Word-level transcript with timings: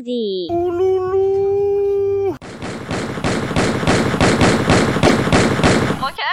Body. 0.00 0.48
Ulu. 0.50 2.32
Okay. 6.00 6.32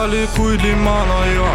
Bas 0.00 0.06
les 0.06 0.26
couilles 0.34 0.56
de 0.56 0.62
l'Himalaya, 0.62 1.50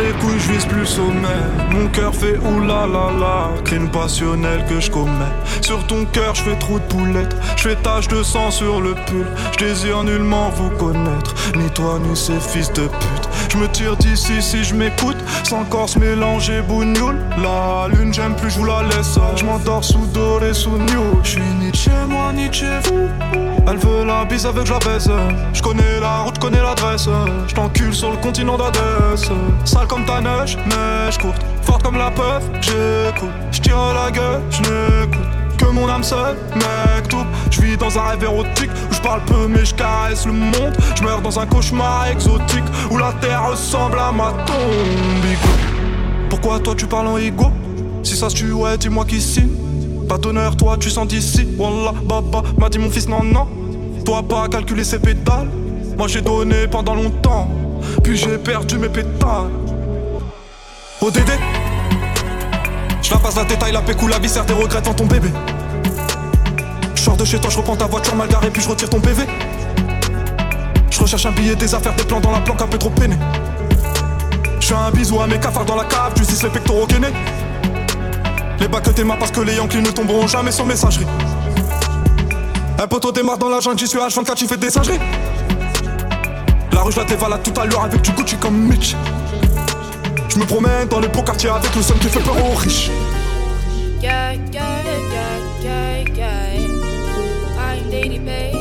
les 0.00 0.12
couilles, 0.20 0.38
je 0.38 0.52
vise 0.52 0.64
plus 0.64 0.86
sommet. 0.86 1.42
Mon 1.72 1.88
cœur 1.88 2.14
fait 2.14 2.38
oulala, 2.38 3.50
crime 3.64 3.90
passionnel 3.90 4.64
que 4.66 4.80
je 4.80 4.90
commets. 4.90 5.34
Sur 5.60 5.86
ton 5.86 6.06
cœur, 6.06 6.34
je 6.34 6.42
fais 6.42 6.56
trop 6.56 6.78
de 6.78 6.84
poulettes, 6.84 7.36
je 7.56 7.68
fais 7.68 7.76
tache 7.76 8.08
de 8.08 8.22
sang 8.22 8.50
sur 8.50 8.80
le 8.80 8.94
pull. 8.94 9.26
Je 9.52 9.66
désire 9.66 10.04
nullement 10.04 10.48
vous 10.50 10.70
connaître, 10.70 11.34
ni 11.54 11.68
toi 11.70 11.98
ni 12.02 12.16
ces 12.16 12.40
fils 12.40 12.72
de 12.72 12.86
pute. 12.86 13.11
Je 13.48 13.56
me 13.56 13.68
tire 13.68 13.96
d'ici 13.96 14.40
si 14.40 14.64
je 14.64 14.74
m'écoute, 14.74 15.16
sans 15.44 15.64
corse 15.64 15.96
mélanger 15.96 16.62
bougnoule. 16.62 17.18
La 17.42 17.88
lune, 17.88 18.12
j'aime 18.12 18.34
plus, 18.34 18.50
je 18.50 18.58
vous 18.58 18.64
la 18.64 18.82
laisse. 18.82 19.18
Je 19.36 19.44
m'endors 19.44 19.84
sous 19.84 20.06
doré, 20.06 20.54
sous 20.54 20.78
new. 20.78 21.20
Je 21.22 21.30
suis 21.30 21.42
ni 21.60 21.72
chez 21.74 21.90
moi, 22.08 22.32
ni 22.32 22.52
chez 22.52 22.78
vous. 22.84 23.08
Elle 23.68 23.76
veut 23.76 24.04
la 24.04 24.24
bise 24.24 24.46
avec 24.46 24.68
la 24.68 24.78
baisse. 24.78 25.08
Je 25.52 25.62
connais 25.62 26.00
la 26.00 26.22
route, 26.22 26.38
connais 26.38 26.62
l'adresse. 26.62 27.08
Je 27.46 27.54
t'encule 27.54 27.94
sur 27.94 28.10
le 28.10 28.16
continent 28.16 28.56
d'Adès. 28.56 29.30
Sale 29.64 29.86
comme 29.86 30.04
ta 30.04 30.20
neige, 30.20 30.56
neige 30.66 31.18
courte. 31.18 31.42
Forte 31.62 31.82
comme 31.82 31.96
la 31.96 32.10
peuf, 32.10 32.42
j'écoute. 32.60 33.30
Je 33.50 33.60
tire 33.60 33.76
la 33.94 34.10
gueule, 34.10 34.40
je 34.50 34.60
n'écoute. 34.60 35.26
Que 35.58 35.66
mon 35.66 35.88
âme 35.88 36.02
seule, 36.02 36.36
mec 36.56 37.08
tout. 37.08 37.24
Je 37.50 37.60
vis 37.60 37.76
dans 37.76 37.96
un 37.96 38.02
rêve 38.02 38.24
érotique 38.24 38.70
parle 39.02 39.20
peu 39.24 39.46
mais 39.48 39.64
je 39.64 39.74
caresse 39.74 40.26
le 40.26 40.32
monde. 40.32 40.76
Je 40.94 41.02
meurs 41.02 41.20
dans 41.20 41.38
un 41.38 41.46
cauchemar 41.46 42.06
exotique 42.06 42.64
où 42.90 42.96
la 42.96 43.12
terre 43.14 43.50
ressemble 43.50 43.98
à 43.98 44.12
ma 44.12 44.32
tombe. 44.46 45.24
Ego. 45.24 45.52
Pourquoi 46.30 46.60
toi 46.60 46.74
tu 46.74 46.86
parles 46.86 47.08
en 47.08 47.18
ego? 47.18 47.50
Si 48.02 48.16
ça 48.16 48.30
se 48.30 48.36
tue, 48.36 48.52
ouais, 48.52 48.78
dis-moi 48.78 49.04
qui 49.04 49.20
signe. 49.20 49.50
Pas 50.08 50.18
d'honneur, 50.18 50.56
toi 50.56 50.76
tu 50.78 50.90
sens 50.90 51.06
d'ici. 51.06 51.46
Wallah, 51.58 51.94
baba, 52.04 52.42
m'a 52.58 52.68
dit 52.68 52.78
mon 52.78 52.90
fils, 52.90 53.08
non, 53.08 53.22
non. 53.22 53.48
Toi 54.04 54.22
pas 54.22 54.48
calculer 54.48 54.84
ses 54.84 54.98
pétales. 54.98 55.48
Moi 55.96 56.08
j'ai 56.08 56.20
donné 56.20 56.66
pendant 56.68 56.94
longtemps. 56.94 57.48
Puis 58.02 58.16
j'ai 58.16 58.38
perdu 58.38 58.78
mes 58.78 58.88
pétales. 58.88 59.50
ODD 61.00 61.32
Je 63.02 63.10
la 63.10 63.16
passe 63.18 63.36
la 63.36 63.44
détail, 63.44 63.72
la 63.72 63.82
pécou, 63.82 64.06
la 64.08 64.18
viscère, 64.18 64.46
tes 64.46 64.52
regrets 64.52 64.80
devant 64.80 64.94
ton 64.94 65.06
bébé. 65.06 65.28
Je 67.02 67.06
sors 67.06 67.16
de 67.16 67.24
chez 67.24 67.40
toi, 67.40 67.50
je 67.50 67.56
reprends 67.56 67.74
ta 67.74 67.86
voiture 67.86 68.14
mal 68.14 68.28
garée, 68.28 68.48
puis 68.48 68.62
je 68.62 68.68
retire 68.68 68.88
ton 68.88 69.00
PV. 69.00 69.24
Je 70.88 71.00
recherche 71.00 71.26
un 71.26 71.32
billet, 71.32 71.56
des 71.56 71.74
affaires, 71.74 71.96
des 71.96 72.04
plans 72.04 72.20
dans 72.20 72.30
la 72.30 72.38
planque 72.38 72.62
un 72.62 72.68
peu 72.68 72.78
trop 72.78 72.90
peiné. 72.90 73.16
Je 74.60 74.68
fais 74.68 74.74
un 74.74 74.88
bisou 74.92 75.20
à 75.20 75.26
mes 75.26 75.40
cafards 75.40 75.64
dans 75.64 75.74
la 75.74 75.84
cave, 75.84 76.12
tu 76.14 76.24
sais 76.24 76.46
les 76.46 76.52
pectoraux 76.52 76.86
gainés. 76.86 77.12
Les 78.60 78.68
bacs 78.68 78.84
que 78.84 78.90
t'es 78.90 79.02
parce 79.02 79.32
que 79.32 79.40
les 79.40 79.56
Yankees 79.56 79.82
ne 79.82 79.90
tomberont 79.90 80.28
jamais 80.28 80.52
sur 80.52 80.64
messagerie. 80.64 81.08
Un 82.78 82.86
poteau 82.86 83.10
démarre 83.10 83.38
dans 83.38 83.48
la 83.48 83.58
jungle, 83.58 83.80
j'y 83.80 83.88
suis 83.88 83.98
H24, 83.98 84.38
j'y 84.38 84.46
fais 84.46 84.56
des 84.56 84.70
singeries. 84.70 85.00
La 86.70 86.82
rue, 86.82 86.92
la 86.96 87.02
dévalade 87.02 87.42
tout 87.42 87.60
à 87.60 87.66
l'heure 87.66 87.82
avec 87.82 88.00
du 88.00 88.12
Gucci 88.12 88.36
comme 88.36 88.56
Mitch. 88.56 88.94
Je 90.28 90.38
me 90.38 90.44
promène 90.44 90.86
dans 90.86 91.00
les 91.00 91.08
beaux 91.08 91.22
quartiers 91.22 91.50
avec 91.50 91.74
le 91.74 91.82
seum 91.82 91.98
qui 91.98 92.06
fait 92.06 92.20
peur 92.20 92.36
aux 92.36 92.54
riches. 92.54 92.92
Lady 98.02 98.18
Babe. 98.18 98.52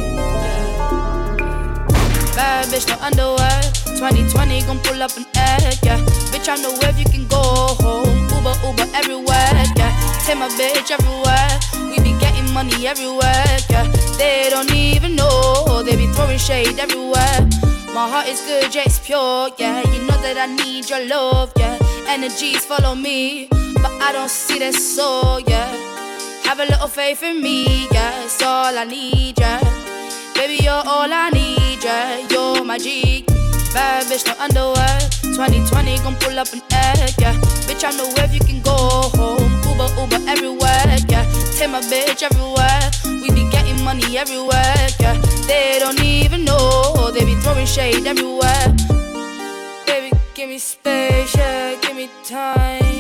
Bad 2.37 2.69
bitch, 2.69 2.85
no 2.87 2.95
underwear. 3.01 3.61
2020 3.97 4.61
gon' 4.67 4.77
pull 4.85 5.01
up 5.01 5.17
an 5.17 5.25
egg, 5.35 5.79
yeah. 5.81 5.97
Bitch, 6.29 6.47
I 6.47 6.61
know 6.61 6.77
where 6.77 6.93
you 6.93 7.05
can 7.05 7.25
go 7.25 7.41
home. 7.81 8.29
Uber, 8.29 8.53
Uber 8.61 8.87
everywhere, 8.93 9.65
yeah. 9.77 9.91
Take 10.25 10.37
my 10.37 10.47
bitch 10.49 10.91
everywhere. 10.91 11.49
We 11.89 11.97
be 12.05 12.13
getting 12.19 12.53
money 12.53 12.85
everywhere, 12.85 13.57
yeah. 13.67 13.89
They 14.19 14.47
don't 14.51 14.71
even 14.71 15.15
know. 15.15 15.81
They 15.81 15.95
be 15.95 16.05
throwing 16.13 16.37
shade 16.37 16.77
everywhere. 16.77 17.41
My 17.95 18.07
heart 18.07 18.27
is 18.27 18.41
good, 18.41 18.75
yeah, 18.75 18.83
it's 18.85 18.99
pure, 18.99 19.49
yeah. 19.57 19.81
You 19.91 20.05
know 20.05 20.21
that 20.21 20.37
I 20.37 20.53
need 20.53 20.87
your 20.87 21.03
love, 21.07 21.51
yeah. 21.57 21.79
Energies 22.07 22.63
follow 22.63 22.93
me, 22.93 23.47
but 23.81 23.91
I 24.05 24.11
don't 24.13 24.29
see 24.29 24.59
that 24.59 24.75
soul, 24.75 25.39
yeah. 25.39 25.80
Have 26.51 26.59
a 26.59 26.65
little 26.65 26.89
faith 26.89 27.23
in 27.23 27.41
me, 27.41 27.87
yeah. 27.93 28.25
It's 28.25 28.43
all 28.43 28.77
I 28.77 28.83
need, 28.83 29.39
yeah. 29.39 29.61
Baby, 30.35 30.61
you're 30.61 30.83
all 30.85 31.07
I 31.09 31.29
need, 31.29 31.81
yeah. 31.81 32.27
You're 32.27 32.65
my 32.65 32.77
G. 32.77 33.23
Bad 33.73 34.03
bitch, 34.07 34.27
no 34.27 34.33
underwear. 34.37 34.99
2020 35.23 35.99
gon' 35.99 36.15
pull 36.17 36.37
up 36.37 36.51
an 36.51 36.61
egg, 36.73 37.13
yeah. 37.19 37.39
Bitch, 37.67 37.85
I 37.85 37.95
know 37.95 38.11
where 38.17 38.27
you 38.27 38.41
can 38.41 38.59
go 38.63 38.75
home. 39.15 39.49
Uber, 39.63 39.87
Uber 39.95 40.29
everywhere, 40.29 40.97
yeah. 41.07 41.23
Take 41.55 41.69
my 41.71 41.79
bitch 41.87 42.21
everywhere. 42.21 42.83
We 43.05 43.31
be 43.31 43.49
getting 43.49 43.81
money 43.85 44.17
everywhere, 44.17 44.75
yeah. 44.99 45.21
They 45.47 45.79
don't 45.79 46.03
even 46.03 46.43
know. 46.43 47.11
They 47.13 47.23
be 47.23 47.35
throwing 47.35 47.65
shade 47.65 48.05
everywhere. 48.05 48.75
Baby, 49.85 50.11
give 50.33 50.49
me 50.49 50.57
space, 50.57 51.33
yeah. 51.33 51.79
Give 51.79 51.95
me 51.95 52.09
time. 52.25 52.90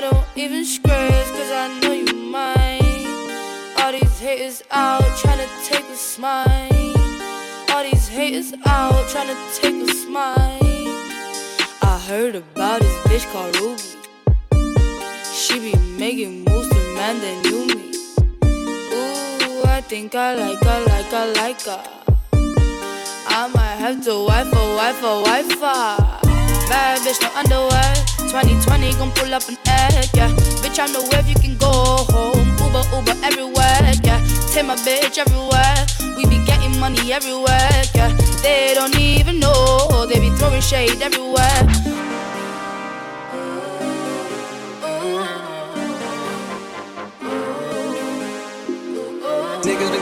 I 0.00 0.04
don't 0.04 0.26
even 0.34 0.64
scratch, 0.64 1.26
cause 1.28 1.50
I 1.52 1.78
know 1.82 1.92
you 1.92 2.14
mine. 2.14 3.04
All 3.78 3.92
these 3.92 4.18
haters 4.18 4.62
out 4.70 5.02
tryna 5.20 5.46
take 5.66 5.84
a 5.90 5.94
smile. 5.94 6.48
All 7.68 7.82
these 7.84 8.08
haters 8.08 8.54
out 8.64 8.94
tryna 9.12 9.36
take 9.60 9.74
a 9.74 9.92
smile. 9.92 10.38
I 11.82 12.02
heard 12.08 12.34
about 12.34 12.80
this 12.80 12.96
bitch 13.08 13.30
called 13.30 13.54
Ruby. 13.60 13.82
She 15.34 15.60
be 15.60 15.76
making 15.98 16.44
moves 16.44 16.70
to 16.70 16.94
man 16.94 17.20
that 17.20 17.44
knew 17.44 17.66
me. 17.66 17.92
Ooh, 18.94 19.68
I 19.68 19.82
think 19.82 20.14
I 20.14 20.34
like 20.34 20.64
her, 20.64 20.80
like 20.86 21.10
her, 21.12 21.32
like 21.34 21.60
her. 21.64 21.84
I 23.26 23.48
might 23.54 23.76
have 23.76 24.02
to 24.06 24.24
wife 24.24 24.50
her, 24.50 24.76
wife 24.76 25.00
her, 25.02 25.22
wife 25.24 25.60
her. 25.60 26.20
Bad 26.70 27.00
bitch, 27.00 27.20
no 27.20 27.28
underwear. 27.36 28.19
2020 28.30 28.92
gon' 28.94 29.10
pull 29.10 29.34
up 29.34 29.42
an 29.48 29.58
egg, 29.66 30.08
yeah. 30.14 30.30
Bitch, 30.62 30.78
I 30.78 30.86
know 30.92 31.02
where 31.10 31.26
you 31.26 31.34
can 31.34 31.56
go 31.58 31.66
home. 32.14 32.46
Uber, 32.62 32.84
Uber 32.94 33.18
everywhere, 33.26 33.90
yeah. 34.04 34.22
Take 34.52 34.66
my 34.66 34.76
bitch 34.76 35.18
everywhere. 35.18 35.74
We 36.16 36.24
be 36.26 36.38
getting 36.46 36.78
money 36.78 37.12
everywhere, 37.12 37.82
yeah. 37.92 38.14
They 38.40 38.72
don't 38.74 38.96
even 38.96 39.40
know. 39.40 40.06
They 40.06 40.20
be 40.20 40.30
throwing 40.38 40.60
shade 40.60 41.02
everywhere. 41.02 41.66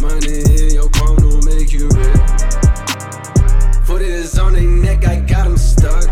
Money 0.00 0.40
in 0.40 0.70
your 0.70 0.88
palm 0.88 1.16
don't 1.16 1.44
make 1.44 1.74
you 1.74 1.86
real. 1.88 2.26
Foot 3.84 4.00
is 4.00 4.38
on 4.38 4.54
their 4.54 4.62
neck, 4.62 5.06
I 5.06 5.20
got 5.20 5.44
them 5.44 5.58
stuck. 5.58 6.08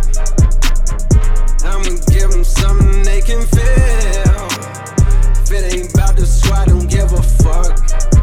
I'ma 1.64 1.96
give 2.10 2.30
them 2.30 2.44
something 2.44 3.02
they 3.02 3.22
can 3.22 3.40
feel. 3.46 4.48
If 5.40 5.52
it 5.52 5.74
ain't 5.74 5.94
about 5.94 6.16
the 6.16 6.26
swat, 6.26 6.68
don't 6.68 6.86
give 6.86 7.14
a 7.14 7.22
fuck. 7.22 8.17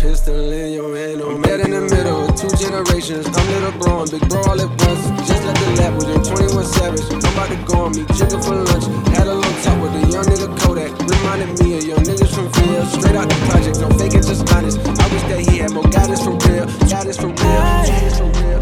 Pistol 0.00 0.50
in 0.50 0.72
your 0.72 0.96
hand, 0.96 1.20
I'm 1.20 1.42
dead 1.42 1.60
in 1.60 1.72
the 1.72 1.82
middle 1.82 2.24
of 2.24 2.34
two 2.34 2.48
generations. 2.56 3.26
I'm 3.36 3.46
little 3.52 3.72
bro 3.76 4.00
and 4.00 4.10
big 4.10 4.26
bro 4.30 4.40
all 4.48 4.56
at 4.56 4.72
once. 4.80 5.04
Just 5.28 5.44
like 5.44 5.60
the 5.60 5.76
lab 5.76 5.92
with 5.92 6.08
them 6.08 6.24
21 6.24 6.64
Savage. 6.64 7.04
I'm 7.12 7.20
about 7.20 7.52
to 7.52 7.56
go 7.68 7.84
on 7.84 7.92
me, 7.92 8.08
chicken 8.16 8.40
for 8.40 8.56
lunch. 8.64 8.88
Had 9.12 9.28
a 9.28 9.34
little 9.36 9.60
talk 9.60 9.76
with 9.76 9.92
a 10.00 10.08
young 10.08 10.24
nigga 10.24 10.48
Kodak. 10.64 10.96
Reminded 11.04 11.52
me 11.60 11.76
of 11.76 11.84
young 11.84 12.00
niggas 12.00 12.32
from 12.32 12.48
Phil. 12.48 12.80
Straight 12.96 13.12
out 13.12 13.28
the 13.28 13.36
project, 13.44 13.76
no 13.76 13.92
faking, 14.00 14.24
just 14.24 14.48
honest. 14.56 14.80
I 14.80 15.04
wish 15.12 15.24
that 15.28 15.40
he 15.44 15.58
had 15.60 15.70
more 15.76 15.84
guidance 15.84 16.24
for 16.24 16.32
real. 16.48 16.64
Guidance 16.88 17.20
for 17.20 17.28
real. 17.28 17.60
Guidance 17.60 18.16
for 18.16 18.32
real. 18.40 18.60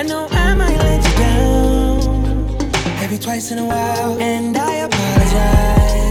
I 0.00 0.02
know 0.02 0.28
I 0.32 0.54
might 0.56 0.80
let 0.80 1.04
you 1.04 1.12
down 1.20 2.00
every 3.04 3.18
twice 3.18 3.52
in 3.52 3.58
a 3.58 3.66
while, 3.66 4.16
and 4.16 4.56
I 4.56 4.88
apologize. 4.88 6.08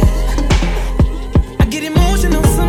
I 1.59 1.65
get 1.65 1.83
emotional 1.83 2.43
sometimes, 2.43 2.68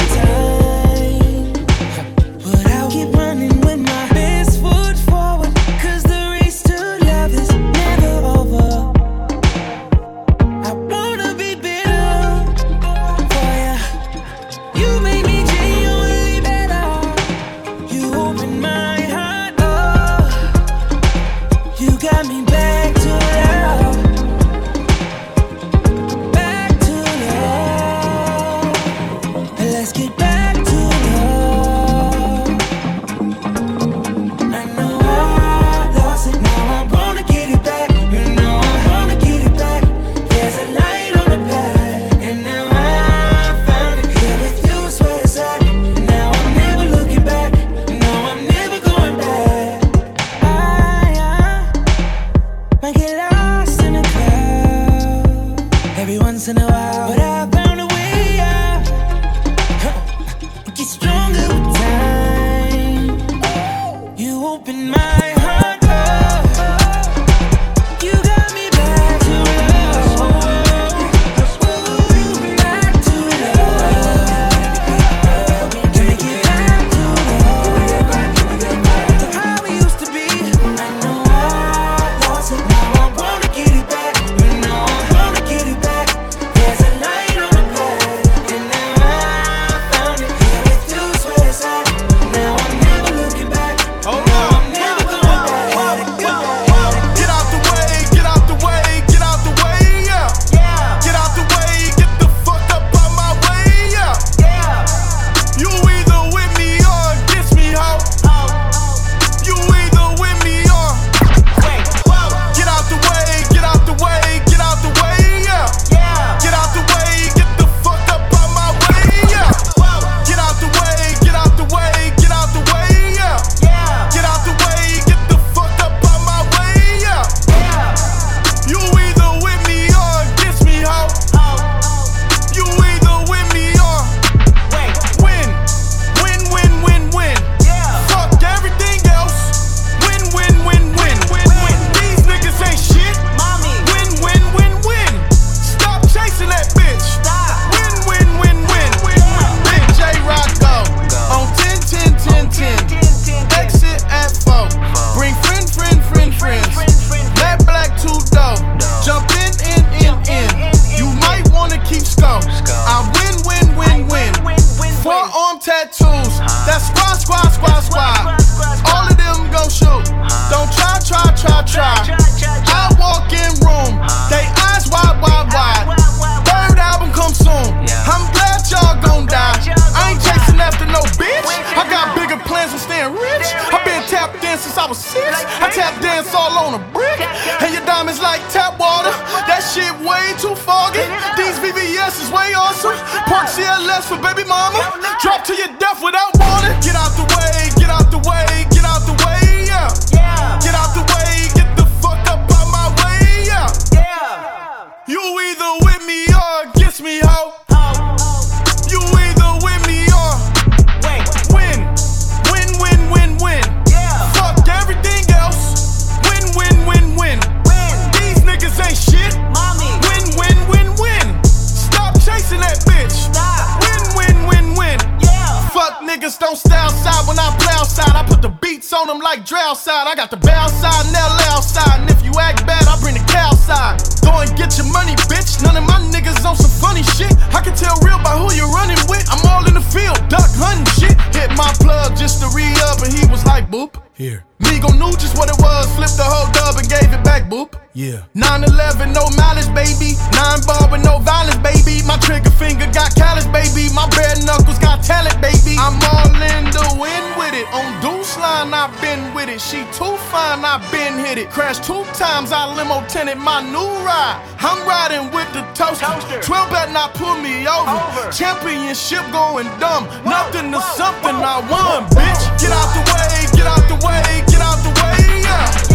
Championship 268.91 269.33
going 269.33 269.67
dumb. 269.79 270.05
Nothing 270.25 270.73
to 270.73 270.81
something, 270.81 271.37
I 271.37 271.61
won, 271.71 272.11
bitch. 272.11 272.61
Get 272.61 272.73
out 272.73 272.91
the 272.93 273.03
way, 273.07 273.47
get 273.57 273.65
out 273.65 273.87
the 273.87 273.95
way, 274.05 274.43
get 274.51 274.61
out 274.61 274.83
the 274.83 274.91
way, 275.01 275.43
yeah. 275.43 275.90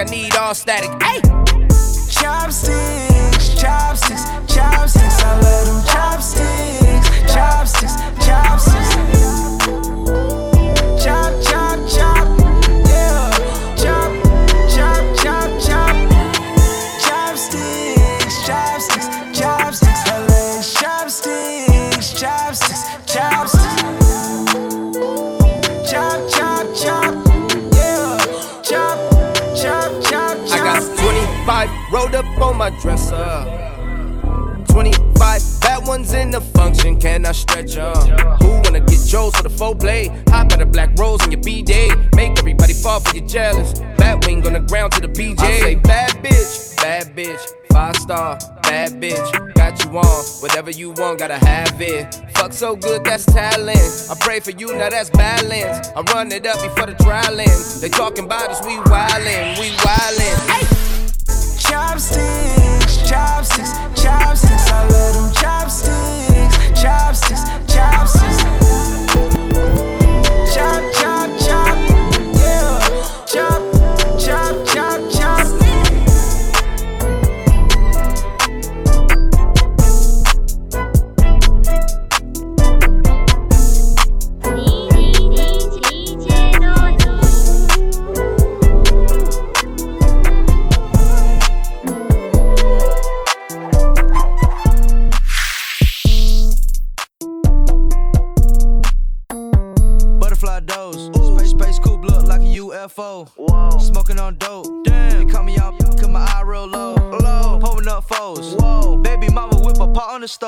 I 0.00 0.04
need 0.04 0.34
all 0.34 0.54
static. 0.54 0.90
Hey! 1.02 1.29
Gotta 51.30 51.46
have 51.46 51.80
it. 51.80 52.14
Fuck 52.34 52.52
so 52.52 52.74
good, 52.74 53.04
that's 53.04 53.24
talent. 53.24 54.08
I 54.10 54.16
pray 54.18 54.40
for 54.40 54.50
you, 54.50 54.76
now 54.76 54.88
that's 54.88 55.10
balance. 55.10 55.88
I 55.94 56.00
run 56.12 56.32
it 56.32 56.46
up 56.46 56.60
before 56.60 56.86
the 56.86 56.94
trialing. 56.94 57.80
They 57.80 57.88
talking 57.88 58.24
about 58.24 58.50
us, 58.50 58.60
we 58.64 58.76
wildin', 58.90 59.58
we 59.60 59.70
wildin'. 59.70 60.38
Hey! 60.50 60.66
Chopsticks, 61.58 63.08
chopsticks, 63.08 63.70
chopsticks. 64.02 64.70
I 64.70 64.88
love 64.88 65.14
them 65.14 65.32
chopsticks, 65.34 66.82
chopsticks. 66.82 67.59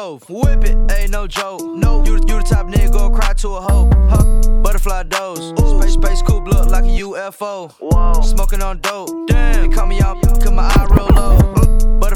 Stove. 0.02 0.28
Whip 0.28 0.64
it. 0.64 0.76
Ain't 0.92 1.10
no 1.10 1.26
joke. 1.26 1.62
No. 1.62 2.04
You, 2.04 2.14
you 2.14 2.38
the 2.38 2.46
type 2.48 2.66
nigga 2.66 2.92
go 2.92 3.10
cry 3.10 3.32
to 3.34 3.48
a 3.48 3.60
hoe. 3.60 3.90
Huh. 4.10 4.24
Butterfly 4.62 5.04
dose. 5.04 5.50
Space, 5.50 5.92
space 5.92 6.22
coupe 6.22 6.46
look 6.46 6.66
like 6.68 6.84
a 6.84 6.94
UFO. 7.06 7.70
Whoa. 7.72 8.22
Smoking 8.22 8.62
on 8.62 8.80
dope. 8.80 9.28
Damn. 9.28 9.70
They 9.70 9.74
cut 9.74 9.88
me 9.88 10.00
out, 10.00 10.20
cause 10.22 10.50
my 10.50 10.64
eye 10.64 10.86
real 10.90 11.08
low. 11.14 11.61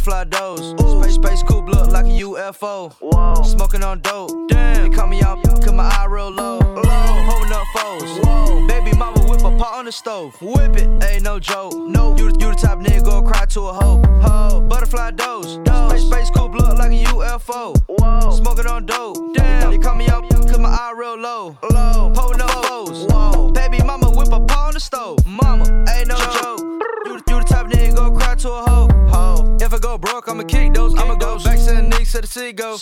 Butterfly 0.07 0.39
dose. 0.39 1.03
Space, 1.03 1.15
space 1.15 1.43
coupe 1.43 1.69
look 1.69 1.89
like 1.91 2.05
a 2.05 2.21
UFO. 2.21 2.93
Whoa. 3.01 3.43
Smoking 3.43 3.83
on 3.83 3.99
dope. 4.03 4.31
Damn. 4.49 4.89
They 4.89 4.97
cut 4.97 5.09
me 5.09 5.21
out, 5.21 5.43
cause 5.43 5.73
my 5.73 5.83
eye 5.83 6.07
real 6.09 6.31
low. 6.31 6.59
Low. 6.59 7.27
Pulling 7.29 7.53
up 7.53 7.67
foes. 7.75 8.19
Whoa. 8.25 8.65
Baby 8.69 8.97
mama 8.97 9.19
whip 9.27 9.41
a 9.41 9.51
pot 9.59 9.75
on 9.75 9.85
the 9.87 9.91
stove. 9.91 10.41
Whip 10.41 10.77
it. 10.77 10.89
Ain't 11.03 11.25
no 11.25 11.41
joke. 11.41 11.75
No. 11.75 12.17
You, 12.17 12.27
you 12.27 12.53
the 12.53 12.55
type 12.55 12.79
nigga 12.79 13.05
go 13.05 13.21
cry 13.21 13.47
to 13.47 13.63
a 13.63 13.73
hoe. 13.73 14.01
Ho. 14.23 14.61
Butterfly 14.61 15.11
dose. 15.13 15.55
Space, 15.89 16.07
space 16.07 16.31
coupe 16.31 16.55
look 16.55 16.79
like 16.79 16.93
a 16.93 17.03
UFO. 17.07 17.77
Whoa. 17.89 18.31
Smoking 18.31 18.67
on 18.67 18.87
dope. 18.87 19.35
Damn. 19.35 19.73
They 19.73 19.79
cut 19.79 19.97
me 19.97 20.09
out, 20.09 20.31
cause 20.31 20.59
my 20.59 20.69
eye 20.69 20.95
real 20.97 21.19
low. 21.19 21.59
Low. 21.73 22.13
Pulling 22.15 22.41
up 22.41 22.51
foes. 22.67 23.07
Whoa. 23.11 23.51
Baby 23.51 23.83
mama 23.83 24.11
whip 24.11 24.29
a 24.29 24.39
pot 24.39 24.69
on 24.69 24.75
the 24.75 24.81
stove. 24.81 25.27
Mama. 25.27 25.65
Ain't 25.97 26.07
no 26.07 26.17
joke. 26.17 26.61
You, 27.07 27.15
you 27.29 27.41
the 27.41 27.45
type 27.45 27.56
nigga 27.67 27.97
go 27.97 28.11
cry 28.11 28.35
to 28.35 28.51
a 28.51 28.71
hoe. 28.71 28.89
Ho. 29.09 29.57
If 29.61 29.73
I 29.73 29.79
go 29.79 29.99
broke, 29.99 30.29
I'ma 30.29 30.45
kick 30.45 30.75
those. 30.75 30.95
I'ma 30.99 31.15
go 31.15 31.39
back 31.39 31.59
to 31.59 31.75
the 31.75 31.83
Knicks 31.83 32.13
to 32.13 32.21
the 32.21 32.27
Seagull. 32.27 32.79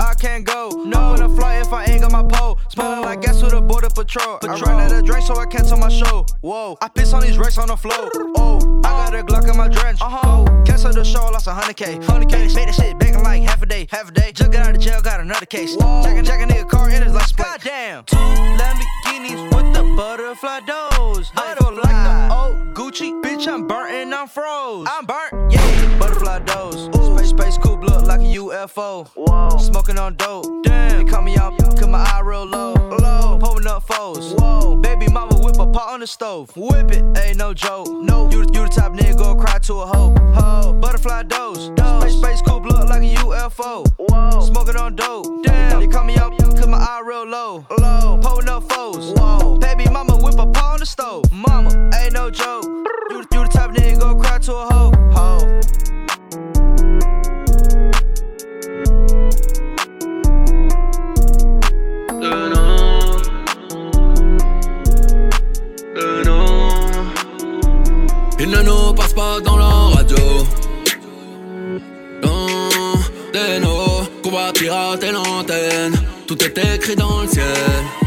I 0.00 0.14
can't 0.14 0.44
go. 0.44 0.68
No, 0.84 1.12
when 1.12 1.22
I 1.22 1.28
fly 1.34 1.60
if 1.60 1.72
I 1.72 1.84
ain't 1.84 2.02
got 2.02 2.12
my 2.12 2.22
pole. 2.22 2.58
Smelling 2.68 3.02
like 3.02 3.22
gas 3.22 3.42
with 3.42 3.52
a 3.52 3.60
border 3.60 3.88
patrol. 3.88 4.38
I 4.42 4.60
ran 4.60 4.80
out 4.80 4.92
of 4.92 5.04
drink, 5.04 5.26
so 5.26 5.36
I 5.36 5.46
cancel 5.46 5.78
my 5.78 5.88
show. 5.88 6.26
Whoa. 6.40 6.76
I 6.80 6.88
piss 6.88 7.12
on 7.12 7.22
these 7.22 7.38
racks 7.38 7.58
on 7.58 7.68
the 7.68 7.76
floor. 7.76 8.10
Oh. 8.36 8.82
I 8.84 9.10
got 9.10 9.14
a 9.14 9.22
Glock 9.22 9.50
in 9.50 9.56
my 9.56 9.68
drench. 9.68 10.00
Uh 10.00 10.08
huh. 10.08 10.64
Cancel 10.64 10.92
the 10.92 11.04
show, 11.04 11.22
lost 11.30 11.46
a 11.46 11.52
hundred 11.52 11.76
K. 11.76 11.98
Hundred 12.04 12.28
K. 12.28 12.48
Made 12.54 12.68
that 12.68 12.74
shit 12.74 12.98
back 12.98 13.14
in 13.14 13.22
like 13.22 13.42
half 13.42 13.62
a 13.62 13.66
day. 13.66 13.86
Half 13.90 14.10
a 14.10 14.12
day. 14.12 14.32
Just 14.32 14.52
got 14.52 14.66
out 14.66 14.74
of 14.74 14.80
jail, 14.80 15.00
got 15.00 15.20
another 15.20 15.46
case. 15.46 15.76
Jack, 15.76 16.24
jack 16.24 16.48
nigga 16.48 16.68
car 16.68 16.90
in 16.90 17.02
his 17.02 17.12
license 17.12 17.32
plate. 17.32 17.46
Goddamn. 17.46 18.04
Two 18.04 18.16
Lamborghinis 18.16 19.54
with 19.54 19.74
the 19.74 19.94
butterfly 19.96 20.60
doors. 20.60 21.30
Butterfly. 21.34 21.82
Like 21.82 22.28
the 22.28 22.34
old 22.34 22.74
Gucci. 22.74 23.22
Bitch, 23.22 23.48
I'm 23.48 23.66
burnt 23.66 23.92
and 23.92 24.14
I'm 24.14 24.25
froze. 24.28 24.86
I'm 24.90 25.06
burnt. 25.06 25.52
Yeah. 25.52 25.98
Butterfly 25.98 26.40
doors. 26.40 26.84
Space, 26.84 27.30
Space 27.30 27.58
coupe 27.58 27.82
look 27.82 28.02
like 28.06 28.20
a 28.20 28.24
UFO. 28.24 29.08
Whoa. 29.08 29.58
Smoking 29.58 29.98
on 29.98 30.14
dope. 30.16 30.64
Damn. 30.64 31.04
They 31.04 31.10
call 31.10 31.22
me 31.22 31.36
out, 31.36 31.58
cause 31.58 31.86
my 31.86 31.98
eye 31.98 32.20
real 32.24 32.44
low. 32.44 32.74
Low. 32.74 33.38
Pulling 33.40 33.66
up 33.66 33.86
foes. 33.86 34.34
Whoa. 34.34 34.76
Baby 34.76 35.08
mama 35.08 35.36
whip 35.36 35.58
a 35.58 35.66
pot 35.66 35.92
on 35.92 36.00
the 36.00 36.06
stove. 36.06 36.54
Whip 36.56 36.90
it, 36.92 37.04
ain't 37.18 37.38
no 37.38 37.54
joke. 37.54 37.88
No. 37.88 38.30
You, 38.30 38.40
you 38.40 38.64
the 38.64 38.68
type 38.68 38.92
nigga 38.92 39.16
go 39.16 39.34
cry 39.34 39.58
to 39.58 39.74
a 39.74 39.86
hoe. 39.86 40.14
Ho. 40.34 40.72
Butterfly 40.74 41.24
dose. 41.24 41.70
dose. 41.70 42.02
Space, 42.02 42.18
space 42.18 42.42
coupe 42.42 42.64
look 42.64 42.88
like 42.88 43.02
a 43.02 43.14
UFO. 43.16 43.86
Whoa. 43.98 44.40
Smoking 44.40 44.76
on 44.76 44.96
dope. 44.96 45.44
Damn. 45.44 45.80
They 45.80 45.88
call 45.88 46.04
me 46.04 46.16
out, 46.16 46.36
cause 46.38 46.66
my 46.66 46.78
eye 46.78 47.02
real 47.04 47.26
low. 47.26 47.66
Low. 47.78 48.18
Pulling 48.22 48.48
up 48.48 48.70
foes. 48.70 49.12
Whoa. 49.16 49.58
Baby 49.58 49.88
mama 49.90 50.16
whip 50.16 50.38
a 50.38 50.46
pot 50.46 50.74
on 50.74 50.80
the 50.80 50.86
stove. 50.86 51.30
Mama, 51.32 51.90
ain't 52.02 52.12
no 52.12 52.30
joke. 52.30 52.66
You, 53.76 53.90
you 53.90 53.96
the 53.96 53.98
type 53.98 53.98
nigga 53.98 54.00
go 54.00 54.14
cry 54.16 54.38
to. 54.38 54.66
Il 68.38 68.50
ne 68.50 68.62
nous 68.62 68.92
passe 68.94 69.14
pas 69.14 69.40
dans 69.40 69.56
la 69.56 69.64
radio. 69.64 70.16
Non, 72.22 72.58
des 73.32 73.58
nos 73.60 74.30
va 74.30 74.52
pirater 74.52 75.10
l'antenne. 75.10 75.94
Tout 76.26 76.38
est 76.44 76.58
écrit 76.74 76.96
dans 76.96 77.22
le 77.22 77.28
ciel. 77.28 78.05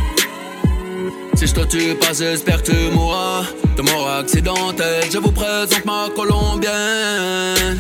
Si 1.40 1.48
je 1.48 1.54
te 1.54 1.62
tue 1.62 1.96
pas, 1.96 2.12
j'espère 2.12 2.62
que 2.62 2.72
tu 2.72 2.92
mourras 2.92 3.44
de 3.78 3.82
mort 3.82 4.10
accidentelle. 4.10 5.06
Je 5.10 5.20
vous 5.20 5.32
présente 5.32 5.86
ma 5.86 6.10
colombienne, 6.14 7.78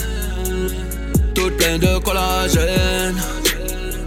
toute 1.35 1.57
pleine 1.57 1.77
de 1.77 1.97
collagène. 1.97 3.17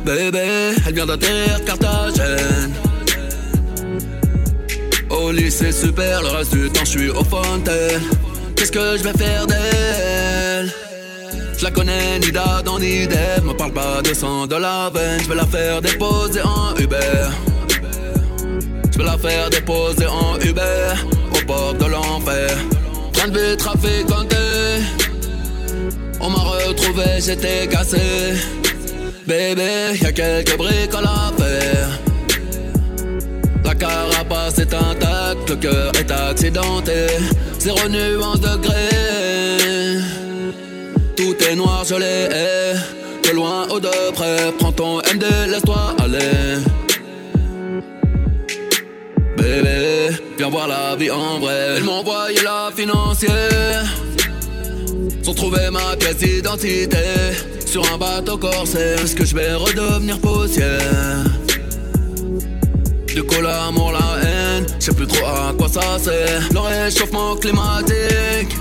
Bébé, 0.06 0.72
elle 0.86 0.94
vient 0.94 1.04
d'atterrir 1.04 1.62
Carthagène. 1.66 2.72
Au 5.10 5.30
lycée 5.30 5.70
super, 5.70 6.22
le 6.22 6.28
reste 6.28 6.54
du 6.54 6.70
temps 6.70 6.86
je 6.86 6.90
suis 6.90 7.10
au 7.10 7.22
fontaine. 7.22 8.00
Qu'est-ce 8.56 8.72
que 8.72 8.96
je 8.96 9.02
vais 9.02 9.12
faire 9.12 9.46
d'elle? 9.46 10.72
Je 11.58 11.62
la 11.62 11.70
connais 11.70 12.20
ni 12.20 12.32
d'Adam 12.32 12.78
ni 12.78 13.06
d'Eve. 13.06 13.44
Me 13.44 13.52
parle 13.52 13.72
pas 13.72 14.00
de 14.00 14.14
sang 14.14 14.46
de 14.46 14.56
la 14.56 14.90
veine. 14.94 15.20
Je 15.22 15.28
vais 15.28 15.36
la 15.36 15.46
faire 15.46 15.82
déposer 15.82 16.40
en 16.40 16.74
Uber. 16.80 17.51
Vais 19.02 19.08
la 19.08 19.18
faire 19.18 19.50
déposer 19.50 20.06
en 20.06 20.38
Uber 20.38 20.94
au 21.34 21.46
bord 21.46 21.74
de 21.74 21.86
l'enfer. 21.86 22.56
Train 23.12 23.28
de 23.28 23.38
vie 23.38 23.56
trafiquanté. 23.56 24.36
On 26.20 26.30
m'a 26.30 26.38
retrouvé, 26.38 27.04
j'étais 27.18 27.66
cassé. 27.66 27.98
Bébé, 29.26 29.98
y 30.00 30.06
a 30.06 30.12
quelques 30.12 30.56
briques 30.56 30.94
à 30.94 31.00
la 31.00 31.32
faire. 31.36 31.88
La 33.64 33.74
carapace 33.74 34.58
est 34.58 34.72
intacte, 34.72 35.50
le 35.50 35.56
cœur 35.56 35.92
est 35.98 36.10
accidenté. 36.10 37.06
Zéro 37.58 37.88
nuance 37.88 38.40
de 38.40 38.56
gré. 38.56 38.88
Tout 41.16 41.36
est 41.50 41.56
noir, 41.56 41.84
je 41.84 41.96
l'ai. 41.96 42.28
De 43.24 43.34
loin 43.34 43.66
ou 43.74 43.80
de 43.80 44.12
près, 44.12 44.52
prends 44.60 44.72
ton 44.72 44.98
MD, 44.98 45.24
laisse-toi 45.48 45.96
aller. 45.98 46.62
Bébé, 49.42 50.10
viens 50.38 50.50
voir 50.50 50.68
la 50.68 50.94
vie 50.94 51.10
en 51.10 51.40
vrai. 51.40 51.80
M'ont 51.80 52.00
envoyé 52.00 52.40
la 52.42 52.70
financière. 52.74 53.84
Sans 55.24 55.34
trouver 55.34 55.68
ma 55.70 55.96
pièce 55.96 56.18
d'identité. 56.18 56.96
Sur 57.66 57.82
un 57.92 57.98
bateau 57.98 58.38
corsaire, 58.38 59.00
est-ce 59.02 59.16
que 59.16 59.24
je 59.24 59.34
vais 59.34 59.54
redevenir 59.54 60.20
poussière? 60.20 61.24
Du 63.06 63.22
coup 63.24 63.40
l'amour, 63.42 63.92
la 63.92 64.22
haine, 64.22 64.66
je 64.78 64.84
sais 64.84 64.94
plus 64.94 65.08
trop 65.08 65.26
à 65.26 65.52
quoi 65.58 65.68
ça 65.68 65.98
sert. 65.98 66.48
Le 66.52 66.60
réchauffement 66.60 67.34
climatique, 67.34 68.56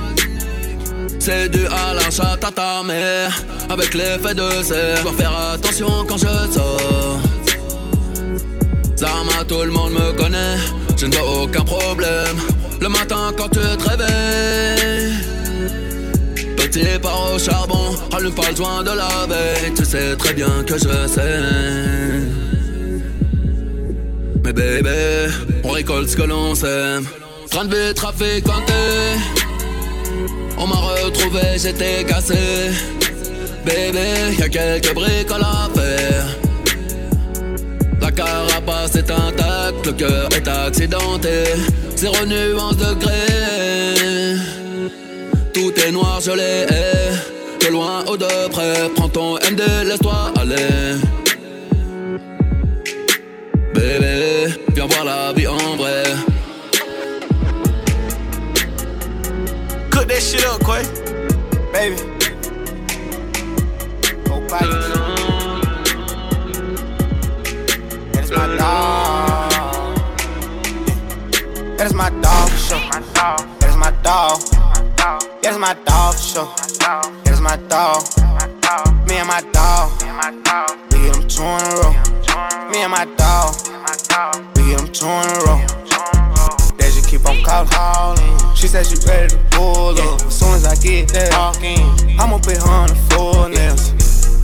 c'est 1.20 1.48
dû 1.50 1.68
à 1.68 1.94
la 1.94 2.10
chatte 2.10 2.44
à 2.44 2.52
ta 2.52 2.82
mère. 2.84 3.40
Avec 3.70 3.94
l'effet 3.94 4.34
de 4.34 4.64
serre, 4.64 4.98
je 4.98 5.04
dois 5.04 5.14
faire 5.14 5.38
attention 5.54 6.06
quand 6.08 6.18
je 6.18 6.54
sors. 6.54 7.20
Tout 9.48 9.64
le 9.64 9.72
monde 9.72 9.92
me 9.92 10.14
connaît, 10.14 10.56
je 10.96 11.08
ne 11.08 11.14
vois 11.14 11.44
aucun 11.44 11.64
problème. 11.64 12.38
Le 12.80 12.88
matin 12.88 13.34
quand 13.36 13.50
tu 13.50 13.60
te 13.60 13.90
réveilles. 13.90 15.14
Petit 16.56 17.00
part 17.02 17.34
au 17.34 17.38
charbon, 17.38 17.96
allume 18.16 18.34
pas 18.34 18.50
le 18.50 18.56
joint 18.56 18.82
de 18.82 18.92
la 18.92 19.10
veille. 19.28 19.74
Tu 19.76 19.84
sais 19.84 20.16
très 20.16 20.34
bien 20.34 20.64
que 20.66 20.76
je 20.76 21.08
sais. 21.08 21.42
Mais 24.46 24.54
bébé, 24.54 25.28
on 25.66 25.72
récolte 25.72 26.08
ce 26.08 26.16
que 26.16 26.24
l'on 26.24 26.56
sème. 26.56 27.06
Train 27.50 27.66
de 27.66 27.76
vie 27.76 27.94
trafiquanté. 27.94 28.74
On 30.58 30.68
m'a 30.68 30.76
retrouvé, 30.76 31.42
j'étais 31.58 32.06
cassé. 32.06 32.72
Bébé, 33.66 34.38
y 34.40 34.44
a 34.44 34.48
quelques 34.48 34.94
briques 34.94 35.32
à 35.32 35.40
la 35.40 35.70
faire. 35.76 36.38
La 38.62 38.68
carapace 38.68 38.96
est 38.96 39.12
intacte, 39.12 39.86
le 39.86 39.92
cœur 39.94 40.30
est 40.36 40.48
accidenté. 40.48 41.44
Zéro 41.96 42.26
nuance 42.26 42.78
de 42.78 42.94
gré. 42.94 44.38
Tout 45.54 45.74
est 45.80 45.92
noir, 45.92 46.20
je 46.22 46.32
l'ai. 46.32 46.68
De 47.60 47.72
loin 47.72 48.04
ou 48.08 48.18
de 48.18 48.50
près, 48.50 48.90
prends 48.96 49.10
ton 49.10 49.36
MD, 49.36 49.62
laisse-toi 49.86 50.32
aller. 50.40 50.98
Bébé, 53.74 54.54
viens 54.74 54.86
voir 54.88 55.06
la 55.06 55.34
vie 55.34 55.48
en 55.48 55.76
vrai. 55.78 56.04
Cook 59.90 60.08
that 60.08 60.22
shit 60.22 60.46
up, 60.46 60.62
Quay. 60.64 60.84
Baby. 61.74 62.12
That 71.82 71.88
is 71.88 71.96
my 71.96 72.12
dog 72.22 72.48
for 72.48 72.58
sure. 72.62 72.78
That 73.58 73.70
is 73.70 73.76
my 73.76 73.90
dog. 74.06 74.38
That 75.42 75.50
is 75.50 75.58
my 75.58 75.74
dog 75.82 76.14
for 76.14 76.22
sure. 76.22 76.46
That 76.78 77.34
is 77.34 77.42
my 77.42 77.58
dog. 77.58 78.06
Me 79.10 79.18
and 79.18 79.26
my 79.26 79.42
dog. 79.50 79.90
We 80.94 81.02
get 81.02 81.18
them 81.18 81.26
two 81.26 81.42
in 81.42 81.58
a 81.58 81.74
row. 81.82 81.90
Me 82.70 82.86
and 82.86 82.94
my 82.94 83.10
dog. 83.18 83.58
We 84.54 84.70
get 84.70 84.78
them 84.78 84.94
two 84.94 85.10
in 85.10 85.26
a 85.26 85.42
row. 85.42 85.58
They 86.78 86.94
just 86.94 87.10
keep 87.10 87.26
on 87.26 87.42
calling. 87.42 88.30
She 88.54 88.68
said 88.68 88.86
she 88.86 89.02
ready 89.10 89.34
to 89.34 89.42
pull 89.50 89.98
up. 89.98 90.22
As 90.22 90.38
soon 90.38 90.54
as 90.54 90.70
I 90.70 90.76
get 90.78 91.10
there. 91.10 91.34
I'ma 91.34 92.38
put 92.46 92.62
her 92.62 92.70
on 92.70 92.90
the 92.94 92.96
floor 93.10 93.50
nails. 93.50 93.90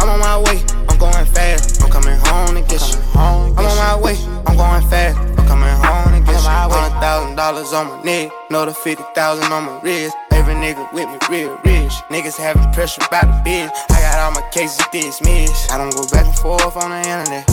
I'm 0.01 0.09
on 0.09 0.17
my 0.17 0.41
way, 0.41 0.57
I'm 0.89 0.97
going 0.97 1.25
fast. 1.37 1.83
I'm 1.83 1.91
coming 1.91 2.17
home 2.17 2.55
to 2.57 2.65
get 2.65 2.81
you. 2.81 2.97
I'm 3.13 3.53
on 3.53 3.77
my 3.77 3.93
way, 4.01 4.17
I'm 4.49 4.57
going 4.57 4.81
fast. 4.89 5.19
I'm 5.37 5.45
coming 5.45 5.69
home 5.85 6.06
to 6.47 6.55
get 6.55 6.67
you. 6.67 6.75
Hundred 6.75 6.99
thousand 6.99 7.35
dollars 7.35 7.73
on 7.73 7.87
my 7.87 8.03
neck, 8.03 8.31
another 8.49 8.73
fifty 8.73 9.03
thousand 9.13 9.51
on 9.51 9.65
my 9.65 9.79
wrist. 9.81 10.15
Every 10.31 10.55
nigga 10.55 10.91
with 10.93 11.09
me 11.09 11.17
real 11.29 11.59
rich. 11.65 11.93
Niggas 12.09 12.37
having 12.37 12.71
pressure 12.73 13.01
about 13.05 13.27
the 13.27 13.37
bitch. 13.43 13.71
I 13.91 13.99
got 14.01 14.19
all 14.19 14.31
my 14.31 14.47
cases 14.51 14.79
dismissed. 14.91 15.71
I 15.71 15.77
don't 15.77 15.93
go 15.93 16.07
back 16.07 16.25
and 16.25 16.35
forth 16.35 16.77
on 16.77 16.91
the 16.91 17.01
internet. 17.03 17.43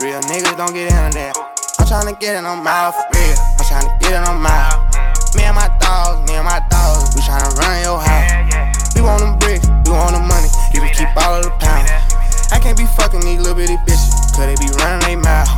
Real 0.00 0.20
niggas 0.30 0.56
don't 0.56 0.74
get 0.74 0.92
into 0.92 1.18
that. 1.18 1.34
I'm 1.78 1.86
tryna 1.86 2.18
get 2.20 2.36
it 2.36 2.44
on 2.44 2.62
my 2.62 2.92
for 2.92 3.04
real. 3.12 3.36
I'm 3.58 3.64
tryna 3.66 4.00
get 4.00 4.12
it 4.12 4.28
on 4.28 4.40
my. 4.40 4.84
Me 5.34 5.42
and 5.42 5.56
my 5.56 5.66
dogs, 5.80 6.30
me 6.30 6.36
and 6.38 6.46
my 6.46 6.62
dogs, 6.70 7.10
we 7.16 7.20
tryna 7.22 7.50
run 7.58 7.82
your 7.82 7.98
house. 7.98 8.94
We 8.94 9.02
want 9.02 9.20
them 9.20 9.38
bricks, 9.38 9.66
we 9.66 9.90
want 9.90 10.14
the 10.14 10.22
money, 10.22 10.46
you 10.72 10.78
can 10.78 10.94
keep 10.94 11.10
all 11.26 11.34
of 11.34 11.42
the 11.42 11.50
pounds. 11.58 11.90
I 12.52 12.58
can't 12.58 12.76
be 12.76 12.86
fucking 12.86 13.20
these 13.20 13.38
little 13.38 13.54
bitty 13.54 13.76
bitches, 13.86 14.34
cause 14.34 14.46
they 14.46 14.56
be 14.56 14.70
running 14.82 15.06
they 15.06 15.16
mouth. 15.16 15.48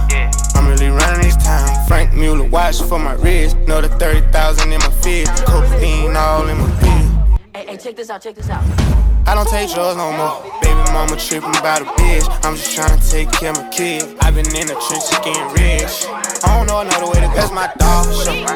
I'm 0.55 0.69
really 0.69 0.89
running 0.89 1.23
this 1.23 1.37
town. 1.37 1.87
Franck 1.87 2.15
Muller 2.15 2.49
watch 2.49 2.81
for 2.83 2.99
my 2.99 3.15
wrist, 3.15 3.57
know 3.69 3.81
the 3.81 3.89
30,000 3.89 4.73
in 4.73 4.79
my 4.79 4.91
fist, 5.03 5.45
cocaine 5.45 6.17
all 6.17 6.49
in 6.49 6.59
my 6.59 6.71
feet. 6.81 7.39
Hey, 7.55 7.67
hey, 7.67 7.77
check 7.77 7.97
this 7.97 8.11
out, 8.11 8.23
check 8.23 8.35
this 8.35 8.51
out. 8.51 8.65
I 9.27 9.35
don't 9.35 9.49
take 9.49 9.73
drugs 9.75 9.97
no 9.97 10.13
more. 10.13 10.41
Baby 10.63 10.75
mama 10.93 11.17
tripping 11.17 11.51
about 11.57 11.83
a 11.83 11.85
bitch. 11.85 12.29
I'm 12.45 12.55
just 12.55 12.75
trying 12.77 12.97
to 12.97 13.11
take 13.11 13.31
care 13.33 13.51
of 13.51 13.57
my 13.57 13.69
kid. 13.71 14.05
I've 14.21 14.35
been 14.35 14.47
in 14.47 14.69
the 14.69 14.77
trenches 14.87 15.19
getting 15.25 15.49
rich. 15.55 16.07
I 16.45 16.57
don't 16.57 16.67
know 16.69 16.81
another 16.81 17.07
way 17.07 17.21
to 17.21 17.27
go. 17.27 17.35
That's 17.35 17.53
my 17.53 17.67
dog, 17.77 18.07
sure. 18.15 18.47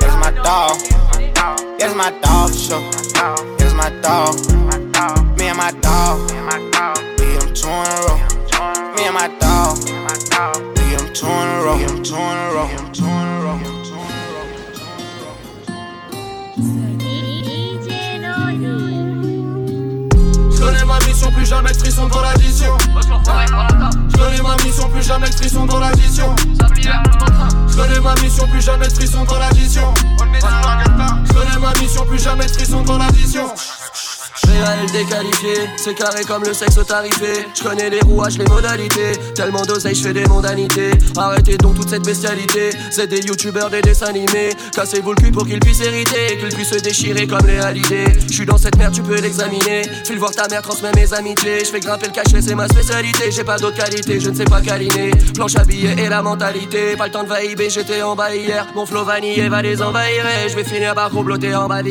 That's 0.00 0.16
my 0.20 0.30
dog. 0.42 0.76
That's 1.78 1.94
my 1.94 2.10
dog, 2.20 2.52
sure. 2.52 2.82
That's 3.56 3.74
my 3.74 3.88
dog. 4.02 4.36
Me 5.38 5.46
and 5.46 5.56
my 5.56 5.72
dog. 5.80 7.11
In 7.72 7.90
a 7.90 8.00
row. 8.06 8.18
Me 8.96 9.02
and 9.06 9.14
my 9.14 9.28
dog. 9.40 9.78
We 10.76 10.96
two 11.14 11.26
in 11.26 11.48
a 11.48 11.62
row. 11.64 11.78
Two 12.02 12.16
in 12.16 12.20
a 12.20 12.50
row. 12.52 12.68
Two 12.92 13.04
in 13.04 13.10
a 13.10 13.40
row. 13.44 13.58
Je 20.50 20.58
connais 20.60 20.84
ma 20.84 20.98
mission 21.06 21.30
plus 21.32 21.46
jamais 21.46 21.72
de 21.72 21.76
frisson 21.78 22.08
dans 22.08 22.20
l'addition. 22.20 22.76
Je 22.78 24.16
connais 24.16 24.42
ma 24.42 24.56
mission, 24.64 24.88
plus 24.88 25.06
jamais 25.06 25.28
de 25.28 25.34
frisson 25.34 25.66
dans. 25.66 25.80
Je 27.68 27.76
connais 27.76 28.00
ma 28.00 28.14
mission, 28.16 28.46
plus 28.48 28.62
jamais 28.64 28.86
de 28.88 28.92
frisson 28.92 29.24
dans 29.24 29.38
l'addition. 29.38 29.94
Je 30.04 31.32
connais 31.32 31.58
ma 31.58 31.72
mission, 31.80 32.04
plus 32.06 32.22
jamais 32.22 32.46
de 32.46 32.52
frisson 32.52 32.82
dans. 32.82 32.98
Réel 34.46 34.90
déqualifié, 34.92 35.54
c'est 35.76 35.94
carré 35.94 36.24
comme 36.24 36.44
le 36.44 36.54
sexe 36.54 36.78
tarifé. 36.86 37.46
Je 37.54 37.62
connais 37.62 37.90
les 37.90 38.00
rouages, 38.00 38.38
les 38.38 38.44
modalités. 38.46 39.12
Tellement 39.34 39.62
d'oseille, 39.62 39.94
je 39.94 40.02
fais 40.02 40.12
des 40.12 40.24
mondanités. 40.26 40.90
Arrêtez 41.16 41.58
donc 41.58 41.74
toute 41.74 41.90
cette 41.90 42.04
bestialité. 42.04 42.70
C'est 42.90 43.06
des 43.06 43.20
youtubeurs, 43.20 43.70
des 43.70 43.82
dessins 43.82 44.06
animés. 44.06 44.50
Cassez-vous 44.74 45.10
le 45.10 45.16
cul 45.16 45.32
pour 45.32 45.46
qu'ils 45.46 45.60
puissent 45.60 45.82
hériter. 45.82 46.38
Qu'ils 46.38 46.54
puissent 46.54 46.70
se 46.70 46.78
déchirer 46.80 47.26
comme 47.26 47.46
les 47.46 47.58
halidés. 47.58 48.06
Je 48.26 48.32
suis 48.32 48.46
dans 48.46 48.56
cette 48.56 48.76
merde, 48.78 48.94
tu 48.94 49.02
peux 49.02 49.20
l'examiner. 49.20 49.82
File 50.04 50.18
voir 50.18 50.32
ta 50.32 50.48
mère, 50.48 50.62
transmets 50.62 50.92
mes 50.96 51.12
amitiés. 51.12 51.60
Je 51.60 51.70
fais 51.70 51.80
grimper 51.80 52.06
le 52.06 52.12
cachet, 52.12 52.40
c'est 52.40 52.54
ma 52.54 52.68
spécialité. 52.68 53.30
J'ai 53.30 53.44
pas 53.44 53.58
d'autre 53.58 53.76
qualité, 53.76 54.18
je 54.20 54.30
ne 54.30 54.34
sais 54.34 54.44
pas 54.44 54.60
câliner. 54.60 55.10
Planche 55.34 55.56
à 55.56 55.64
billets 55.64 55.96
et 55.98 56.08
la 56.08 56.22
mentalité. 56.22 56.96
Pas 56.96 57.06
le 57.06 57.12
temps 57.12 57.24
de 57.24 57.28
vaïber, 57.28 57.68
j'étais 57.68 58.02
en 58.02 58.16
bas 58.16 58.34
hier. 58.34 58.66
Mon 58.74 58.86
flow 58.86 59.04
vanillé 59.04 59.48
va 59.48 59.60
les 59.62 59.82
envahir. 59.82 60.24
Je 60.48 60.56
vais 60.56 60.64
finir 60.64 60.94
par 60.94 61.10
comploter 61.10 61.54
en 61.54 61.68
bas. 61.68 61.82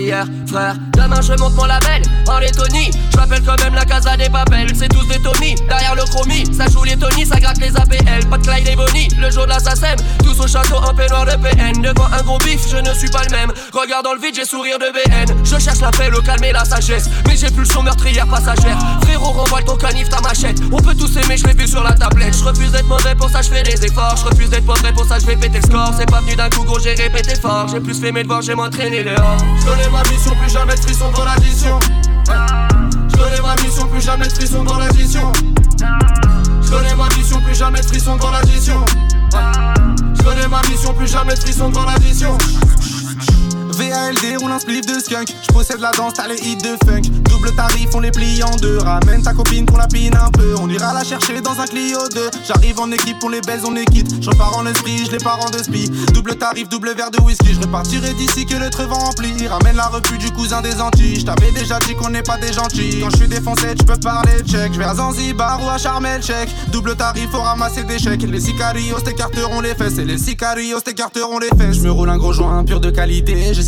Frère, 0.47 0.75
demain 0.93 1.21
je 1.21 1.33
monte 1.33 1.53
mon 1.55 1.65
label. 1.65 2.01
Les 2.41 2.51
Tony, 2.51 2.91
je 3.11 3.17
m'appelle 3.17 3.43
quand 3.45 3.61
même 3.63 3.75
la 3.75 3.85
casa 3.85 4.17
des 4.17 4.29
papels. 4.29 4.71
C'est 4.75 4.89
tous 4.89 5.05
des 5.07 5.19
Tony, 5.19 5.55
derrière 5.69 5.95
le 5.95 6.03
chromie. 6.03 6.43
Ça 6.53 6.65
joue 6.69 6.83
les 6.83 6.97
Tony, 6.97 7.25
ça 7.25 7.39
gratte 7.39 7.59
les 7.59 7.75
APL. 7.75 8.27
Pas 8.29 8.37
de 8.37 8.45
Clyde 8.45 8.67
et 8.67 8.75
Bonnie, 8.75 9.07
le 9.19 9.31
jour 9.31 9.45
de 9.45 9.49
l'assassin. 9.49 9.95
Tous 10.23 10.39
au 10.39 10.47
château 10.47 10.75
en 10.75 10.93
peignoir 10.93 11.25
de 11.25 11.31
PN. 11.31 11.81
Devant 11.81 12.07
un 12.11 12.21
gros 12.23 12.39
bif, 12.39 12.67
je 12.69 12.77
ne 12.77 12.93
suis 12.93 13.09
pas 13.09 13.23
le 13.23 13.31
même. 13.35 13.53
Regarde 13.73 14.03
dans 14.03 14.13
le 14.13 14.19
vide, 14.19 14.35
j'ai 14.35 14.45
sourire 14.45 14.77
de 14.79 14.91
BN. 14.91 15.43
Je 15.43 15.57
cherche 15.59 15.79
la 15.79 15.91
paix, 15.91 16.09
le 16.09 16.21
calme 16.21 16.43
et 16.43 16.51
la 16.51 16.65
sagesse. 16.65 17.09
Mais 17.27 17.37
j'ai 17.37 17.49
plus 17.51 17.61
le 17.61 17.65
son 17.65 17.83
meurtrière 17.83 18.27
passagère. 18.27 18.77
Frérot, 19.03 19.31
renvoie 19.31 19.61
ton 19.61 19.77
canif, 19.77 20.09
ta 20.09 20.19
machette. 20.21 20.59
On 20.71 20.77
peut 20.77 20.95
tous 20.95 21.15
aimer, 21.17 21.37
je 21.37 21.45
l'ai 21.45 21.53
vu 21.53 21.67
sur 21.67 21.83
la 21.83 21.93
tablette. 21.93 22.35
Je 22.37 22.43
refuse 22.43 22.71
d'être 22.71 22.87
mauvais, 22.87 23.15
pour 23.15 23.29
ça 23.29 23.41
je 23.41 23.49
fais 23.49 23.63
des 23.63 23.85
efforts. 23.85 24.17
Je 24.17 24.25
refuse 24.25 24.49
d'être 24.49 24.65
mauvais, 24.65 24.91
pour 24.91 25.05
ça 25.05 25.19
je 25.19 25.25
vais 25.25 25.35
péter 25.35 25.61
score. 25.61 25.93
C'est 25.97 26.09
pas 26.09 26.21
venu 26.21 26.35
d'un 26.35 26.49
coup, 26.49 26.63
gros, 26.63 26.79
j'ai 26.79 26.95
répété 26.95 27.35
fort. 27.35 27.67
J'ai 27.71 27.79
plus 27.79 27.99
fait 27.99 28.11
mes 28.11 28.23
devoirs, 28.23 28.41
j'ai 28.41 28.55
m'entraîné 28.55 29.03
dehors. 29.03 29.37
Je 29.59 29.65
connais 29.65 29.89
ma 29.89 30.01
mission, 30.09 30.35
plus 30.41 30.51
jamais 30.51 30.75
de 30.75 30.79
frisson 30.79 31.11
dans 31.15 31.25
l'addition. 31.25 31.79
Je 33.09 33.17
connais 33.17 33.41
ma 33.41 33.55
mission, 33.61 33.87
plus 33.87 34.01
jamais 34.01 34.27
de 34.27 34.33
frisson 34.33 34.63
dans 34.63 34.77
l'addition. 34.77 35.31
Je 36.61 36.69
connais 36.71 36.95
ma 36.95 37.07
mission, 37.15 37.41
plus 37.41 37.55
jamais 37.55 37.81
de 37.81 37.85
frisson 37.85 38.15
dans 38.17 38.31
l'addition. 38.31 38.85
Je 40.13 40.23
connais 40.23 40.47
ma 40.47 40.61
mission, 40.69 40.93
plus 40.93 41.07
jamais 41.07 41.33
de 41.33 41.39
frisson 41.39 41.69
dans 41.69 41.85
l'addition. 41.85 42.37
VALD 43.81 44.37
roule 44.39 44.51
un 44.51 44.59
spliff 44.59 44.85
de 44.85 44.99
skunk. 44.99 45.33
Je 45.41 45.51
possède 45.51 45.79
la 45.79 45.91
danse, 45.91 46.13
t'as 46.13 46.27
les 46.27 46.35
hits 46.35 46.57
de 46.57 46.77
funk. 46.85 47.01
Double 47.29 47.51
tarif, 47.55 47.89
on 47.95 47.99
les 47.99 48.11
plie 48.11 48.43
en 48.43 48.55
deux. 48.57 48.77
Ramène 48.77 49.23
ta 49.23 49.33
copine 49.33 49.65
qu'on 49.65 49.77
la 49.77 49.87
pine 49.87 50.15
un 50.15 50.29
peu. 50.29 50.53
On 50.61 50.69
ira 50.69 50.93
la 50.93 51.03
chercher 51.03 51.41
dans 51.41 51.59
un 51.59 51.65
Clio 51.65 51.97
2. 52.13 52.29
J'arrive 52.47 52.79
en 52.79 52.91
équipe, 52.91 53.17
on 53.23 53.29
les 53.29 53.41
baise, 53.41 53.61
on 53.65 53.71
les 53.71 53.85
quitte. 53.85 54.21
Je 54.21 54.29
repars 54.29 54.55
en 54.55 54.67
esprit, 54.67 55.05
je 55.05 55.11
les 55.11 55.17
pars 55.17 55.39
en 55.43 55.49
deux 55.49 55.63
spi. 55.63 55.89
Double 56.13 56.35
tarif, 56.35 56.69
double 56.69 56.93
verre 56.95 57.09
de 57.09 57.19
whisky. 57.21 57.53
Je 57.55 57.59
repartirai 57.59 58.13
d'ici 58.13 58.45
que 58.45 58.53
le 58.53 58.69
va 58.69 58.95
remplir. 58.95 59.49
Ramène 59.49 59.75
la 59.75 59.87
repu 59.87 60.17
du 60.19 60.29
cousin 60.31 60.61
des 60.61 60.79
Antilles. 60.79 61.21
Je 61.21 61.25
t'avais 61.25 61.51
déjà 61.51 61.79
dit 61.79 61.95
qu'on 61.95 62.09
n'est 62.09 62.23
pas 62.23 62.37
des 62.37 62.53
gentils. 62.53 62.99
Quand 63.01 63.09
je 63.09 63.17
suis 63.17 63.27
défoncé, 63.27 63.73
tu 63.77 63.85
peux 63.85 63.97
parler 63.97 64.33
check. 64.45 64.73
Je 64.73 64.77
vais 64.77 64.85
à 64.85 64.95
Zanzibar 64.95 65.63
ou 65.63 65.69
à 65.69 65.79
Charmel 65.79 66.21
check. 66.21 66.49
Double 66.71 66.95
tarif, 66.95 67.29
faut 67.31 67.41
ramasser 67.41 67.83
des 67.83 67.97
chèques. 67.97 68.21
Les 68.23 68.39
sicarios 68.39 68.99
t'écarteront 68.99 69.61
les 69.61 69.73
fesses. 69.73 69.97
Et 69.97 70.05
les 70.05 70.19
sicarios 70.19 70.81
t'écarteront 70.81 71.39
les 71.39 71.49
fesses. 71.49 71.77
Je 71.77 71.81
me 71.81 71.91
roule 71.91 72.09
un 72.09 72.17
gros 72.17 72.33
joint 72.33 72.63
pur 72.63 72.79
de 72.79 72.91
qualité. 72.91 73.53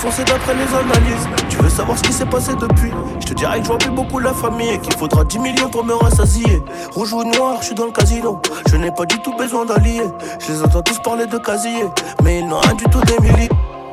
Défoncé 0.00 0.24
d'après 0.24 0.54
les 0.54 0.74
analyses, 0.74 1.28
tu 1.50 1.58
veux 1.58 1.68
savoir 1.68 1.98
ce 1.98 2.02
qui 2.02 2.14
s'est 2.14 2.24
passé 2.24 2.52
depuis? 2.58 2.90
Je 3.20 3.26
te 3.26 3.34
dirais 3.34 3.60
que 3.60 3.66
je 3.66 3.72
plus 3.72 3.90
beaucoup 3.90 4.18
la 4.18 4.32
famille 4.32 4.70
et 4.70 4.78
qu'il 4.78 4.94
faudra 4.94 5.24
10 5.24 5.38
millions 5.40 5.68
pour 5.68 5.84
me 5.84 5.92
rassasier. 5.92 6.62
Rouge 6.92 7.12
ou 7.12 7.22
noir, 7.22 7.58
je 7.60 7.66
suis 7.66 7.74
dans 7.74 7.84
le 7.84 7.92
casino. 7.92 8.40
Je 8.70 8.76
n'ai 8.76 8.90
pas 8.92 9.04
du 9.04 9.18
tout 9.18 9.36
besoin 9.36 9.66
d'alliés. 9.66 10.04
Je 10.38 10.52
les 10.52 10.62
entends 10.62 10.80
tous 10.80 10.98
parler 11.00 11.26
de 11.26 11.36
casier, 11.36 11.84
mais 12.22 12.38
ils 12.38 12.48
n'ont 12.48 12.60
rien 12.60 12.72
du 12.72 12.84
tout 12.84 13.02
d'Emily. 13.02 13.50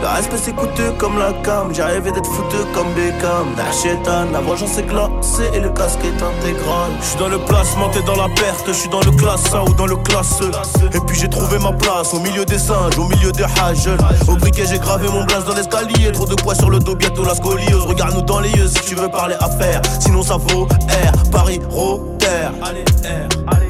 Le 0.00 0.08
respect 0.08 0.36
c'est 0.42 0.52
coûteux 0.54 0.92
comme 0.96 1.18
la 1.18 1.32
cam, 1.44 1.74
j'ai 1.74 1.82
rêvé 1.82 2.10
d'être 2.10 2.26
foutu 2.26 2.56
comme 2.72 2.86
Beckham. 2.94 3.54
Dachétan, 3.54 4.30
la 4.32 4.40
vengeance 4.40 4.78
est 4.78 4.84
glacée 4.84 5.50
et 5.52 5.60
le 5.60 5.68
casque 5.70 6.00
est 6.04 6.22
intégral. 6.22 6.90
Je 7.00 7.06
suis 7.06 7.18
dans 7.18 7.28
le 7.28 7.38
placement, 7.38 7.90
t'es 7.90 8.02
dans 8.02 8.16
la 8.16 8.28
perte, 8.34 8.64
je 8.66 8.72
suis 8.72 8.88
dans 8.88 9.00
le 9.00 9.10
classe 9.10 9.52
1 9.52 9.70
ou 9.70 9.74
dans 9.74 9.86
le 9.86 9.96
classe 9.96 10.40
E. 10.40 10.50
Et 10.96 11.00
puis 11.00 11.18
j'ai 11.18 11.28
trouvé 11.28 11.58
ma 11.58 11.72
place 11.72 12.14
au 12.14 12.20
milieu 12.20 12.46
des 12.46 12.58
singes, 12.58 12.96
au 12.98 13.08
milieu 13.08 13.30
des 13.32 13.44
hages. 13.44 13.90
Au 14.26 14.36
briquet 14.36 14.64
j'ai 14.66 14.78
gravé 14.78 15.06
mon 15.08 15.24
blaze 15.24 15.44
dans 15.44 15.54
l'escalier, 15.54 16.10
trop 16.12 16.26
de 16.26 16.34
poids 16.34 16.54
sur 16.54 16.70
le 16.70 16.78
dos, 16.78 16.94
bientôt 16.94 17.24
la 17.24 17.34
scoliose. 17.34 17.84
Regarde-nous 17.84 18.22
dans 18.22 18.40
les 18.40 18.50
yeux 18.52 18.68
si 18.68 18.80
tu 18.80 18.94
veux 18.94 19.10
parler 19.10 19.36
affaires, 19.40 19.82
sinon 20.00 20.22
ça 20.22 20.38
vaut 20.38 20.64
R, 20.64 21.30
Paris, 21.30 21.60
Rotter. 21.68 22.26
Allez, 22.62 22.84
R, 23.04 23.28
allez. 23.54 23.69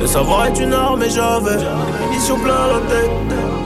Le 0.00 0.06
savoir 0.06 0.46
est 0.46 0.58
une 0.58 0.72
arme 0.72 1.02
et 1.02 1.10
j'avais 1.10 1.58
munitions 2.00 2.38
plein 2.38 2.66
la 2.68 2.80
tête. 2.88 3.10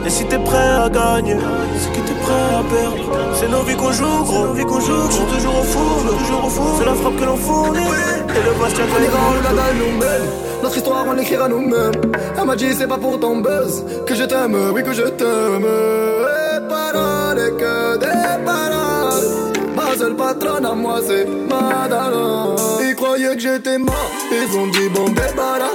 Et 0.04 0.10
si 0.10 0.24
t'es 0.24 0.38
prêt 0.38 0.58
à 0.58 0.88
gagner, 0.88 1.36
c'est 1.78 1.92
que 1.92 2.06
t'es 2.06 2.14
prêt 2.14 2.32
à 2.32 2.62
perdre. 2.72 3.18
C'est 3.34 3.48
nos 3.48 3.62
vies 3.62 3.76
qu'on 3.76 3.92
joue, 3.92 4.24
gros. 4.24 4.46
Nos 4.46 4.52
vies 4.52 4.64
qu'on 4.64 4.80
joue, 4.80 5.06
je 5.08 5.12
suis 5.12 5.24
toujours 5.24 5.60
au 5.60 5.62
four, 5.62 6.18
toujours 6.18 6.44
au 6.44 6.48
four. 6.48 6.76
C'est 6.78 6.86
la 6.86 6.94
frappe 6.94 7.16
que 7.16 7.24
l'on 7.24 7.36
fournit. 7.36 7.78
Et 7.78 8.42
le 8.44 8.52
qu'à 8.58 8.82
une 8.82 9.10
goutte 9.10 10.00
d'eau. 10.00 10.52
Notre 10.62 10.76
histoire 10.76 11.04
on 11.08 11.12
l'écrira 11.12 11.48
nous-mêmes 11.48 12.00
Elle 12.38 12.44
m'a 12.44 12.54
dit 12.54 12.72
c'est 12.72 12.86
pas 12.86 12.96
pour 12.96 13.18
ton 13.18 13.38
buzz 13.38 13.84
Que 14.06 14.14
je 14.14 14.22
t'aime, 14.22 14.56
oui 14.72 14.84
que 14.84 14.92
je 14.92 15.02
t'aime 15.02 15.66
Et 15.66 16.68
paroles 16.68 17.56
que 17.56 17.96
des 17.98 18.44
paroles 18.44 19.52
Ma 19.74 19.96
seule 19.98 20.14
patronne 20.14 20.64
à 20.64 20.72
moi 20.72 21.00
c'est 21.04 21.26
Madara 21.26 22.54
Ils 22.80 22.94
croyaient 22.94 23.34
que 23.34 23.40
j'étais 23.40 23.78
mort 23.78 24.10
Ils 24.30 24.56
ont 24.56 24.68
dit 24.68 24.88
bon 24.88 25.06
débarras 25.06 25.74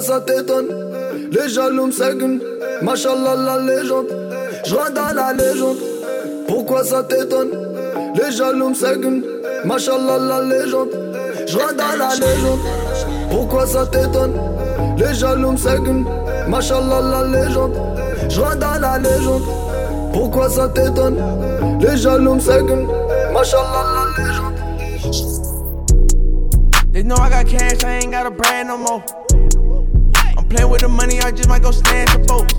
Ça 0.00 0.18
t'étonne 0.20 0.66
Les 1.30 1.48
jaloux 1.50 1.86
me. 1.86 2.82
Machallah, 2.82 3.36
la 3.36 3.58
légende. 3.58 4.06
Je 4.64 4.74
dans 4.74 5.14
la 5.14 5.32
légende. 5.34 5.76
Pourquoi 6.48 6.82
ça 6.84 7.02
t'étonne 7.02 7.50
Les 8.14 8.32
jaloux 8.32 8.70
me. 8.70 9.66
Machallah, 9.66 10.18
la 10.18 10.40
légende. 10.42 10.88
Je 11.46 11.58
dans 11.58 11.98
la 11.98 12.14
légende. 12.14 12.60
Pourquoi 13.30 13.66
ça 13.66 13.86
t'étonne 13.86 14.40
Les 14.96 15.14
jaloux 15.14 15.52
me. 15.52 16.48
Machallah, 16.48 17.02
la 17.02 17.24
légende. 17.24 17.74
Je 18.30 18.40
dans 18.40 18.80
la 18.80 18.98
légende. 18.98 19.42
Pourquoi 20.14 20.48
ça 20.48 20.68
t'étonne 20.68 21.18
Les 21.78 21.96
jaloux 21.98 22.36
me. 22.36 23.32
Machallah, 23.34 23.84
la 23.94 24.24
légende. 24.24 24.54
They 26.92 27.02
know 27.02 27.16
I 27.16 27.28
got 27.28 27.46
cash, 27.46 27.84
I 27.84 28.00
ain't 28.02 28.10
got 28.10 28.26
a 28.26 28.30
brand 28.30 28.68
no 28.68 28.78
more. 28.78 29.19
Playing 30.50 30.68
with 30.68 30.80
the 30.80 30.88
money, 30.88 31.20
I 31.20 31.30
just 31.30 31.48
might 31.48 31.62
go 31.62 31.70
snatch 31.70 32.12
a 32.12 32.18
boat. 32.18 32.52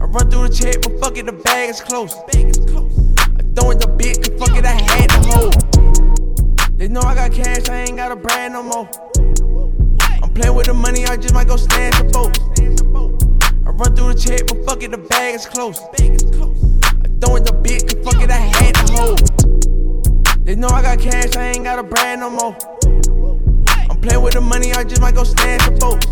I 0.00 0.04
run 0.04 0.30
through 0.30 0.46
the 0.46 0.54
check, 0.54 0.82
but 0.82 1.00
fuck 1.00 1.18
it, 1.18 1.26
the 1.26 1.32
bag 1.32 1.68
is 1.68 1.80
close. 1.80 2.14
I 2.14 3.42
throw 3.58 3.72
it 3.72 3.80
the 3.80 3.92
bit, 3.98 4.38
fuck 4.38 4.54
it, 4.54 4.64
I 4.64 4.78
had 4.78 5.10
to 5.10 5.18
hold. 5.34 6.78
They 6.78 6.86
know 6.86 7.00
I 7.00 7.16
got 7.16 7.32
cash, 7.32 7.68
I 7.68 7.82
ain't 7.82 7.96
got 7.96 8.12
a 8.12 8.16
brand 8.16 8.54
no 8.54 8.62
more. 8.62 8.88
I'm 10.22 10.32
playing 10.32 10.54
with 10.54 10.66
the 10.66 10.74
money, 10.74 11.04
I 11.06 11.16
just 11.16 11.34
might 11.34 11.48
go 11.48 11.56
snatch 11.56 11.98
a 11.98 12.04
boat. 12.04 12.38
I 13.66 13.70
run 13.70 13.96
through 13.96 14.14
the 14.14 14.20
check, 14.20 14.46
but 14.46 14.64
fuck 14.64 14.84
it, 14.84 14.92
the 14.92 14.98
bag 14.98 15.34
is 15.34 15.46
close. 15.46 15.82
I 15.82 17.08
throw 17.18 17.34
it 17.34 17.46
the 17.50 17.58
bit, 17.60 17.98
fuck 18.04 18.22
it, 18.22 18.30
I 18.30 18.38
had 18.38 18.76
to 18.76 18.92
hold. 18.94 20.46
They 20.46 20.54
know 20.54 20.68
I 20.68 20.82
got 20.82 21.00
cash, 21.00 21.34
I 21.34 21.50
ain't 21.50 21.64
got 21.64 21.80
a 21.80 21.82
brand 21.82 22.20
no 22.20 22.30
more. 22.30 22.56
I'm 23.90 24.00
playing 24.00 24.22
with 24.22 24.34
the 24.34 24.40
money, 24.40 24.70
I 24.72 24.84
just 24.84 25.00
might 25.00 25.16
go 25.16 25.24
snatch 25.24 25.66
a 25.66 25.72
boat. 25.72 26.06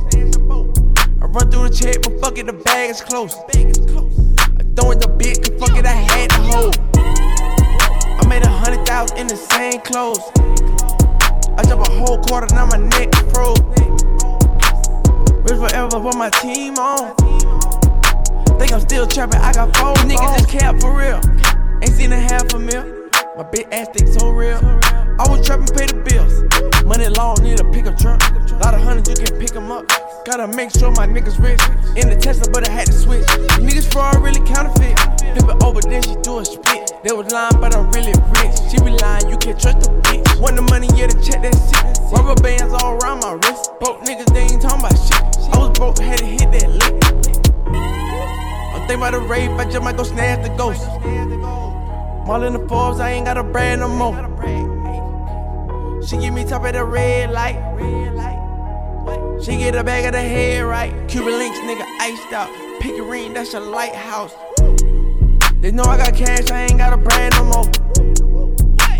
Run 1.30 1.50
through 1.50 1.68
the 1.68 1.74
check, 1.74 2.00
but 2.02 2.18
fuck 2.20 2.38
it, 2.38 2.46
the 2.46 2.54
bag 2.54 2.90
is 2.90 3.02
close. 3.02 3.36
I 3.36 4.64
throw 4.74 4.92
it 4.92 5.00
the 5.00 5.14
bit, 5.18 5.44
cause 5.44 5.60
fuck 5.60 5.76
it, 5.76 5.84
I 5.84 5.92
had 5.92 6.30
to 6.30 6.40
hold. 6.40 6.78
I 6.96 8.26
made 8.26 8.42
a 8.42 8.48
hundred 8.48 8.86
thousand 8.86 9.18
in 9.18 9.26
the 9.26 9.36
same 9.36 9.80
clothes. 9.82 10.24
I 11.58 11.62
drop 11.68 11.86
a 11.86 11.90
whole 11.92 12.18
quarter, 12.24 12.48
now 12.54 12.64
my 12.64 12.78
neck 12.78 13.12
froze. 13.34 13.60
Rich 15.44 15.60
forever, 15.60 16.00
put 16.00 16.16
my 16.16 16.30
team 16.40 16.78
on. 16.78 17.14
Think 18.58 18.72
I'm 18.72 18.80
still 18.80 19.06
trapping, 19.06 19.40
I 19.40 19.52
got 19.52 19.76
four 19.76 19.94
niggas 20.08 20.38
just 20.38 20.48
cap 20.48 20.80
for 20.80 20.96
real. 20.96 21.20
Ain't 21.82 21.92
seen 21.92 22.12
a 22.12 22.18
half 22.18 22.54
a 22.54 22.58
mil. 22.58 22.84
My 23.36 23.44
big 23.44 23.68
ass 23.70 23.88
think 23.94 24.08
so 24.08 24.30
real. 24.30 24.56
I 24.56 25.28
was 25.28 25.46
trapping, 25.46 25.66
pay 25.76 25.86
the 25.86 26.00
bills. 26.08 26.67
Money 26.88 27.08
long, 27.10 27.36
need 27.42 27.60
a 27.60 27.64
pickup 27.64 27.98
truck. 27.98 28.18
Lot 28.64 28.72
of 28.72 28.80
hundreds, 28.80 29.10
you 29.10 29.26
can 29.26 29.38
pick 29.38 29.54
'em 29.54 29.70
up. 29.70 29.84
Gotta 30.24 30.48
make 30.48 30.70
sure 30.70 30.90
my 30.92 31.06
niggas 31.06 31.38
rich. 31.38 31.60
In 32.00 32.08
the 32.08 32.16
Tesla, 32.16 32.50
but 32.50 32.66
I 32.66 32.72
had 32.72 32.86
to 32.86 32.94
switch. 32.94 33.26
Niggas 33.60 33.92
fraud 33.92 34.16
really 34.22 34.40
counterfeit. 34.40 34.98
Flip 35.36 35.50
it 35.52 35.62
over, 35.62 35.82
then 35.82 36.00
she 36.00 36.16
do 36.22 36.38
a 36.38 36.44
split. 36.46 36.94
They 37.04 37.12
was 37.12 37.30
lying, 37.30 37.60
but 37.60 37.76
I'm 37.76 37.90
really 37.92 38.14
rich. 38.40 38.56
She 38.70 38.78
be 38.80 38.96
lying, 39.04 39.28
you 39.28 39.36
can't 39.36 39.60
trust 39.60 39.80
the 39.80 39.90
bitch. 40.00 40.40
Want 40.40 40.56
the 40.56 40.62
money, 40.62 40.88
yeah, 40.96 41.08
to 41.08 41.16
check 41.20 41.42
that 41.42 41.52
shit. 41.68 41.84
Rubber 42.10 42.40
bands 42.40 42.72
all 42.82 42.96
around 42.96 43.20
my 43.20 43.32
wrist. 43.32 43.70
Broke 43.80 44.00
niggas, 44.08 44.32
they 44.32 44.48
ain't 44.48 44.62
talking 44.62 44.80
about 44.80 44.96
shit. 44.96 45.22
I 45.52 45.58
was 45.58 45.70
broke, 45.76 45.98
had 45.98 46.18
to 46.20 46.24
hit 46.24 46.50
that 46.56 46.70
lick. 46.72 46.94
I'm 48.72 48.80
thinking 48.88 48.96
about 48.96 49.12
the 49.12 49.20
rape, 49.28 49.50
I 49.60 49.64
just 49.66 49.82
might 49.82 49.98
go 49.98 50.04
snatch 50.04 50.42
the 50.42 50.48
ghost. 50.56 50.88
I'm 51.04 52.30
all 52.30 52.42
in 52.44 52.54
the 52.54 52.66
Forbes, 52.66 52.98
I 52.98 53.10
ain't 53.10 53.26
got 53.26 53.36
a 53.36 53.42
brand 53.44 53.82
no 53.82 53.88
more. 53.88 54.77
She 56.06 56.16
give 56.16 56.32
me 56.32 56.44
top 56.44 56.64
of 56.64 56.72
the 56.72 56.84
red 56.84 57.30
light. 57.30 57.58
Red 57.74 58.14
light. 58.14 59.42
She 59.42 59.56
get 59.56 59.74
a 59.74 59.84
bag 59.84 60.04
of 60.04 60.12
the 60.12 60.20
head 60.20 60.64
right. 60.64 60.92
Cuban 61.08 61.38
links, 61.38 61.58
nigga, 61.58 61.84
iced 62.00 62.32
out. 62.32 62.48
Pick 62.80 62.98
a 62.98 63.02
ring, 63.02 63.32
that's 63.32 63.52
your 63.52 63.62
lighthouse. 63.62 64.34
They 65.60 65.72
know 65.72 65.82
I 65.82 65.96
got 65.96 66.14
cash, 66.14 66.50
I 66.50 66.62
ain't 66.62 66.78
got 66.78 66.92
a 66.92 66.96
brand 66.96 67.34
no 67.34 67.44
more. 67.44 67.66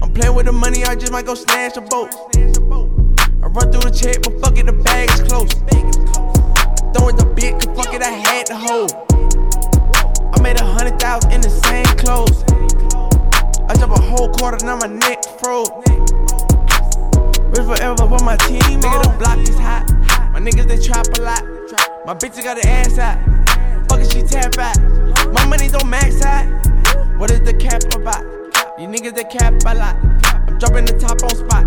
I'm 0.03 0.13
playing 0.13 0.35
with 0.35 0.47
the 0.47 0.53
money, 0.53 0.85
I 0.85 0.97
just 0.97 1.13
might 1.13 1.25
go 1.25 1.35
snatch 1.35 1.77
a 1.77 1.81
boat. 1.81 2.15
I 2.37 3.47
run 3.47 3.71
through 3.71 3.89
the 3.89 3.97
check, 3.97 4.23
but 4.23 4.41
fuck 4.41 4.59
it, 4.59 4.67
the 4.67 4.73
bag 4.73 5.09
is 5.11 5.21
close. 5.23 5.55
I 5.55 6.93
throw 6.93 7.09
it 7.09 7.17
the 7.17 7.33
bit, 7.35 7.55
cause 7.55 7.77
fuck 7.77 7.95
it, 7.95 8.03
I 8.03 8.11
had 8.11 8.47
to 8.47 8.57
hold. 8.57 8.93
I 10.35 10.43
made 10.43 10.61
a 10.61 10.65
hundred 10.65 10.99
thousand 10.99 11.31
in 11.31 11.41
the 11.41 11.51
same 11.51 11.87
clothes. 11.97 12.43
I 13.69 13.75
drop 13.75 13.97
a 13.97 14.03
whole 14.03 14.29
quarter, 14.31 14.65
now 14.67 14.77
my 14.77 14.89
neck 14.89 15.25
froze. 15.41 15.71
Rich 17.59 17.67
forever, 17.67 18.07
but 18.07 18.23
my 18.23 18.37
team, 18.37 18.61
nigga, 18.61 19.03
the 19.03 19.19
block 19.19 19.39
is 19.39 19.59
hot. 19.59 19.91
My 20.33 20.39
niggas, 20.39 20.69
they 20.69 20.79
trap 20.79 21.07
a 21.19 21.23
lot. 21.23 21.43
My 22.07 22.15
bitches 22.15 22.45
got 22.45 22.55
the 22.55 22.69
ass 22.69 22.99
out. 22.99 23.19
Fuck 23.89 23.99
it, 23.99 24.13
she 24.13 24.23
tap 24.23 24.57
out. 24.59 24.79
My 25.33 25.45
money 25.47 25.67
don't 25.67 25.91
max 25.91 26.23
out. 26.23 26.47
What 27.19 27.33
is 27.33 27.41
the 27.41 27.53
cap 27.53 27.83
about? 27.95 28.23
You 28.79 28.87
niggas, 28.87 29.15
they 29.17 29.25
cap 29.25 29.55
a 29.67 29.75
lot. 29.75 29.97
I'm 30.47 30.57
dropping 30.59 30.85
the 30.85 30.95
top 31.03 31.19
on 31.27 31.35
spot. 31.35 31.67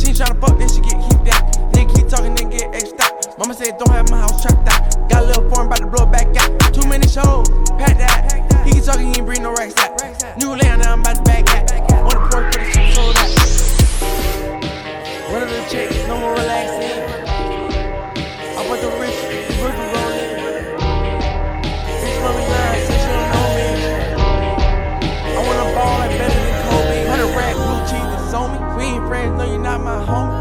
She 0.00 0.16
tryna 0.16 0.40
fuck, 0.40 0.56
then 0.56 0.68
she 0.68 0.80
get 0.80 0.96
heaped 0.96 1.28
out. 1.28 1.44
Nigga 1.76 1.94
keep 1.94 2.08
talking, 2.08 2.34
then 2.34 2.48
get 2.48 2.72
extra. 2.72 3.04
Mama 3.36 3.52
said, 3.52 3.76
don't 3.76 3.90
have 3.90 4.08
my 4.10 4.16
house 4.16 4.40
trapped 4.40 4.64
out. 4.64 5.10
Got 5.10 5.24
a 5.24 5.26
little 5.26 5.50
foreign, 5.50 5.66
about 5.66 5.78
to 5.80 5.86
blow 5.88 6.06
back 6.06 6.28
out. 6.40 6.72
Too 6.72 6.88
many 6.88 7.06
shows, 7.06 7.50
pack 7.76 7.98
that. 8.00 8.64
He 8.64 8.72
keep 8.72 8.84
talking, 8.84 9.12
he 9.12 9.20
ain't 9.20 9.26
bring 9.26 9.42
no 9.42 9.52
racks 9.52 9.76
out. 9.76 9.92
New 10.38 10.56
land, 10.56 10.80
now 10.80 10.94
I'm 10.94 11.00
about 11.02 11.16
to 11.16 11.22
back 11.24 11.44
out. 11.52 11.68
On 12.00 12.16
the 12.16 12.28
porch, 12.32 12.54
for 12.54 12.64
the 12.64 12.72
shit. 12.72 12.87
One 15.30 15.42
of 15.42 15.50
the 15.50 15.60
chicks, 15.68 15.94
no 16.08 16.16
more 16.16 16.32
relaxing. 16.32 17.04
I 18.56 18.64
want 18.66 18.80
the 18.80 18.88
rich, 18.96 19.12
the 19.28 19.54
rich 19.60 19.76
rolling. 19.92 20.32
Bitch, 22.00 22.18
mommy 22.24 22.44
line, 22.48 22.80
since 22.88 23.04
you 23.04 23.12
don't 23.12 23.28
know 23.36 23.48
me. 23.52 23.68
I 25.36 25.40
wanna 25.44 25.68
ball 25.76 25.98
like 26.00 26.16
better 26.16 26.32
than 26.32 26.56
Kobe. 26.64 27.04
Hundred 27.12 27.36
rack, 27.36 27.54
blue 27.60 27.80
cheese, 27.84 28.32
on 28.32 28.56
me. 28.56 28.58
We 28.74 28.84
ain't 28.96 29.06
friends, 29.06 29.36
no, 29.36 29.44
you're 29.44 29.60
not 29.60 29.82
my 29.82 30.00
homie. 30.00 30.32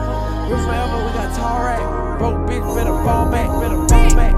We're 0.50 0.64
forever, 0.64 1.04
we 1.04 1.12
got 1.12 1.36
tall 1.36 1.60
rack. 1.68 1.84
Broke 2.18 2.48
bitch, 2.48 2.64
better 2.74 2.96
ball 3.04 3.30
back, 3.30 3.50
better 3.60 3.76
ball 3.76 4.16
back. 4.16 4.34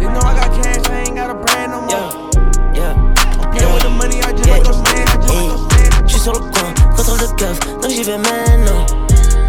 They 0.00 0.06
know 0.06 0.24
I 0.24 0.32
got 0.40 0.56
cash, 0.56 0.88
I 0.88 1.04
ain't 1.04 1.16
got 1.16 1.28
a 1.28 1.34
brand 1.34 1.72
no 1.72 1.80
more. 1.82 2.32
Yeah, 2.72 2.96
I'm 2.96 3.52
playing 3.52 3.74
with 3.74 3.82
the 3.82 3.90
money, 3.90 4.22
I 4.22 4.32
just 4.32 4.48
might 4.48 4.64
go 4.64 4.72
stand, 4.72 5.08
I 5.10 5.16
just 5.20 5.34
might 5.34 5.48
go 5.52 5.68
stand. 5.68 6.08
J'suis 6.08 6.20
sur 6.20 6.32
le 6.32 6.40
coin, 6.40 6.72
contrôle 6.96 7.20
de 7.20 7.28
keuf, 7.36 7.60
donc 7.60 7.90
j'y 7.90 8.04
vais 8.04 8.16
maintenant. 8.16 9.01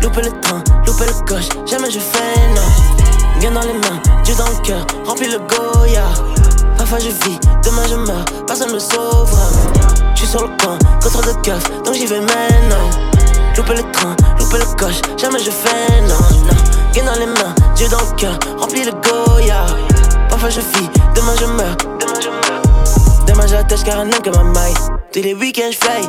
Louper 0.04 0.22
le 0.24 0.42
train, 0.42 0.62
louper 0.86 1.06
le 1.06 1.26
coche, 1.26 1.48
jamais 1.66 1.90
je 1.90 2.00
fais 2.00 2.50
non. 2.54 3.40
Bien 3.40 3.52
dans 3.52 3.62
les 3.62 3.74
mains, 3.74 4.02
Dieu 4.26 4.36
dans 4.36 4.50
le 4.50 4.62
cœur, 4.62 4.86
remplis 5.06 5.30
le 5.30 5.40
Goya. 5.40 6.04
Parfois 6.78 7.00
je 7.00 7.08
vis, 7.08 7.40
demain 7.64 7.84
je 7.90 7.96
meurs, 7.96 8.26
personne 8.46 8.74
me 8.74 8.80
sauvera. 8.80 9.48
J'suis 10.14 10.28
sur 10.28 10.42
le 10.42 10.50
coin, 10.62 10.78
contrôle 11.02 11.26
de 11.26 11.42
keuf, 11.42 11.64
donc 11.86 11.94
j'y 11.94 12.06
vais 12.06 12.20
maintenant. 12.20 12.90
Louper 13.56 13.76
le 13.76 13.92
train, 13.94 14.16
louper 14.40 14.58
le 14.58 14.76
coche, 14.76 15.00
jamais 15.18 15.40
je 15.40 15.52
fais 15.52 16.02
non, 16.02 16.20
non. 16.48 16.92
Bien 16.92 17.06
dans 17.06 17.20
les 17.20 17.26
mains, 17.26 17.56
Dieu 17.76 17.88
dans 17.88 18.02
le 18.02 18.16
cœur, 18.18 18.38
remplis 18.60 18.84
le 18.84 18.92
Goya. 18.92 19.66
Parfois 20.30 20.50
je 20.50 20.60
vis, 20.60 20.90
demain 21.16 21.34
je 21.40 21.46
meurs. 21.46 21.78
Demain 23.34 23.48
j'attache 23.48 23.84
car 23.84 24.00
un 24.00 24.04
homme 24.04 24.22
comme 24.24 24.38
un 24.38 24.54
maille. 24.54 24.76
Tous 25.12 25.22
les 25.22 25.34
week-ends 25.34 25.72
j'fly. 25.72 26.08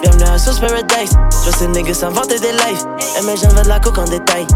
Bienvenue 0.00 0.24
à 0.24 0.38
Sauce 0.38 0.58
Paradise. 0.58 1.10
Je 1.30 1.50
vois 1.50 1.58
ces 1.58 1.66
niggas 1.66 1.92
s'inventer 1.92 2.38
des 2.38 2.52
lives. 2.52 2.86
Et 3.18 3.26
mes 3.26 3.36
jeunes 3.36 3.50
veulent 3.50 3.64
de 3.64 3.68
la 3.68 3.78
coke 3.78 3.98
en 3.98 4.04
détail. 4.04 4.46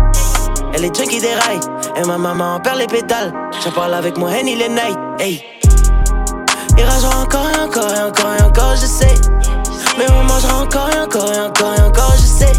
Elle 0.73 0.87
est 0.87 0.97
junkie 0.97 1.21
des 1.21 1.35
rails. 1.35 1.61
Et 1.95 2.07
ma 2.07 2.17
maman 2.17 2.55
en 2.55 2.61
perd 2.61 2.79
les 2.79 2.87
pétales. 2.87 3.35
J'en 3.63 3.71
parle 3.71 3.93
avec 3.93 4.17
moi 4.17 4.31
Henny 4.31 4.57
les 4.57 4.71
night. 4.71 4.99
Hey. 5.19 5.45
Il 6.79 6.85
ragera 6.85 7.21
encore 7.21 7.51
et 7.51 7.61
encore 7.61 7.95
et 7.95 8.03
encore 8.03 8.35
et 8.39 8.43
encore, 8.43 8.77
je 8.77 8.87
sais. 8.87 9.15
Mais 9.99 10.07
on 10.11 10.25
mangera 10.25 10.63
encore 10.63 10.89
et 10.97 11.01
encore 11.01 11.31
et 11.35 11.41
encore 11.41 11.75
et 11.75 11.83
encore, 11.83 12.15
je 12.17 12.45
sais. 12.45 12.53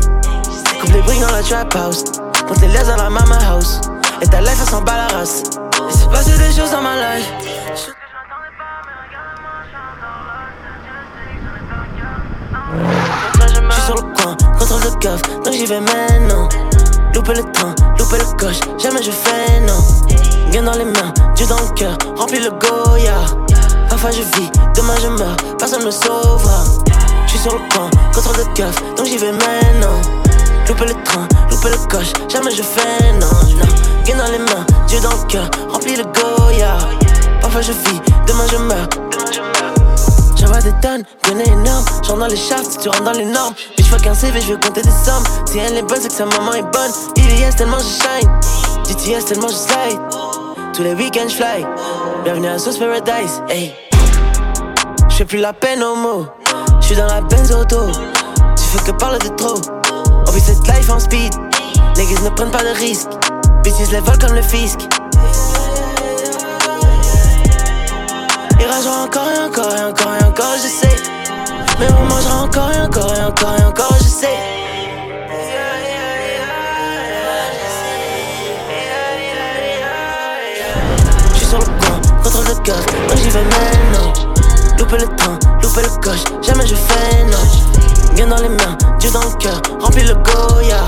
Coupe 0.79 0.93
les 0.93 1.01
briques 1.01 1.21
dans 1.21 1.31
la 1.31 1.41
trap 1.41 1.75
house. 1.75 2.03
Monte 2.47 2.61
les 2.61 2.67
liasses 2.67 2.89
dans 2.89 2.97
la 2.97 3.09
mama 3.09 3.39
house. 3.49 3.81
Et 4.21 4.27
ta 4.27 4.39
life, 4.39 4.57
elle 4.61 4.69
s'en 4.69 4.81
bat 4.81 5.07
la 5.09 5.17
race. 5.17 5.41
Il 5.89 5.97
s'est 5.97 6.07
passé 6.09 6.37
des 6.37 6.55
choses 6.55 6.69
dans 6.69 6.81
ma 6.81 6.95
life. 6.95 7.46
Contrôle 14.67 14.91
de 14.91 14.97
keuf, 14.97 15.21
donc 15.43 15.53
j'y 15.53 15.65
vais 15.65 15.79
maintenant. 15.79 16.49
Louper 17.13 17.33
le 17.35 17.51
train, 17.51 17.73
louper 17.97 18.17
le 18.17 18.37
coche, 18.37 18.59
jamais 18.77 19.01
je 19.01 19.11
fais 19.11 19.59
non. 19.61 19.79
Bien 20.51 20.63
dans 20.63 20.73
les 20.73 20.85
mains, 20.85 21.13
Dieu 21.35 21.45
dans 21.47 21.59
le 21.59 21.73
cœur, 21.73 21.97
remplis 22.15 22.39
le 22.39 22.51
Goya. 22.51 23.15
Parfois 23.89 24.11
je 24.11 24.21
vis, 24.21 24.49
demain 24.75 24.95
je 25.01 25.07
meurs, 25.07 25.37
personne 25.57 25.83
me 25.83 25.91
sauvera. 25.91 26.63
J'suis 27.27 27.39
sur 27.39 27.53
le 27.53 27.59
coin, 27.73 27.89
contrôle 28.13 28.37
de 28.37 28.53
keuf, 28.53 28.75
donc 28.95 29.05
j'y 29.05 29.17
vais 29.17 29.31
maintenant. 29.31 30.01
Louper 30.67 30.85
le 30.85 31.03
train, 31.03 31.27
louper 31.49 31.69
le 31.69 31.87
coche, 31.87 32.13
jamais 32.27 32.51
je 32.51 32.61
fais 32.61 33.13
non, 33.13 33.27
non. 33.57 34.03
Bien 34.03 34.17
dans 34.17 34.31
les 34.31 34.39
mains, 34.39 34.65
Dieu 34.87 34.99
dans 34.99 35.11
le 35.11 35.27
cœur, 35.27 35.49
remplis 35.71 35.95
le 35.95 36.03
Goya. 36.03 36.77
Parfois 37.41 37.61
je 37.61 37.71
vis, 37.71 38.01
demain 38.27 38.45
je 38.51 38.57
meurs. 38.57 39.06
J'envoie 40.39 40.59
des 40.59 40.73
tonnes, 40.81 41.03
bien 41.23 41.39
énorme. 41.39 41.85
J'entre 42.03 42.19
dans 42.19 42.27
les 42.27 42.37
shafts, 42.37 42.71
si 42.71 42.77
tu 42.77 42.89
rentres 42.89 43.03
dans 43.03 43.11
les 43.11 43.25
normes. 43.25 43.53
Bitch, 43.75 43.87
fuck 43.87 44.05
un 44.05 44.13
CV, 44.13 44.39
je 44.41 44.53
veux 44.53 44.59
compter 44.59 44.81
des 44.81 44.89
sommes. 44.89 45.23
Si 45.45 45.57
elle 45.57 45.77
est 45.77 45.81
bonne, 45.81 45.99
c'est 46.01 46.09
que 46.09 46.13
sa 46.13 46.25
maman 46.25 46.53
est 46.53 46.61
bonne. 46.61 46.91
IVS 47.15 47.55
tellement 47.57 47.79
je 47.79 47.85
shine. 47.85 48.29
GTS 48.87 49.25
tellement 49.25 49.47
je 49.47 49.55
slide. 49.55 49.99
Tous 50.73 50.83
les 50.83 50.93
week-ends, 50.93 51.29
fly. 51.29 51.65
Bienvenue 52.23 52.47
à 52.47 52.59
Sauce 52.59 52.77
Paradise, 52.77 53.41
hey. 53.49 53.73
J'fais 55.09 55.25
plus 55.25 55.39
la 55.39 55.53
peine 55.53 55.83
au 55.83 55.95
mot. 55.95 56.27
J'suis 56.81 56.95
dans 56.95 57.07
la 57.07 57.21
Benz 57.21 57.51
auto. 57.51 57.87
Tu 58.55 58.63
fais 58.63 58.91
que 58.91 58.97
parler 58.97 59.19
de 59.19 59.29
trop. 59.35 59.59
On 60.27 60.31
vit 60.31 60.39
cette 60.39 60.65
life 60.67 60.89
en 60.89 60.99
speed. 60.99 61.33
Niggas 61.97 62.21
ne 62.23 62.29
prennent 62.29 62.51
pas 62.51 62.63
de 62.63 62.77
risques. 62.77 63.09
Bitches 63.63 63.91
les 63.91 63.99
volent 63.99 64.19
comme 64.19 64.35
le 64.35 64.43
fisc. 64.43 64.79
Ragera 68.77 69.05
encore 69.05 69.31
et 69.31 69.39
encore 69.39 69.75
et 69.75 69.83
encore 69.85 70.13
et 70.13 70.23
encore, 70.23 70.53
je 70.55 70.67
sais. 70.67 70.95
Mais 71.79 71.87
on 71.99 72.05
mangera 72.05 72.43
encore 72.43 72.71
et 72.71 72.81
encore 72.81 73.11
et 73.15 73.23
encore 73.23 73.55
et 73.59 73.63
encore, 73.63 73.95
je 73.97 74.07
sais. 74.07 74.37
J'suis 81.33 81.45
sur 81.47 81.57
le 81.57 81.65
coin, 81.65 82.21
contrôle 82.23 82.45
de 82.45 82.53
cœur, 82.61 82.75
donc 83.09 83.17
j'y 83.17 83.29
vais 83.29 83.41
maintenant. 83.41 84.13
Louper 84.77 84.97
le 84.99 85.15
train, 85.15 85.39
louper 85.63 85.81
le 85.81 85.99
coche, 85.99 86.23
jamais 86.43 86.67
je 86.67 86.75
fais 86.75 87.23
non. 87.23 88.13
Bien 88.13 88.27
dans 88.27 88.37
les 88.43 88.49
mains, 88.49 88.77
Dieu 88.99 89.09
dans 89.09 89.23
le 89.23 89.35
cœur, 89.39 89.59
remplis 89.81 90.03
le 90.03 90.13
Goya. 90.13 90.83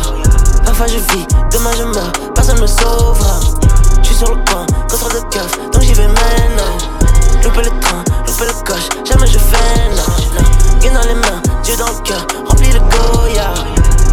Parfois 0.63 0.85
je 0.85 0.99
vis, 1.11 1.25
demain 1.51 1.71
je 1.75 1.85
meurs, 1.85 2.11
personne 2.35 2.61
me 2.61 2.67
sauvera. 2.67 3.39
J'suis 4.03 4.13
sur 4.13 4.29
le 4.29 4.43
coin, 4.45 4.67
contrôle 4.87 5.13
de 5.13 5.21
cœur, 5.31 5.47
donc 5.73 5.81
j'y 5.81 5.93
vais 5.93 6.07
maintenant. 6.07 6.98
Louper 7.49 7.63
le 7.63 7.79
train, 7.79 8.03
louper 8.27 8.45
le 8.45 8.63
coche, 8.63 8.89
jamais 9.03 9.25
je 9.25 9.39
fais 9.39 9.89
non, 9.89 10.03
non. 10.35 10.79
Bien 10.79 10.93
dans 10.93 11.07
les 11.07 11.15
mains, 11.15 11.41
Dieu 11.63 11.75
dans 11.77 11.87
le 11.87 11.99
cœur, 12.03 12.27
remplis 12.45 12.71
le 12.71 12.79
Goya. 12.79 13.51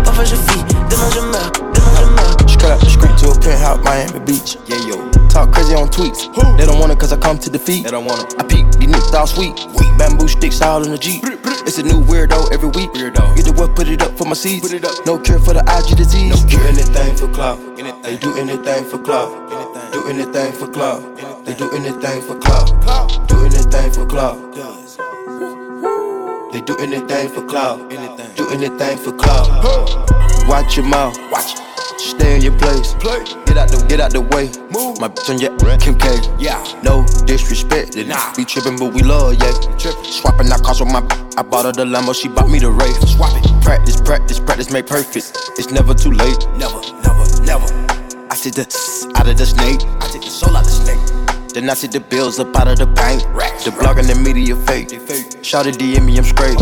Parfois 0.04 0.24
je 0.24 0.36
vis, 0.36 0.64
demain 0.88 1.10
je 1.14 1.20
meurs, 1.20 1.52
demain 1.74 1.92
je 2.00 2.04
meurs. 2.14 2.36
Just 2.46 2.58
cut 2.58 2.70
out 2.70 2.80
the 2.80 2.88
street 2.88 3.18
to 3.18 3.32
a 3.32 3.38
penthouse, 3.38 3.78
Miami 3.84 4.20
Beach. 4.24 4.56
Yeah, 4.66 4.78
yo. 4.88 5.10
Talk 5.28 5.52
crazy 5.52 5.74
on 5.74 5.90
tweets. 5.90 6.30
They 6.56 6.64
don't 6.64 6.78
want 6.80 6.92
it 6.92 6.98
cause 6.98 7.12
I 7.12 7.18
come 7.18 7.38
to 7.40 7.50
defeat. 7.50 7.84
They 7.84 7.90
don't 7.90 8.06
want 8.06 8.32
it. 8.32 8.40
I 8.40 8.44
peep, 8.44 8.72
these 8.80 8.88
niggas 8.88 9.12
all 9.12 9.26
sweet. 9.26 9.54
Bamboo 9.98 10.28
sticks 10.28 10.62
all 10.62 10.82
in 10.82 10.90
the 10.90 10.96
Jeep. 10.98 11.22
It's 11.66 11.76
a 11.76 11.82
new 11.82 12.00
weirdo 12.00 12.50
every 12.54 12.70
week. 12.70 12.90
Weirdo. 12.92 13.36
Get 13.36 13.44
the 13.44 13.52
what, 13.52 13.76
put 13.76 13.88
it 13.88 14.00
up 14.00 14.16
for 14.16 14.24
my 14.24 14.32
seeds. 14.32 14.62
Put 14.62 14.72
it 14.72 14.84
up. 14.86 15.04
No 15.04 15.18
cure 15.18 15.38
for 15.40 15.52
the 15.52 15.60
IG 15.60 15.98
disease. 15.98 16.42
No 16.42 16.48
cure. 16.48 16.66
anything 16.68 17.16
for 17.16 17.28
clout. 17.28 17.58
They 18.02 18.16
do 18.16 18.34
anything 18.38 18.84
for 18.86 18.98
clout. 18.98 19.45
Do 19.92 20.08
anything 20.08 20.52
for 20.52 20.68
clout. 20.68 21.02
They 21.44 21.54
do 21.54 21.70
anything 21.72 22.22
for 22.22 22.38
clout. 22.38 22.68
Do 23.28 23.44
anything 23.44 23.92
for 23.92 24.06
clout. 24.06 24.54
They 26.52 26.60
do 26.60 26.76
anything 26.78 27.28
for 27.28 27.44
clout. 27.46 27.90
Do 28.36 28.48
anything 28.50 28.98
for 28.98 29.12
clout. 29.12 29.48
Watch 30.48 30.76
your 30.76 30.86
mouth. 30.86 31.16
Watch. 31.30 31.56
Stay 31.98 32.36
in 32.36 32.42
your 32.42 32.56
place. 32.58 32.94
Play. 32.94 33.24
Get 33.46 33.56
out 33.56 33.68
the 33.68 33.84
get 33.88 34.00
out 34.00 34.12
the 34.12 34.20
way. 34.20 34.46
Move. 34.70 35.00
My 35.00 35.08
bitch 35.08 35.30
on 35.30 35.38
your 35.38 35.56
Kim 35.78 35.98
K. 35.98 36.18
Yeah. 36.38 36.62
No 36.82 37.04
disrespect. 37.26 37.96
Nah. 37.96 38.34
Be 38.34 38.44
tripping, 38.44 38.78
but 38.78 38.92
we 38.92 39.02
love 39.02 39.34
yeah. 39.34 39.52
Swapping 40.02 40.50
out 40.52 40.62
cars 40.62 40.80
with 40.80 40.92
my. 40.92 41.00
I 41.36 41.42
bought 41.42 41.66
her 41.66 41.72
the 41.72 41.84
Lambo, 41.84 42.14
she 42.14 42.28
bought 42.28 42.48
me 42.48 42.58
the 42.58 42.70
Wraith. 42.70 43.08
Swap 43.08 43.32
it. 43.36 43.62
Practice, 43.62 44.00
practice, 44.00 44.40
practice, 44.40 44.70
make 44.70 44.86
perfect. 44.86 45.32
It's 45.58 45.70
never 45.70 45.94
too 45.94 46.12
late. 46.12 46.46
Never, 46.56 46.80
never, 47.02 47.42
never. 47.42 47.85
I 48.36 48.38
take 48.38 48.52
the 48.52 49.12
out 49.16 49.26
of 49.26 49.38
the 49.38 49.46
snake. 49.46 49.80
I 49.98 50.08
take 50.12 50.20
the 50.20 50.28
soul 50.28 50.54
out 50.54 50.64
the 50.64 50.70
snake. 50.70 51.00
Then 51.54 51.70
I 51.70 51.72
see 51.72 51.86
the 51.86 52.00
bills 52.00 52.38
up 52.38 52.54
out 52.54 52.68
of 52.68 52.76
the 52.76 52.84
bank. 52.84 53.22
The 53.64 53.74
blog 53.80 53.96
and 53.96 54.06
the 54.06 54.14
media 54.14 54.54
fake. 54.54 54.90
Shout 55.42 55.64
to 55.64 55.70
DM 55.70 56.04
me, 56.04 56.18
I'm 56.18 56.24
straight. 56.24 56.58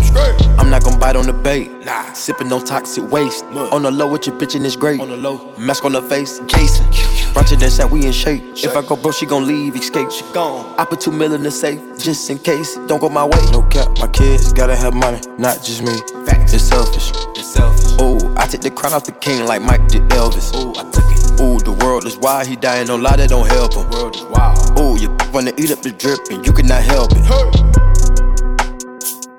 I'm 0.57 0.71
not 0.71 0.85
gon' 0.85 1.01
bite 1.01 1.17
on 1.17 1.27
the 1.27 1.33
bait. 1.33 1.73
Nah. 1.85 2.13
Sipping 2.13 2.53
on 2.53 2.65
toxic 2.65 3.11
waste. 3.11 3.45
On 3.75 3.83
the 3.83 3.91
low 3.91 4.07
with 4.07 4.29
your 4.29 4.39
bitch 4.39 4.55
and 4.55 4.65
it's 4.65 4.77
great. 4.77 5.01
On 5.01 5.09
the 5.09 5.17
low. 5.17 5.53
Mask 5.59 5.85
on 5.85 5.95
the 5.95 6.03
face, 6.03 6.39
Jason. 6.47 6.87
Brunching 7.35 7.59
that 7.59 7.73
said 7.73 7.91
we 7.91 8.07
in 8.07 8.13
shape. 8.13 8.45
If 8.55 8.77
I 8.77 8.83
go 8.83 8.95
broke, 8.95 9.17
she 9.17 9.27
gon' 9.27 9.45
leave, 9.45 9.75
escape. 9.75 10.13
She 10.13 10.23
gone. 10.33 10.73
I 10.79 10.85
put 10.85 11.01
two 11.01 11.11
mil 11.11 11.35
in 11.35 11.43
the 11.43 11.51
safe, 11.51 11.81
just 11.99 12.31
in 12.31 12.39
case. 12.39 12.77
Don't 12.87 13.01
go 13.01 13.09
my 13.09 13.25
way. 13.25 13.43
No 13.51 13.63
cap, 13.63 13.89
my 13.99 14.07
kids 14.07 14.53
gotta 14.53 14.77
have 14.77 14.95
money, 14.95 15.21
not 15.39 15.57
just 15.65 15.83
me. 15.83 15.99
Facts. 16.25 16.53
It's 16.53 16.63
selfish. 16.63 17.11
It's 17.35 17.53
selfish. 17.53 18.01
Ooh, 18.01 18.33
I 18.37 18.47
take 18.47 18.61
the 18.61 18.71
crown 18.71 18.93
off 18.93 19.07
the 19.07 19.13
king 19.13 19.45
like 19.47 19.61
Mike 19.61 19.89
did 19.89 20.03
Elvis. 20.11 20.55
Ooh, 20.55 20.71
I 20.79 20.89
took 20.93 21.05
it. 21.11 21.14
Ooh, 21.41 21.59
the 21.59 21.73
world 21.83 22.05
is 22.07 22.17
wild, 22.17 22.47
he 22.47 22.57
dying, 22.57 22.87
no 22.87 22.97
lie, 22.97 23.17
that 23.17 23.29
don't 23.31 23.49
help 23.49 23.75
him. 23.75 23.89
World 23.91 24.17
is 24.17 24.23
wild. 24.25 24.79
Ooh, 24.79 24.97
you 24.99 25.11
wanna 25.33 25.53
eat 25.59 25.71
up 25.71 25.83
the 25.83 25.91
drip 25.91 26.21
and 26.31 26.47
you 26.47 26.53
cannot 26.53 26.83
help 26.83 27.13
it. 27.13 27.25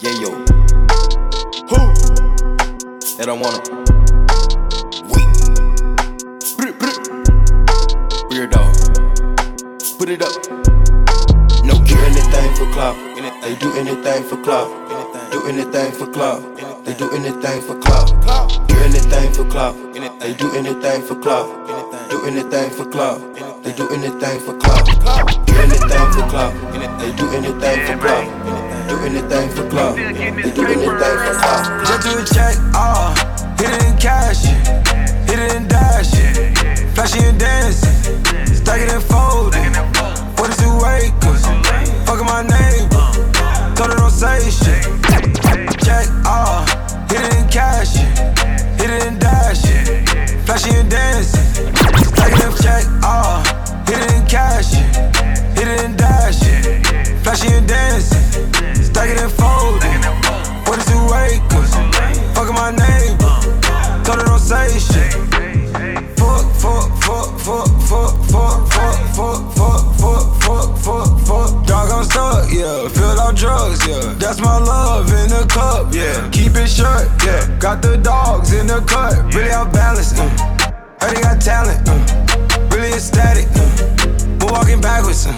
Yeah, 0.01 0.11
yo. 0.19 0.31
Who? 1.69 1.79
They 3.17 3.25
don't 3.25 3.39
wanna. 3.39 3.61
Weirdo. 8.29 8.63
Put 9.97 10.09
it 10.09 10.21
up. 10.21 10.35
No 11.63 11.79
cure 11.85 12.03
anything 12.05 12.53
for 12.55 12.67
clout. 12.73 12.97
They 13.41 13.55
do 13.55 13.73
anything 13.77 14.23
for 14.25 14.37
clout. 14.43 14.69
Do 15.31 15.47
anything 15.47 15.91
for 15.93 16.07
clout. 16.07 16.43
They 16.83 16.93
do 16.93 17.09
anything 17.11 17.61
for 17.61 17.79
clout. 17.79 18.11
Do 18.67 18.75
anything 18.83 19.31
for 19.31 19.45
clout. 19.45 19.75
They 20.19 20.33
do 20.33 20.51
anything 20.53 21.01
for 21.03 21.15
clout. 21.15 21.47
Do 22.09 22.25
anything 22.27 22.69
for 22.71 22.85
clout. 22.85 23.19
They 23.63 23.73
do 23.73 23.89
anything 23.89 24.39
for 24.39 24.57
clout. 24.57 24.85
Do 24.85 25.53
anything 25.57 26.11
for 26.13 26.27
clout. 26.29 26.53
They 26.99 27.11
do 27.13 27.29
anything 27.31 27.85
for 27.85 27.97
clout. 27.97 28.25
Do 28.89 28.95
anything 29.05 29.49
for 29.49 29.69
clout. 29.69 29.95
They 29.95 30.51
do 30.51 30.65
anything 30.65 30.85
for 30.85 31.35
clout. 31.41 31.85
Just 31.85 32.01
do 32.03 32.17
a 32.17 32.25
check, 32.25 32.55
short, 76.75 77.07
yeah. 77.23 77.39
Got 77.57 77.81
the 77.81 77.95
dogs 77.95 78.51
in 78.51 78.67
the 78.67 78.83
cut, 78.83 79.15
really 79.33 79.51
out 79.51 79.71
balanced, 79.71 80.19
uh. 80.19 80.27
Heard 80.99 81.15
they 81.15 81.21
got 81.21 81.39
talent, 81.39 81.79
uh. 81.87 81.95
Really 82.75 82.91
ecstatic, 82.91 83.47
uh. 83.55 83.63
We're 84.43 84.51
walking 84.51 84.81
backwards, 84.81 85.25
uh. 85.25 85.31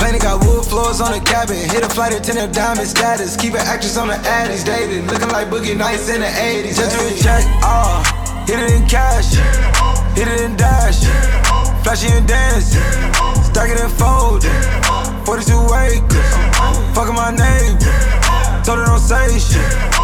Planet 0.00 0.22
got 0.22 0.40
wood 0.44 0.64
floors 0.64 1.00
on 1.00 1.12
the 1.12 1.20
cabin. 1.20 1.56
Hit 1.56 1.84
a 1.84 1.88
flight 1.88 2.12
attendant, 2.12 2.54
diamond 2.54 2.88
status. 2.88 3.36
Keep 3.36 3.54
an 3.54 3.64
actress 3.68 3.96
on 3.96 4.08
the 4.08 4.18
addies. 4.24 4.64
Dated, 4.64 5.04
looking 5.06 5.28
like 5.28 5.48
Boogie 5.48 5.76
Nights 5.76 6.08
in 6.08 6.20
the 6.20 6.26
80s. 6.26 6.76
Just 6.76 6.96
a 6.96 7.22
check, 7.22 7.44
ah. 7.62 8.00
Uh, 8.00 8.46
hit 8.46 8.58
it 8.58 8.70
in 8.72 8.88
cash. 8.88 9.36
Hit 10.16 10.28
it 10.28 10.40
in 10.40 10.56
dash. 10.56 11.04
Flashy 11.84 12.08
and 12.08 12.26
dancing. 12.26 12.80
Stack 13.44 13.70
it 13.70 13.80
and 13.80 13.92
fold 13.92 14.44
it. 14.44 15.24
42 15.24 15.52
acres. 15.84 16.30
Fucking 16.96 17.14
my 17.14 17.30
name. 17.30 17.76
Told 18.64 18.78
her 18.80 18.86
don't 18.86 19.00
say 19.00 19.38
shit. 19.38 20.03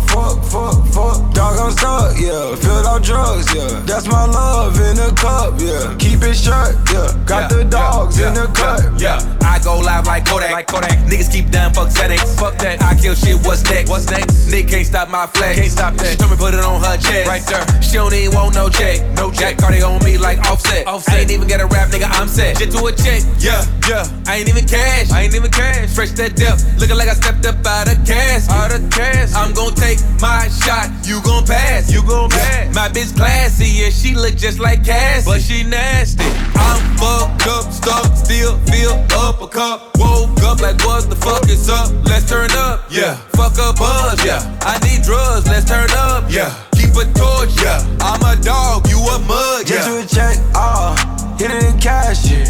fuck, 0.11 0.43
fuck, 0.43 0.77
fuck. 0.91 1.33
Dog, 1.33 1.57
I'm 1.57 1.71
stuck, 1.71 2.19
yeah. 2.19 2.55
Filled 2.55 2.85
out 2.85 3.03
drugs, 3.03 3.47
yeah. 3.55 3.79
That's 3.87 4.07
my 4.07 4.25
love 4.25 4.75
in 4.75 4.99
a 4.99 5.11
cup, 5.15 5.59
yeah. 5.59 5.95
Keep 5.97 6.23
it 6.23 6.35
short, 6.35 6.75
yeah. 6.91 7.15
Got 7.25 7.51
Yeah, 7.51 7.57
the 7.57 7.63
dogs 7.65 8.19
yeah, 8.19 8.27
in 8.27 8.33
the 8.35 8.47
cut. 8.51 8.99
Yeah, 8.99 9.19
I 9.41 9.59
go 9.63 9.79
live 9.79 10.05
like 10.05 10.25
Kodak. 10.25 10.51
Like 10.51 10.67
Kodak. 10.67 10.99
Niggas 11.07 11.31
keep 11.31 11.49
down, 11.49 11.73
fuck 11.73 11.89
settings. 11.89 12.21
Fuck 12.39 12.57
that. 12.59 12.81
I 12.83 12.95
kill 12.95 13.15
shit. 13.15 13.39
What's 13.45 13.63
next? 13.69 13.89
What's 13.89 14.09
next? 14.11 14.51
Nick 14.51 14.67
can't 14.67 14.85
stop 14.85 15.09
my 15.09 15.25
flex. 15.27 15.59
Can't 15.59 15.71
stop 15.71 15.93
that. 15.95 16.11
She 16.11 16.17
told 16.17 16.31
me 16.31 16.37
put 16.37 16.53
it 16.53 16.59
on 16.59 16.81
her 16.81 16.97
chest. 16.97 17.27
Right 17.27 17.43
there. 17.47 17.65
She 17.81 17.95
don't 17.95 18.13
even 18.13 18.35
want 18.35 18.55
no 18.55 18.69
check. 18.69 18.99
No 19.15 19.31
check. 19.31 19.57
Cardi 19.57 19.81
on 19.81 20.03
me 20.03 20.17
like 20.17 20.39
offset. 20.49 20.87
Offset. 20.87 21.15
I 21.15 21.19
ain't 21.21 21.31
even 21.31 21.47
get 21.47 21.61
a 21.61 21.67
rap, 21.67 21.89
nigga. 21.89 22.09
I'm 22.19 22.27
set. 22.27 22.57
Just 22.57 22.77
do 22.77 22.85
a 22.87 22.91
check. 22.91 23.23
Yeah, 23.39 23.63
yeah. 23.87 24.05
I 24.27 24.37
ain't 24.37 24.49
even 24.49 24.67
cash. 24.67 25.11
I 25.11 25.23
ain't 25.23 25.35
even 25.35 25.51
cash. 25.51 25.93
Fresh 25.93 26.11
that 26.19 26.35
depth. 26.35 26.67
Looking 26.79 26.97
like 26.97 27.07
I 27.07 27.13
stepped 27.13 27.45
up 27.45 27.65
out 27.65 27.87
of 27.87 27.97
cash. 28.05 28.49
Out 28.49 28.73
of 28.73 28.89
cash. 28.91 29.33
I'm 29.33 29.53
gon' 29.53 29.73
take 29.75 30.00
my 30.21 30.47
shot. 30.49 30.89
You 31.05 31.21
gon' 31.21 31.45
pass. 31.45 31.91
You 31.91 32.01
gon' 32.03 32.29
pass. 32.29 32.73
My 32.75 32.87
bitch 32.89 33.15
classy 33.15 33.83
and 33.83 33.93
she 33.93 34.15
look 34.15 34.35
just 34.35 34.59
like 34.59 34.83
Cassie. 34.85 35.25
But 35.29 35.41
she 35.41 35.63
nasty. 35.63 36.25
I'm 36.55 36.81
fucked 36.97 37.47
up, 37.47 37.71
stuck, 37.71 38.15
still 38.15 38.57
feel 38.69 38.93
up 39.17 39.41
a 39.41 39.47
cup. 39.47 39.97
Woke 39.97 40.41
up 40.43 40.61
like 40.61 40.79
what 40.85 41.09
the 41.09 41.15
fuck 41.15 41.43
is 41.49 41.69
up? 41.69 41.91
Let's 42.05 42.29
turn 42.29 42.51
up. 42.51 42.85
Yeah. 42.89 43.15
Fuck 43.37 43.53
a 43.57 43.73
buzz. 43.73 44.23
Yeah. 44.25 44.41
I 44.61 44.77
need 44.85 45.03
drugs. 45.03 45.47
Let's 45.47 45.65
turn 45.65 45.89
up. 45.91 46.25
Yeah. 46.29 46.53
Keep 46.73 46.95
a 46.95 47.05
torch. 47.13 47.51
Yeah. 47.61 47.79
I'm 48.01 48.21
a 48.21 48.41
dog. 48.41 48.87
You 48.89 48.97
a 48.99 49.19
mug. 49.27 49.65
Get 49.65 49.85
Yeah. 49.85 49.89
you 49.89 50.03
a 50.03 50.05
check, 50.05 50.37
ah. 50.55 50.93
Uh, 50.93 51.37
hit 51.37 51.51
it 51.51 51.63
in 51.63 51.79
cash. 51.79 52.29
yeah. 52.31 52.45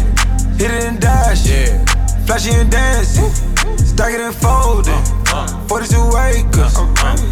Hit 0.58 0.70
it 0.70 0.84
in 0.84 0.98
dash. 1.00 1.48
Yeah. 1.48 1.84
Flashy 2.26 2.50
and 2.54 2.70
dancing. 2.70 3.30
Stack 3.78 4.14
it 4.14 4.20
and 4.20 4.34
fold 4.34 4.86
it. 4.88 5.21
42 5.68 5.96
acres. 6.16 6.74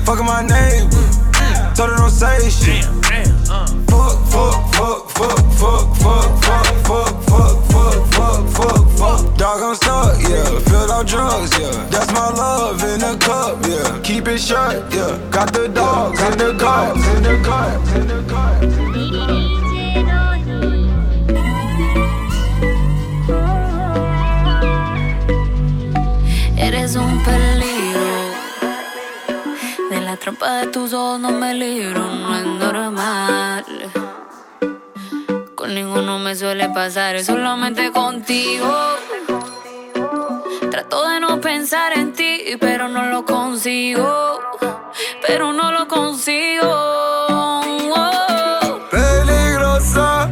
Fucking 0.04 0.24
my 0.24 0.42
name. 0.42 0.88
Told 1.74 1.90
her 1.90 1.96
don't 1.96 2.10
say 2.10 2.48
shit. 2.48 2.84
Fuck, 3.88 4.16
fuck, 4.32 4.72
fuck, 4.74 5.10
fuck, 5.10 5.44
fuck, 5.60 5.96
fuck, 5.96 6.26
fuck, 6.40 6.74
fuck, 6.86 7.14
fuck, 7.24 7.56
fuck, 7.70 8.10
fuck, 8.12 8.48
fuck, 8.48 8.88
fuck. 8.98 9.36
Dog, 9.36 9.62
I'm 9.62 9.74
stuck, 9.74 10.20
yeah. 10.22 10.58
Filled 10.60 10.90
out 10.90 11.06
drugs, 11.06 11.58
yeah. 11.58 11.88
That's 11.90 12.12
my 12.12 12.30
love 12.30 12.82
in 12.84 13.02
a 13.02 13.16
cup, 13.18 13.64
yeah. 13.66 14.00
Keep 14.02 14.28
it 14.28 14.38
shut, 14.38 14.92
yeah. 14.92 15.18
Got 15.30 15.52
the 15.52 15.68
dogs 15.68 16.20
in 16.22 16.38
the 16.38 16.56
cup, 16.58 16.96
in 16.96 17.22
the 17.22 17.42
cup, 17.44 17.96
in 17.96 18.06
the 18.06 18.24
cup. 18.28 19.59
Trampa 30.20 30.58
de 30.58 30.66
tus 30.66 30.92
ojos 30.92 31.18
no 31.18 31.30
me 31.30 31.54
libro, 31.54 32.00
no 32.04 32.36
es 32.36 32.44
normal. 32.44 33.64
Con 35.54 35.74
ninguno 35.74 36.18
me 36.18 36.36
suele 36.36 36.68
pasar, 36.68 37.16
es 37.16 37.26
solamente 37.26 37.90
contigo. 37.90 38.70
Trato 40.70 41.08
de 41.08 41.20
no 41.20 41.40
pensar 41.40 41.94
en 41.94 42.12
ti, 42.12 42.56
pero 42.60 42.86
no 42.88 43.06
lo 43.06 43.24
consigo. 43.24 44.40
Pero 45.26 45.54
no 45.54 45.72
lo 45.72 45.88
consigo. 45.88 46.68
Peligrosa, 48.90 50.28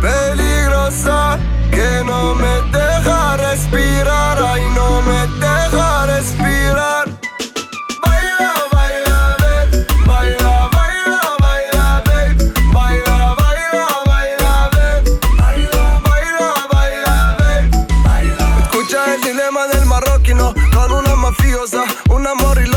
peligrosa, 0.00 1.38
que 1.70 2.02
no 2.04 2.34
me 2.34 2.62
deja 2.78 3.36
respirar, 3.36 4.33
un 22.24 22.30
amor 22.30 22.58
ilógico. 22.58 22.73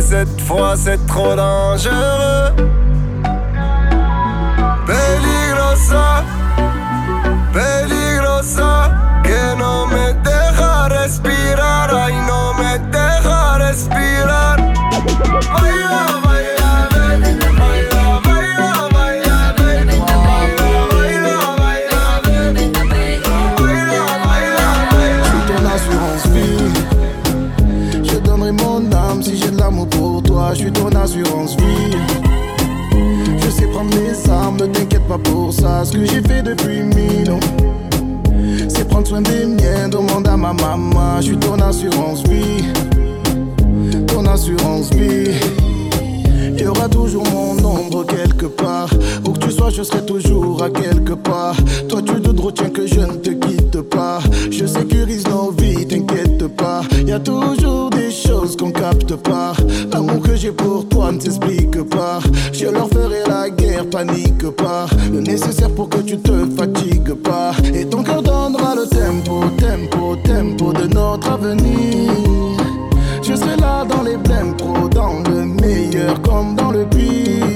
Cette 0.00 0.40
fois, 0.40 0.74
c'est 0.76 1.04
trop 1.06 1.34
dangereux. 1.34 2.52
Peligrosa, 4.86 6.22
peligrosa, 7.52 8.90
que 9.22 9.56
no 9.56 9.86
me 9.86 10.12
deja 10.22 10.88
respirar, 10.88 11.85
Ce 35.84 35.92
que 35.92 36.04
j'ai 36.04 36.20
fait 36.22 36.42
depuis 36.42 36.82
mille 36.82 37.30
ans, 37.30 37.40
c'est 38.68 38.88
prendre 38.88 39.06
soin 39.06 39.20
des 39.20 39.46
miens. 39.46 39.88
Demande 39.88 40.26
à 40.26 40.36
ma 40.36 40.52
maman. 40.52 41.20
Je 41.20 41.26
suis 41.26 41.36
ton 41.36 41.54
assurance 41.60 42.22
vie. 42.24 42.64
Ton 44.06 44.26
assurance 44.26 44.90
vie. 44.94 45.30
Il 46.58 46.60
y 46.60 46.66
aura 46.66 46.88
toujours 46.88 47.24
mon 47.30 47.52
ombre 47.64 48.04
quelque 48.04 48.46
part. 48.46 48.90
Où 49.26 49.32
que 49.32 49.38
tu 49.38 49.52
sois, 49.52 49.70
je 49.70 49.82
serai 49.82 50.04
toujours 50.04 50.62
à 50.62 50.70
quelque 50.70 51.12
part. 51.12 51.56
Toi, 51.88 52.00
tu 52.02 52.20
te 52.20 52.42
retiens 52.42 52.70
que 52.70 52.86
je 52.86 53.00
ne 53.00 53.14
te 53.14 53.30
quitte 53.30 53.80
pas. 53.82 54.18
Je 54.50 54.66
sécurise 54.66 55.26
nos 55.28 55.52
vies, 55.52 55.85
pas. 56.56 56.82
Y 57.06 57.12
a 57.12 57.20
toujours 57.20 57.90
des 57.90 58.10
choses 58.10 58.56
qu'on 58.56 58.70
capte 58.70 59.14
pas. 59.16 59.52
L'amour 59.92 60.20
que 60.22 60.36
j'ai 60.36 60.52
pour 60.52 60.88
toi 60.88 61.12
ne 61.12 61.20
s'explique 61.20 61.82
pas. 61.84 62.18
Je 62.52 62.66
leur 62.66 62.88
ferai 62.88 63.22
la 63.28 63.50
guerre, 63.50 63.88
panique 63.88 64.48
pas. 64.50 64.86
Le 65.12 65.20
nécessaire 65.20 65.70
pour 65.70 65.88
que 65.88 65.98
tu 65.98 66.18
te 66.18 66.32
fatigues 66.56 67.14
pas. 67.14 67.52
Et 67.74 67.84
ton 67.86 68.02
cœur 68.02 68.22
donnera 68.22 68.74
le 68.74 68.86
tempo, 68.86 69.44
tempo, 69.58 70.16
tempo 70.24 70.72
de 70.72 70.86
notre 70.92 71.30
avenir. 71.32 72.12
Je 73.22 73.34
serai 73.34 73.56
là 73.56 73.84
dans 73.84 74.02
les 74.02 74.16
blèmes 74.16 74.56
pro, 74.56 74.88
dans 74.88 75.20
le 75.30 75.44
meilleur 75.44 76.20
comme 76.22 76.54
dans 76.54 76.70
le 76.70 76.84
pire. 76.86 77.55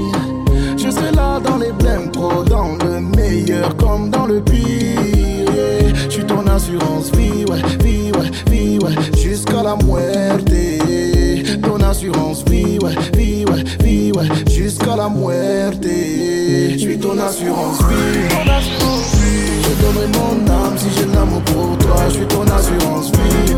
Je 0.83 0.89
serai 0.89 1.11
là 1.11 1.39
dans 1.39 1.57
les 1.57 1.71
blèmes 1.71 2.09
pro, 2.11 2.43
dans 2.43 2.75
le 2.83 2.99
meilleur 2.99 3.75
comme 3.77 4.09
dans 4.09 4.25
le 4.25 4.41
pire. 4.41 5.53
Je 6.05 6.09
suis 6.09 6.25
ton 6.25 6.45
assurance 6.47 7.11
vie, 7.11 7.45
ouais, 7.45 7.61
vie, 7.83 8.11
ouais, 8.17 8.31
vie, 8.49 8.79
ouais, 8.79 8.95
jusqu'à 9.15 9.61
la 9.61 9.75
muerte. 9.75 10.51
Ton 11.61 11.79
assurance 11.81 12.43
vie, 12.49 12.79
ouais, 12.81 12.95
vie, 13.15 13.45
ouais, 13.45 13.63
vie, 13.83 14.11
ouais, 14.11 14.27
jusqu'à 14.49 14.95
la 14.95 15.07
muerte. 15.07 15.83
Je 15.83 16.77
suis 16.77 16.97
ton 16.97 17.17
assurance 17.19 17.77
vie. 17.83 18.27
Je 19.63 19.85
donnerai 19.85 20.07
mon 20.17 20.51
âme 20.51 20.77
si 20.77 20.87
j'ai 20.97 21.05
de 21.05 21.13
l'amour 21.13 21.41
pour 21.43 21.77
toi. 21.77 21.95
Je 22.09 22.13
suis 22.13 22.25
ton 22.25 22.41
assurance 22.43 23.11
vie. 23.11 23.53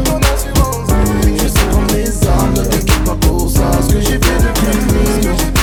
Je 1.38 1.48
sais 1.48 1.66
prendre 1.72 1.94
mes 1.94 2.28
armes, 2.28 2.54
ne 2.54 2.64
t'inquiète 2.64 3.04
pas 3.06 3.16
pour 3.22 3.50
ça. 3.50 3.72
Ce 3.82 3.94
que 3.94 4.02
j'ai 4.02 4.20
fait 4.20 4.40
depuis 4.44 5.63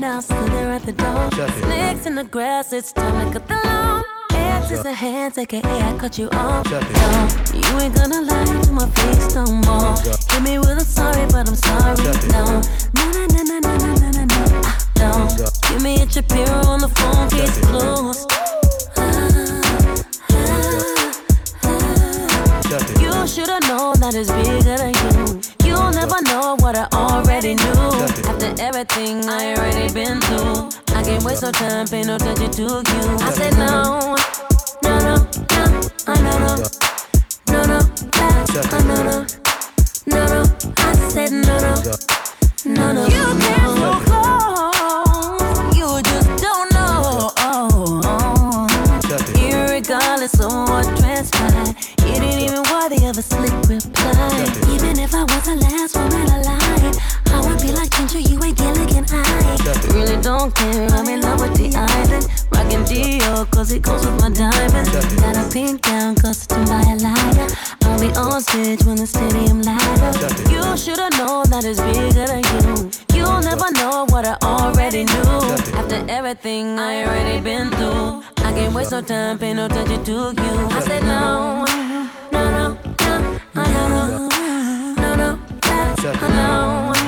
now, 0.00 0.18
slither 0.20 0.70
at 0.70 0.82
the 0.82 0.92
door. 0.92 1.30
Snakes 1.30 2.06
in 2.06 2.14
the 2.14 2.24
grass, 2.24 2.72
it's 2.72 2.90
time 2.90 3.26
to 3.26 3.38
cut 3.38 3.46
the 3.46 3.54
lawn. 3.66 4.02
Hands 4.30 4.70
is 4.70 4.84
a 4.86 4.92
hands, 4.92 5.36
aka 5.36 5.60
I 5.62 5.96
cut 5.98 6.18
you 6.18 6.28
off. 6.30 6.64
No, 6.70 6.78
you 7.52 7.78
ain't 7.80 7.94
gonna 7.94 8.22
lie 8.22 8.62
to 8.62 8.72
my 8.72 8.88
face 8.88 9.34
no 9.34 9.44
more. 9.44 9.94
Hit 10.30 10.42
me 10.42 10.58
with 10.58 10.78
a 10.78 10.84
sorry, 10.84 11.26
but 11.26 11.46
I'm 11.48 11.54
sorry. 11.54 11.96
No, 12.32 12.62
no, 12.96 13.04
no, 13.12 13.26
no, 13.26 13.42
no, 13.44 13.60
no, 13.60 13.76
no, 13.76 13.94
no, 13.94 14.10
no, 14.10 14.24
no. 14.24 14.62
No, 14.96 15.28
give 15.68 15.82
me 15.82 16.02
a 16.02 16.08
Shapiro 16.08 16.58
on 16.72 16.80
the 16.80 16.88
phone, 16.88 17.28
case 17.28 17.58
closed. 17.66 18.30
You 23.02 23.26
should've 23.26 23.62
known 23.68 24.00
that 24.00 24.14
it's 24.14 24.30
bigger 24.32 24.78
than 24.78 24.94
you. 24.94 25.29
You'll 25.90 26.06
never 26.06 26.22
know 26.22 26.54
what 26.60 26.76
I 26.76 26.86
already 26.92 27.56
knew. 27.56 27.72
After 28.30 28.54
everything 28.62 29.28
I 29.28 29.56
already 29.56 29.92
been 29.92 30.20
through, 30.20 30.68
I 30.96 31.02
can't 31.02 31.24
waste 31.24 31.42
no 31.42 31.50
time, 31.50 31.88
pay 31.88 32.02
no 32.02 32.14
attention 32.14 32.48
to 32.48 32.62
you. 32.62 33.16
I 33.18 33.30
said 33.32 33.54
no, 33.58 34.14
no, 34.84 34.98
no, 35.00 35.16
no, 35.50 35.80
uh, 36.06 36.14
no, 36.14 36.38
no, 36.38 36.54
no, 37.48 37.64
no, 37.66 37.78
uh, 38.14 38.46
uh, 38.54 38.82
no, 38.84 39.02
no, 39.02 39.26
no, 40.06 40.26
no. 40.26 40.44
I 40.76 40.94
said 41.10 41.32
no, 41.32 41.58
no, 41.58 41.74
no, 42.66 42.92
no. 42.92 43.04
You 43.06 43.26
can't 43.40 43.74
so 43.82 43.90
close, 44.06 45.76
you 45.76 46.02
just 46.04 46.30
don't 46.40 46.70
know. 46.72 47.34
Irregardless 49.42 50.38
of 50.38 50.52
what 50.68 50.86
transpired, 51.00 51.74
you 52.06 52.14
didn't 52.14 52.38
even 52.38 52.62
worthy 52.70 53.06
of 53.06 53.18
a 53.18 53.22
slick 53.22 53.59
don't 60.22 60.54
care. 60.54 60.88
I'm 60.90 61.08
in 61.08 61.20
love 61.20 61.40
with 61.40 61.54
the 61.56 61.74
island. 61.76 62.26
Rockin' 62.52 62.84
Dior, 62.84 63.50
cause 63.50 63.72
it 63.72 63.82
goes 63.82 64.04
with 64.04 64.20
my 64.20 64.30
diamonds. 64.30 64.90
Got 65.16 65.36
a 65.36 65.48
pink 65.50 65.82
gown, 65.82 66.14
costumed 66.16 66.66
by 66.68 66.82
a 66.82 66.96
liar. 66.96 67.48
I'll 67.82 68.00
be 68.00 68.08
on 68.16 68.40
stage 68.40 68.84
when 68.84 68.96
the 68.96 69.06
stadium 69.06 69.62
light 69.62 70.00
up. 70.02 70.14
You 70.50 70.76
should've 70.76 71.12
known 71.18 71.48
that 71.50 71.64
it's 71.64 71.80
bigger 71.80 72.26
than 72.26 72.44
you. 72.52 72.90
You'll 73.16 73.40
never 73.40 73.70
know 73.72 74.06
what 74.10 74.26
I 74.26 74.36
already 74.42 75.04
knew. 75.04 75.40
After 75.78 76.04
everything 76.08 76.78
I 76.78 77.04
already 77.04 77.40
been 77.40 77.70
through, 77.70 78.22
I 78.38 78.52
can't 78.52 78.74
waste 78.74 78.92
no 78.92 79.02
time, 79.02 79.38
pay 79.38 79.54
no 79.54 79.66
attention 79.66 80.04
to 80.04 80.12
you. 80.12 80.54
I 80.70 80.80
said 80.80 81.02
no, 81.02 81.64
no, 82.32 82.50
no, 82.50 82.50
no, 82.50 82.78
no, 83.00 83.40
no, 83.54 83.64
no, 83.64 83.88
no, 83.88 84.28
no, 84.28 84.96
no, 84.96 85.14
no. 85.16 85.38
So 86.00 86.12
fly, 86.14 86.26
could 86.26 86.28
you 86.28 86.28
be 86.28 86.28
mine? 86.28 86.96
Oh, 86.96 86.99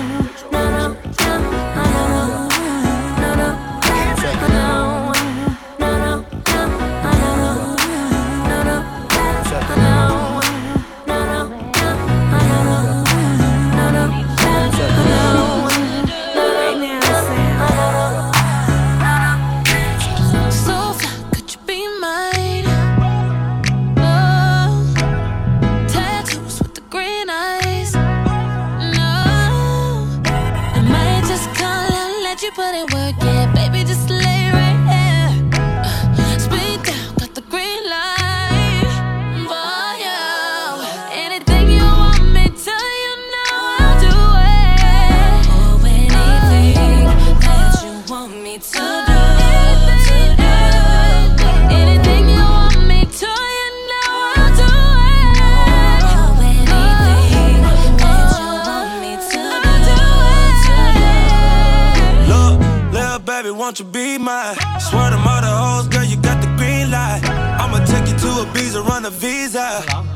won't 63.62 63.78
you 63.78 63.84
be 63.84 64.18
mine? 64.18 64.56
Swear 64.80 65.10
to 65.10 65.18
mother 65.18 65.54
hoes, 65.62 65.86
girl, 65.86 66.02
you 66.02 66.16
got 66.16 66.38
the 66.42 66.50
green 66.58 66.90
light. 66.90 67.22
I'ma 67.62 67.78
take 67.84 68.08
you 68.10 68.16
to 68.24 68.30
a 68.42 68.44
Ibiza, 68.46 68.84
run 68.84 69.04
a 69.04 69.10
visa. 69.10 69.68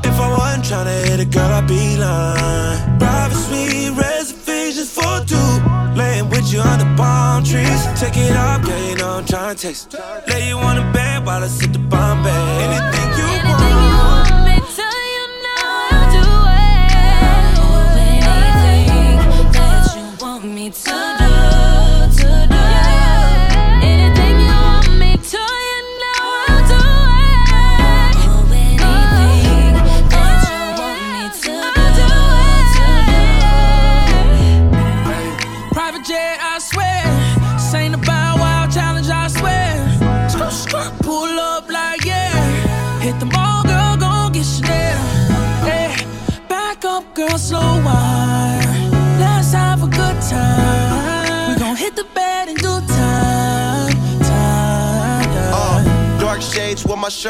If 0.02 0.16
I 0.24 0.28
wasn't 0.36 0.64
tryna 0.64 0.94
hit 1.06 1.20
a 1.20 1.24
girl, 1.24 1.52
I'd 1.58 1.68
be 1.68 1.96
lying. 1.96 2.98
Private 2.98 3.40
suite, 3.46 3.92
reservations 3.96 4.90
for 4.96 5.14
two. 5.30 5.50
Laying 5.94 6.28
with 6.28 6.52
you 6.52 6.60
under 6.60 6.90
palm 6.96 7.44
trees. 7.44 7.82
Take 8.00 8.16
it 8.16 8.36
up, 8.36 8.62
girl, 8.62 8.82
you 8.88 8.96
know 8.96 9.18
I'm 9.18 9.24
tryna 9.24 9.60
taste. 9.60 9.94
Lay 10.28 10.48
you 10.48 10.58
on 10.58 10.74
the 10.80 10.86
bed 10.92 11.24
while 11.24 11.44
I 11.44 11.46
sip 11.46 11.72
the 11.72 11.78
Bombay. 11.78 12.42
Anything 12.66 13.08
you 13.18 13.28
want 13.48 14.05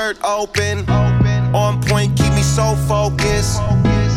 shirt 0.07 0.25
open. 0.25 0.89
On 1.55 1.81
point, 1.83 2.17
keep 2.17 2.33
me 2.35 2.43
so 2.43 2.77
focused. 2.87 3.61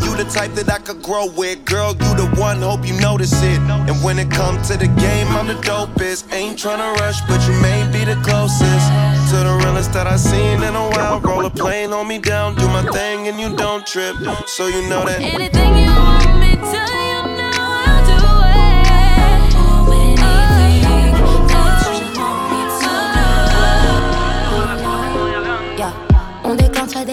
You 0.04 0.16
the 0.16 0.28
type 0.30 0.52
that 0.52 0.68
I 0.70 0.78
could 0.78 1.02
grow 1.02 1.26
with. 1.26 1.64
Girl, 1.64 1.92
you 1.92 2.14
the 2.14 2.28
one, 2.38 2.58
hope 2.58 2.86
you 2.86 2.94
notice 3.00 3.32
it. 3.42 3.58
And 3.88 3.96
when 4.04 4.18
it 4.18 4.30
comes 4.30 4.68
to 4.68 4.76
the 4.76 4.86
game, 4.86 5.26
I'm 5.28 5.46
the 5.46 5.54
dopest. 5.54 6.32
Ain't 6.32 6.58
tryna 6.58 6.94
rush, 7.00 7.20
but 7.22 7.40
you 7.48 7.54
may 7.60 7.80
be 7.92 8.04
the 8.04 8.20
closest. 8.22 8.86
To 9.30 9.36
the 9.36 9.60
realest 9.64 9.92
that 9.92 10.06
I 10.06 10.16
seen 10.16 10.62
in 10.62 10.74
a 10.74 10.86
while. 10.90 11.20
Roll 11.20 11.46
a 11.46 11.50
plane 11.50 11.92
on 11.92 12.06
me 12.06 12.18
down, 12.18 12.54
do 12.54 12.66
my 12.68 12.84
thing, 12.92 13.28
and 13.28 13.40
you 13.40 13.56
don't 13.56 13.86
trip. 13.86 14.14
So 14.46 14.66
you 14.68 14.88
know 14.88 15.04
that. 15.06 15.20
Anything 15.20 15.76
you 15.78 15.90
want 15.90 16.38
me 16.38 16.54
to, 16.72 17.29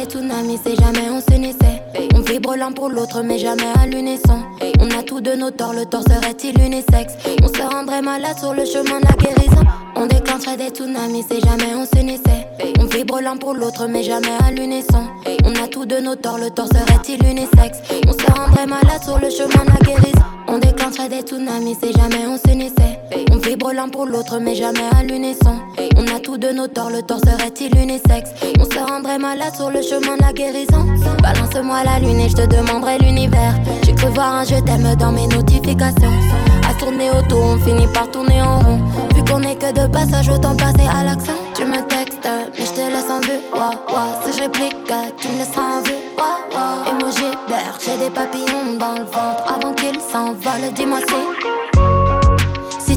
tsunamis 0.08 0.60
si 0.66 0.76
jamais 0.76 1.10
on 1.10 1.22
s'unissait. 1.22 1.84
On 2.16 2.22
vibre 2.22 2.56
l'un 2.56 2.72
pour 2.72 2.90
l'autre, 2.90 3.22
mais 3.24 3.38
jamais 3.38 3.72
à 3.82 3.86
l'unisson. 3.86 4.40
On 4.80 4.90
a 4.98 5.04
tous 5.04 5.22
de 5.22 5.34
nos 5.34 5.52
torts, 5.52 5.74
le 5.74 5.86
tort 5.86 6.04
serait-il 6.04 6.60
unisexe? 6.60 7.14
On 7.44 7.48
se 7.48 7.62
rendrait 7.62 8.02
malade 8.02 8.38
sur 8.40 8.54
le 8.54 8.66
chemin 8.66 9.00
de 9.00 9.06
la 9.06 9.14
guérison. 9.14 9.64
On 9.96 10.06
déclencherait 10.08 10.58
des 10.58 10.70
tsunamis 10.70 11.24
si 11.30 11.40
jamais 11.42 11.74
on 11.76 11.86
s'unissait. 11.86 12.48
On 12.80 12.86
vibre 12.86 13.20
l'un 13.22 13.38
pour 13.38 13.54
l'autre, 13.54 13.88
mais 13.88 14.04
jamais 14.04 14.36
à 14.46 14.52
l'unisson. 14.52 15.08
On 15.46 15.64
a 15.64 15.68
tous 15.68 15.86
de 15.86 15.98
nos 15.98 16.16
torts, 16.16 16.38
le 16.38 16.50
tort 16.50 16.68
serait-il 16.68 17.24
unisexe? 17.26 17.80
On 18.08 18.14
se 18.14 18.32
rendrait 18.32 18.68
malade 18.68 19.04
sur 19.04 19.20
le 19.20 19.30
chemin 19.30 19.64
de 19.66 19.70
la 19.70 19.86
guérison. 19.86 20.22
On 20.48 20.58
déclencherait 20.60 21.10
des 21.10 21.22
tsunamis 21.22 21.76
si 21.82 21.92
jamais 21.94 22.26
on 22.28 22.38
s'unissait. 22.38 22.97
On 23.32 23.38
vibre 23.38 23.72
l'un 23.74 23.90
pour 23.90 24.06
l'autre, 24.06 24.40
mais 24.40 24.56
jamais 24.56 24.88
à 24.98 25.04
l'unisson. 25.04 25.60
On 25.98 26.04
a 26.16 26.20
tous 26.20 26.38
de 26.38 26.50
nos 26.52 26.68
torts, 26.68 26.90
le 26.90 27.02
tort 27.02 27.20
serait-il 27.20 27.76
unisexe 27.78 28.32
On 28.60 28.66
se 28.66 28.80
rendrait 28.80 29.18
malade 29.18 29.56
sur 29.56 29.70
le 29.70 29.82
chemin 29.82 30.18
de 30.18 30.22
la 30.22 30.34
guérison. 30.34 30.86
Balance-moi 31.22 31.84
la 31.84 32.00
lune 32.00 32.20
et 32.20 32.30
je 32.30 32.36
te 32.36 32.46
demanderai 32.46 32.98
l'univers. 33.00 33.56
J'ai 33.84 33.94
cru 33.94 34.08
voir 34.10 34.36
un 34.36 34.44
je 34.44 34.56
t'aime 34.56 34.96
dans 34.96 35.12
mes 35.12 35.28
notifications. 35.28 36.14
À 36.70 36.74
tourner 36.80 37.10
autour, 37.12 37.44
on 37.44 37.58
finit 37.58 37.88
par 37.94 38.10
tourner 38.12 38.42
en 38.42 38.60
rond. 38.60 38.82
Vu 39.16 39.24
qu'on 39.24 39.42
est 39.42 39.56
que 39.56 39.72
de 39.72 39.88
passage, 39.92 40.30
autant 40.30 40.56
passer 40.56 40.88
à 40.90 41.04
l'accent. 41.04 41.38
Tu 41.56 41.66
me 41.66 41.82
textes, 41.88 42.28
mais 42.58 42.66
je 42.66 42.72
te 42.72 42.80
laisse 42.80 43.10
en 43.10 43.20
vue. 43.22 43.40
Si 44.26 44.38
je 44.38 44.44
réplique, 44.44 44.76
tu 45.18 45.28
me 45.30 45.38
laisses 45.38 45.58
en 45.58 45.82
vue. 45.82 45.94
Ouah. 46.18 46.92
Emoji 46.92 47.32
vert, 47.48 47.78
j'ai 47.84 47.98
des 47.98 48.10
papillons 48.10 48.78
dans 48.80 48.94
le 48.94 49.06
ventre. 49.06 49.56
Avant 49.56 49.74
qu'ils 49.74 50.00
s'envolent, 50.00 50.74
dis-moi 50.76 51.00
si. 51.08 51.97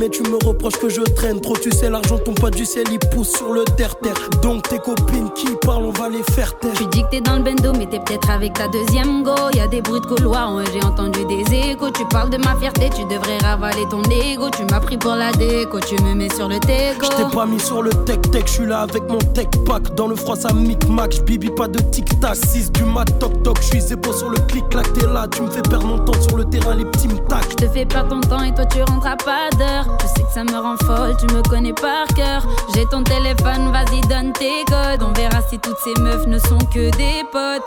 je 0.00 0.39
reproches 0.60 0.80
que 0.80 0.88
je 0.88 1.00
traîne 1.00 1.40
Trop 1.40 1.56
tu 1.56 1.70
sais 1.70 1.90
l'argent 1.90 2.18
tombe 2.18 2.38
pas 2.38 2.50
du 2.50 2.64
ciel 2.64 2.84
il 2.90 2.98
pousse 2.98 3.32
sur 3.32 3.52
le 3.52 3.64
terre-terre 3.64 4.14
Donc 4.42 4.68
tes 4.68 4.78
copines 4.78 5.30
qui 5.34 5.46
parlent 5.62 5.84
on 5.84 5.90
va 5.90 6.08
les 6.08 6.22
faire 6.34 6.58
taire 6.58 6.72
Tu 6.76 6.86
dis 6.86 7.02
que 7.02 7.10
t'es 7.10 7.20
dans 7.20 7.36
le 7.36 7.42
bendo, 7.42 7.72
mais 7.72 7.86
t'es 7.86 7.98
peut-être 8.00 8.30
avec 8.30 8.52
ta 8.54 8.68
deuxième 8.68 9.22
go. 9.22 9.34
Y 9.54 9.60
a 9.60 9.68
des 9.68 9.80
bruits 9.80 10.00
de 10.00 10.06
couloir, 10.06 10.54
ouais, 10.54 10.64
j'ai 10.72 10.84
entendu 10.84 11.24
des 11.24 11.54
échos. 11.54 11.90
Tu 11.90 12.04
parles 12.08 12.30
de 12.30 12.36
ma 12.36 12.56
fierté, 12.56 12.90
tu 12.94 13.04
devrais 13.04 13.38
ravaler 13.38 13.84
ton 13.90 14.02
ego. 14.02 14.50
Tu 14.50 14.64
m'as 14.70 14.80
pris 14.80 14.98
pour 14.98 15.14
la 15.14 15.32
déco, 15.32 15.80
tu 15.80 16.00
me 16.02 16.14
mets 16.14 16.32
sur 16.34 16.48
le 16.48 16.58
teco. 16.60 17.06
Je 17.10 17.24
t'ai 17.24 17.34
pas 17.34 17.46
mis 17.46 17.60
sur 17.60 17.82
le 17.82 17.90
tech-tech, 17.90 18.44
je 18.46 18.52
suis 18.52 18.66
là 18.66 18.80
avec 18.80 19.02
mon 19.08 19.18
tech 19.18 19.48
pack 19.66 19.94
Dans 19.94 20.08
le 20.08 20.14
froid 20.14 20.36
ça 20.36 20.52
mic-mac, 20.52 21.24
bibi 21.24 21.50
pas 21.50 21.68
de 21.68 21.78
tic-tac 21.78 22.36
6 22.36 22.72
du 22.72 22.84
mat 22.84 23.06
toc-toc, 23.18 23.58
je 23.60 23.66
suis 23.66 23.80
zéro 23.80 24.12
sur 24.12 24.30
le 24.30 24.38
clic-clac 24.48 24.92
T'es 24.92 25.06
là, 25.06 25.26
tu 25.28 25.42
me 25.42 25.50
fais 25.50 25.62
perdre 25.62 25.86
mon 25.86 25.98
temps 25.98 26.20
sur 26.20 26.36
le 26.36 26.44
terrain, 26.44 26.74
les 26.74 26.84
petits 26.84 27.08
Je 27.08 27.54
te 27.54 27.68
fais 27.68 27.84
perdre 27.84 28.10
ton 28.10 28.20
temps 28.20 28.42
et 28.42 28.54
toi 28.54 28.66
tu 28.66 28.82
rentres 28.82 29.06
à 29.06 29.16
pas 29.16 29.50
d'heure. 29.58 29.96
Je 30.02 30.06
sais 30.06 30.22
que 30.22 30.32
ça 30.32 30.44
me 30.44 30.49
rend 30.56 30.76
folle, 30.84 31.16
tu 31.18 31.26
me 31.34 31.42
connais 31.42 31.72
par 31.72 32.06
cœur. 32.16 32.42
J'ai 32.74 32.84
ton 32.86 33.02
téléphone, 33.02 33.70
vas-y 33.72 34.00
donne 34.02 34.32
tes 34.32 34.64
codes. 34.66 35.02
On 35.02 35.12
verra 35.12 35.40
si 35.48 35.58
toutes 35.58 35.78
ces 35.84 36.00
meufs 36.00 36.26
ne 36.26 36.38
sont 36.38 36.58
que 36.72 36.90
des 36.96 37.24
potes. 37.30 37.62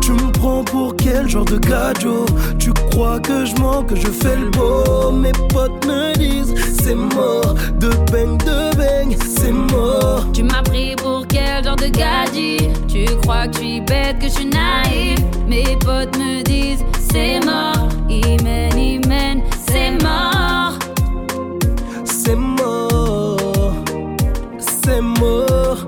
Tu 0.00 0.12
me 0.12 0.30
prends 0.32 0.62
pour 0.64 0.94
quel 0.96 1.28
genre 1.28 1.44
de 1.44 1.58
cadeau? 1.58 2.24
Tu 2.58 2.72
crois 2.90 3.18
que 3.20 3.44
je 3.44 3.54
mens, 3.56 3.82
que 3.82 3.96
je 3.96 4.08
fais 4.08 4.36
le 4.36 4.50
beau? 4.50 5.10
Mes 5.10 5.32
potes 5.52 5.84
me 5.86 6.16
disent 6.16 6.54
c'est 6.80 6.94
mort. 6.94 7.54
De 7.80 7.90
bang, 8.12 8.36
de 8.44 8.76
bang, 8.76 9.16
c'est 9.20 9.52
mort. 9.52 10.24
Tu 10.32 10.42
m'as 10.42 10.62
pris 10.62 10.94
pour 10.96 11.26
quel 11.26 11.64
genre 11.64 11.76
de 11.76 11.88
gadget 11.88 12.70
Tu 12.86 13.04
crois 13.22 13.48
que 13.48 13.54
je 13.54 13.58
suis 13.58 13.80
bête, 13.80 14.18
que 14.20 14.26
je 14.26 14.32
suis 14.32 14.46
naïf? 14.46 15.18
Mes 15.48 15.76
potes 15.84 16.16
me 16.18 16.42
disent 16.42 16.84
c'est 17.10 17.44
mort. 17.44 17.88
Imen, 18.08 18.78
Imen, 18.78 19.42
c'est 19.68 20.02
mort 20.02 20.55
C'est 22.26 22.34
mort 22.34 23.72
C'est 24.58 25.00
mort 25.00 25.86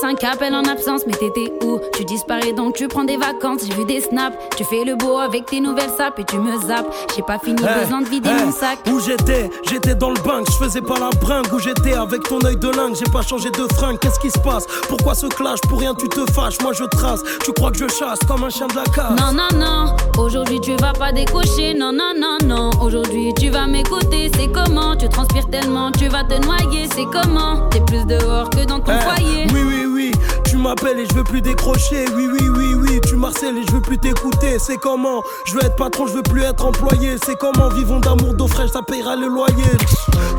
5 0.00 0.24
appels 0.24 0.54
en 0.54 0.64
absence, 0.64 1.02
mais 1.06 1.12
t'étais 1.12 1.52
où? 1.62 1.78
Tu 1.94 2.04
disparais 2.06 2.52
donc 2.52 2.74
tu 2.74 2.88
prends 2.88 3.04
des 3.04 3.18
vacances, 3.18 3.60
j'ai 3.66 3.74
vu 3.74 3.84
des 3.84 4.00
snaps. 4.00 4.36
Tu 4.56 4.64
fais 4.64 4.84
le 4.84 4.96
beau 4.96 5.18
avec 5.18 5.44
tes 5.46 5.60
nouvelles 5.60 5.90
sapes 5.96 6.18
et 6.18 6.24
tu 6.24 6.38
me 6.38 6.58
zappes. 6.66 6.86
J'ai 7.14 7.22
pas 7.22 7.38
fini, 7.38 7.60
besoin 7.62 8.00
de 8.00 8.08
vider 8.08 8.30
mon 8.30 8.50
sac. 8.50 8.78
Où 8.90 8.98
j'étais? 9.00 9.50
J'étais 9.68 9.94
dans 9.94 10.10
le 10.10 10.20
bain, 10.20 10.42
je 10.48 10.64
faisais 10.64 10.80
pas 10.80 10.98
la 10.98 11.10
bringue. 11.20 11.52
Où 11.52 11.58
j'étais? 11.58 11.92
Avec 11.92 12.22
ton 12.22 12.38
œil 12.46 12.56
de 12.56 12.68
lingue, 12.68 12.94
j'ai 12.94 13.10
pas 13.12 13.20
changé 13.22 13.50
de 13.50 13.72
fringue. 13.74 13.98
Qu'est-ce 13.98 14.18
qui 14.20 14.30
se 14.30 14.38
passe? 14.38 14.66
Pourquoi 14.88 15.14
ce 15.14 15.26
clash? 15.26 15.60
Pour 15.68 15.80
rien 15.80 15.94
tu 15.94 16.08
te 16.08 16.24
fâches, 16.32 16.60
moi 16.62 16.72
je 16.72 16.84
trace. 16.84 17.20
Tu 17.44 17.52
crois 17.52 17.70
que 17.70 17.78
je 17.78 17.88
chasse 17.88 18.20
comme 18.26 18.44
un 18.44 18.50
chien 18.50 18.68
de 18.68 18.76
la 18.76 18.84
case 18.84 19.16
Non, 19.18 19.32
non, 19.32 19.48
non, 19.58 19.96
aujourd'hui 20.18 20.60
tu 20.60 20.74
vas 20.76 20.92
pas 20.92 21.12
décocher. 21.12 21.74
Non, 21.74 21.92
non, 21.92 22.12
non, 22.16 22.38
non, 22.44 22.70
aujourd'hui 22.80 23.29
tu 23.40 23.48
vas 23.48 23.66
m'écouter, 23.66 24.30
c'est 24.36 24.48
comment 24.48 24.94
Tu 24.94 25.08
transpires 25.08 25.48
tellement, 25.48 25.90
tu 25.92 26.08
vas 26.08 26.24
te 26.24 26.34
noyer, 26.44 26.86
c'est 26.94 27.06
comment 27.10 27.68
T'es 27.70 27.80
plus 27.80 28.04
dehors 28.04 28.50
que 28.50 28.66
dans 28.66 28.80
ton 28.80 28.92
eh, 28.92 29.02
foyer. 29.02 29.46
Oui, 29.54 29.60
oui, 29.66 29.86
oui. 29.86 30.10
Tu 30.44 30.58
m'appelles 30.58 30.98
et 30.98 31.06
je 31.06 31.14
veux 31.14 31.24
plus 31.24 31.40
décrocher. 31.40 32.04
Oui, 32.14 32.28
oui, 32.30 32.48
oui, 32.54 32.74
oui. 32.74 33.00
Tu 33.08 33.16
marcelles 33.16 33.56
et 33.56 33.62
je 33.66 33.72
veux 33.72 33.80
plus 33.80 33.96
t'écouter. 33.96 34.58
C'est 34.58 34.76
comment 34.76 35.22
Je 35.46 35.54
veux 35.54 35.64
être 35.64 35.76
patron, 35.76 36.06
je 36.06 36.12
veux 36.12 36.22
plus 36.22 36.42
être 36.42 36.66
employé. 36.66 37.16
C'est 37.24 37.38
comment 37.38 37.70
Vivons 37.70 38.00
d'amour, 38.00 38.34
d'eau 38.34 38.46
fraîche, 38.46 38.72
ça 38.72 38.82
payera 38.82 39.16
le 39.16 39.28
loyer. 39.28 39.72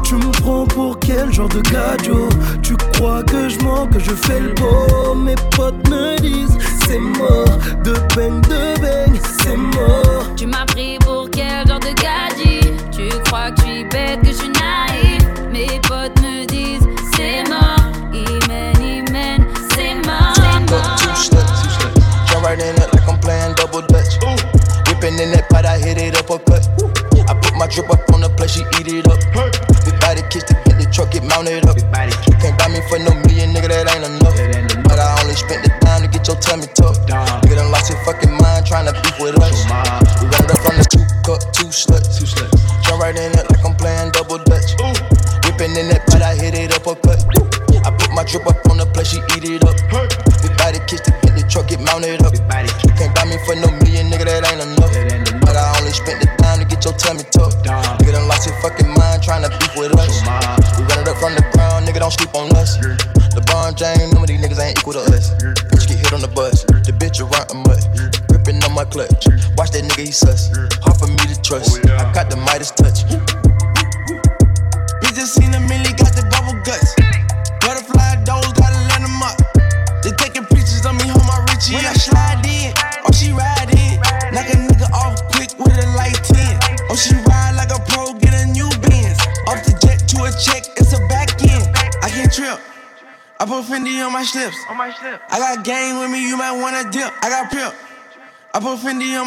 Tu 0.03 0.13
me 0.15 0.31
prends 0.43 0.65
pour 0.65 0.99
quel 0.99 1.33
genre 1.33 1.49
de 1.49 1.61
cadeau? 1.61 2.29
Tu 2.61 2.75
crois 2.93 3.23
que 3.23 3.49
je 3.49 3.59
mens, 3.61 3.87
que 3.87 3.97
je 3.97 4.11
fais 4.11 4.39
le 4.39 4.53
beau. 4.53 5.15
Mes 5.15 5.35
potes 5.55 5.70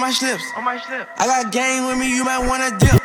my 0.04 0.10
slips. 0.10 0.44
On 0.54 0.62
my 0.62 0.78
slip. 0.78 1.08
I 1.16 1.26
got 1.26 1.50
game 1.50 1.86
with 1.86 1.96
me, 1.96 2.14
you 2.14 2.24
might 2.24 2.46
wanna 2.46 2.76
dip. 2.78 3.03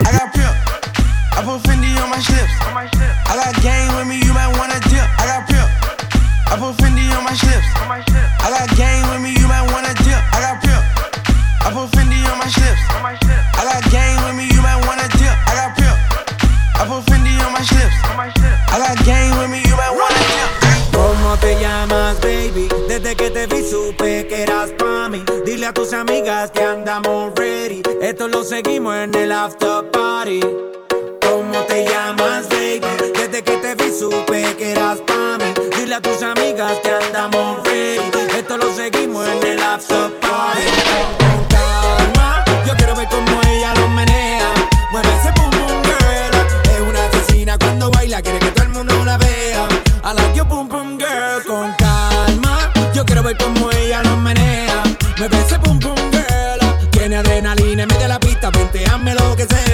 que 36.59 36.91
andamos 36.91 37.59
free. 37.63 37.99
Esto 38.37 38.57
lo 38.57 38.75
seguimos 38.75 39.25
en 39.25 39.47
el 39.47 39.63
after 39.63 40.11
party. 40.19 40.61
Con 41.17 41.45
calma, 41.47 42.43
yo 42.67 42.75
quiero 42.75 42.95
ver 42.97 43.07
cómo 43.07 43.39
ella 43.47 43.73
lo 43.75 43.87
menea. 43.87 44.51
Mueve 44.91 45.07
ese 45.19 45.31
boom 45.37 45.51
boom 45.51 45.83
girl. 45.83 46.73
Es 46.73 46.81
una 46.81 47.05
asesina 47.05 47.57
cuando 47.57 47.89
baila, 47.91 48.21
quiere 48.21 48.39
que 48.39 48.51
todo 48.51 48.65
el 48.65 48.69
mundo 48.71 49.05
la 49.05 49.17
vea. 49.17 49.67
I 50.03 50.13
like 50.13 50.35
your 50.35 50.45
boom 50.45 50.67
boom 50.67 50.97
girl. 50.97 51.41
Con 51.47 51.71
calma, 51.75 52.69
yo 52.93 53.05
quiero 53.05 53.23
ver 53.23 53.37
cómo 53.37 53.71
ella 53.71 54.03
lo 54.03 54.17
menea. 54.17 54.83
Mueve 55.17 55.39
ese 55.39 55.57
boom 55.59 55.79
boom 55.79 56.11
girl. 56.11 56.89
Tiene 56.91 57.17
adrenalina, 57.17 57.85
mete 57.85 58.05
la 58.05 58.19
pista, 58.19 58.51
ponteame 58.51 59.15
lo 59.15 59.33
que 59.37 59.45
sea. 59.45 59.68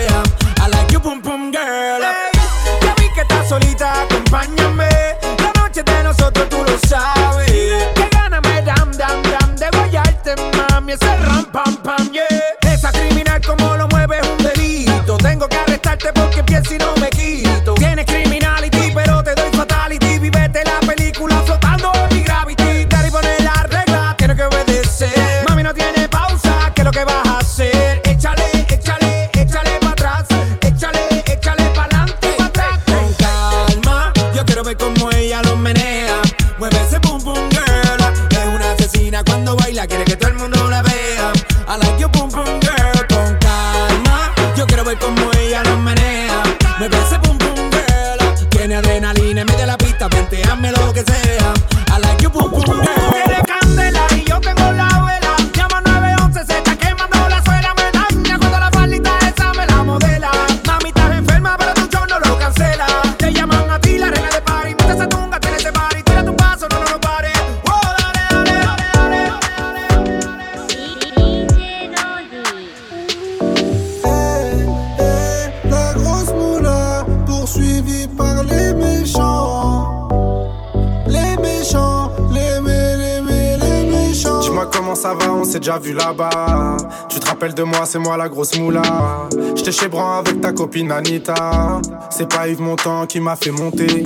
de 87.54 87.64
moi, 87.64 87.82
c'est 87.86 88.00
moi 88.00 88.18
la 88.18 88.30
grosse 88.30 88.58
moula. 88.58 89.28
J'étais 89.56 89.72
chez 89.72 89.88
Bran 89.88 90.20
avec 90.20 90.42
ta 90.42 90.52
copine 90.52 90.92
Anita. 90.92 91.82
C'est 92.10 92.28
pas 92.28 92.48
Yves 92.48 92.62
Montand 92.62 93.06
qui 93.06 93.20
m'a 93.20 93.36
fait 93.36 93.52
monter. 93.52 94.04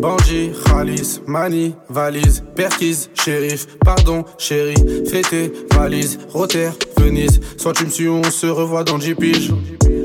Bandit, 0.00 0.52
Khalis, 0.64 1.20
Mani, 1.26 1.74
valise, 1.90 2.42
perquise, 2.54 3.10
shérif, 3.14 3.66
pardon, 3.84 4.24
chéri, 4.38 4.74
fêté, 5.10 5.52
valise, 5.74 6.18
Rotter, 6.32 6.70
Venise. 6.96 7.40
Soit 7.58 7.74
tu 7.74 7.84
me 7.84 7.90
suis 7.90 8.08
on 8.08 8.22
se 8.22 8.46
revoit 8.46 8.84
dans 8.84 8.98
10 8.98 9.14
piges. 9.14 9.52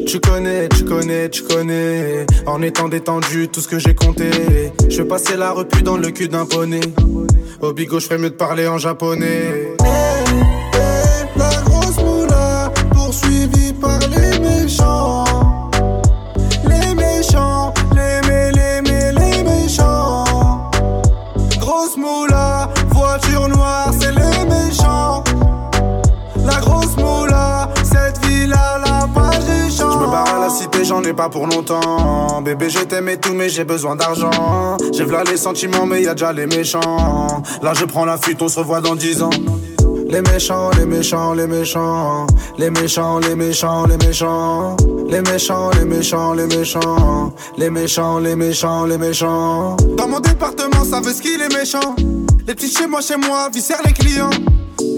Tu 0.05 0.19
connais, 0.19 0.67
tu 0.67 0.83
connais, 0.83 1.29
tu 1.29 1.43
connais. 1.43 2.25
En 2.45 2.61
étant 2.61 2.89
détendu, 2.89 3.47
tout 3.47 3.61
ce 3.61 3.67
que 3.67 3.79
j'ai 3.79 3.95
compté. 3.95 4.29
Je 4.89 4.97
vais 5.01 5.07
passer 5.07 5.37
la 5.37 5.51
repu 5.51 5.81
dans 5.81 5.97
le 5.97 6.11
cul 6.11 6.27
d'un 6.27 6.45
poney. 6.45 6.81
Au 7.61 7.71
bigot, 7.71 7.99
je 7.99 8.05
ferais 8.05 8.17
mieux 8.17 8.31
de 8.31 8.35
parler 8.35 8.67
en 8.67 8.77
japonais. 8.77 9.75
Les 14.65 14.71
méchants, 16.95 17.71
les 17.91 18.21
mé, 18.27 18.51
les 18.51 18.81
mé, 18.81 19.11
les 19.11 19.43
méchants. 19.43 20.71
Grosse 21.59 21.95
moula, 21.97 22.69
voiture 22.89 23.47
noire, 23.47 23.91
c'est 23.99 24.11
les 24.11 24.43
méchants. 24.45 25.23
La 26.43 26.59
grosse 26.61 26.97
moula, 26.97 27.69
cette 27.83 28.25
ville-là, 28.25 28.79
la 28.83 29.07
page 29.13 29.45
des. 29.45 29.69
Je 29.69 29.83
me 29.83 30.07
barre 30.09 30.33
à 30.35 30.39
la 30.39 30.49
cité, 30.49 30.83
j'en 30.83 31.03
ai 31.03 31.13
pas 31.13 31.29
pour 31.29 31.45
longtemps. 31.45 32.41
Bébé, 32.41 32.71
je 32.71 32.79
t'aime 32.79 33.09
et 33.09 33.17
tout, 33.17 33.35
mais 33.35 33.49
j'ai 33.49 33.65
besoin 33.65 33.95
d'argent. 33.95 34.77
J'ai 34.91 35.03
v'là 35.03 35.23
les 35.25 35.37
sentiments, 35.37 35.85
mais 35.85 36.01
y 36.01 36.07
a 36.07 36.15
déjà 36.15 36.33
les 36.33 36.47
méchants. 36.47 37.43
Là, 37.61 37.75
je 37.75 37.85
prends 37.85 38.05
la 38.05 38.17
fuite, 38.17 38.41
on 38.41 38.47
se 38.47 38.57
revoit 38.57 38.81
dans 38.81 38.95
10 38.95 39.21
ans. 39.21 39.29
Les 40.15 40.21
méchants, 40.21 40.69
les 40.77 40.85
méchants, 40.85 41.33
les 41.33 41.45
méchants. 41.45 42.25
Les 42.57 42.69
méchants, 42.69 43.19
les 43.19 43.35
méchants, 43.35 43.85
les 43.85 43.97
méchants. 43.97 44.77
Les 45.09 45.19
méchants, 45.19 45.71
les 45.71 45.83
méchants, 45.83 46.33
les 46.33 46.47
méchants. 46.47 47.33
Les 47.57 47.69
méchants, 47.69 48.19
les 48.19 48.35
méchants, 48.37 48.85
les 48.85 48.97
méchants. 48.97 49.75
Dans 49.97 50.07
mon 50.07 50.21
département, 50.21 50.85
ça 50.85 51.01
veut 51.01 51.11
ce 51.11 51.21
qu'il 51.21 51.41
est 51.41 51.53
méchant. 51.53 51.97
Les 52.47 52.55
petits 52.55 52.69
chez 52.69 52.87
moi, 52.87 53.01
chez 53.01 53.17
moi, 53.17 53.49
viscèrent 53.53 53.81
les 53.83 53.91
clients. 53.91 54.29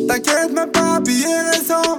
T'inquiète 0.08 0.54
même 0.54 0.70
pas, 0.70 1.00
billet 1.00 1.42
récent. 1.52 1.98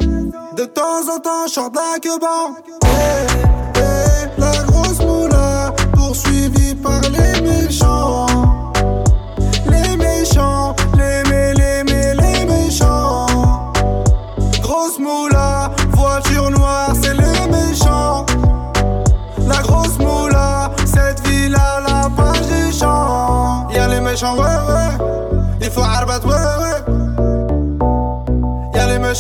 De 0.57 0.65
temps 0.67 1.13
en 1.13 1.19
temps, 1.19 1.49
short 1.49 1.75
la 1.75 1.99
que 1.99 2.21
bon. 2.21 3.58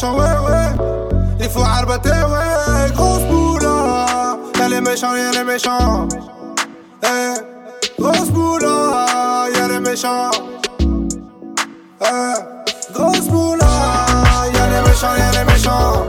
Ouais, 0.06 0.38
ouais. 0.46 0.86
Il 1.40 1.48
faut 1.48 1.62
arbater, 1.62 2.10
ouais. 2.10 2.90
Grosse 2.94 3.22
moula. 3.30 4.36
Y'a 4.58 4.68
les 4.68 4.80
méchants, 4.80 5.14
y'a 5.14 5.30
les 5.32 5.44
méchants. 5.44 6.08
Eh, 7.02 7.34
grosse 7.98 8.30
moula. 8.30 9.46
Y'a 9.54 9.68
les 9.68 9.80
méchants. 9.80 10.30
Eh, 12.00 12.34
grosse 12.92 13.28
moula. 13.30 13.66
Y'a 14.54 14.66
les 14.68 14.88
méchants, 14.88 15.16
y'a 15.16 15.30
les 15.38 15.44
méchants. 15.52 16.06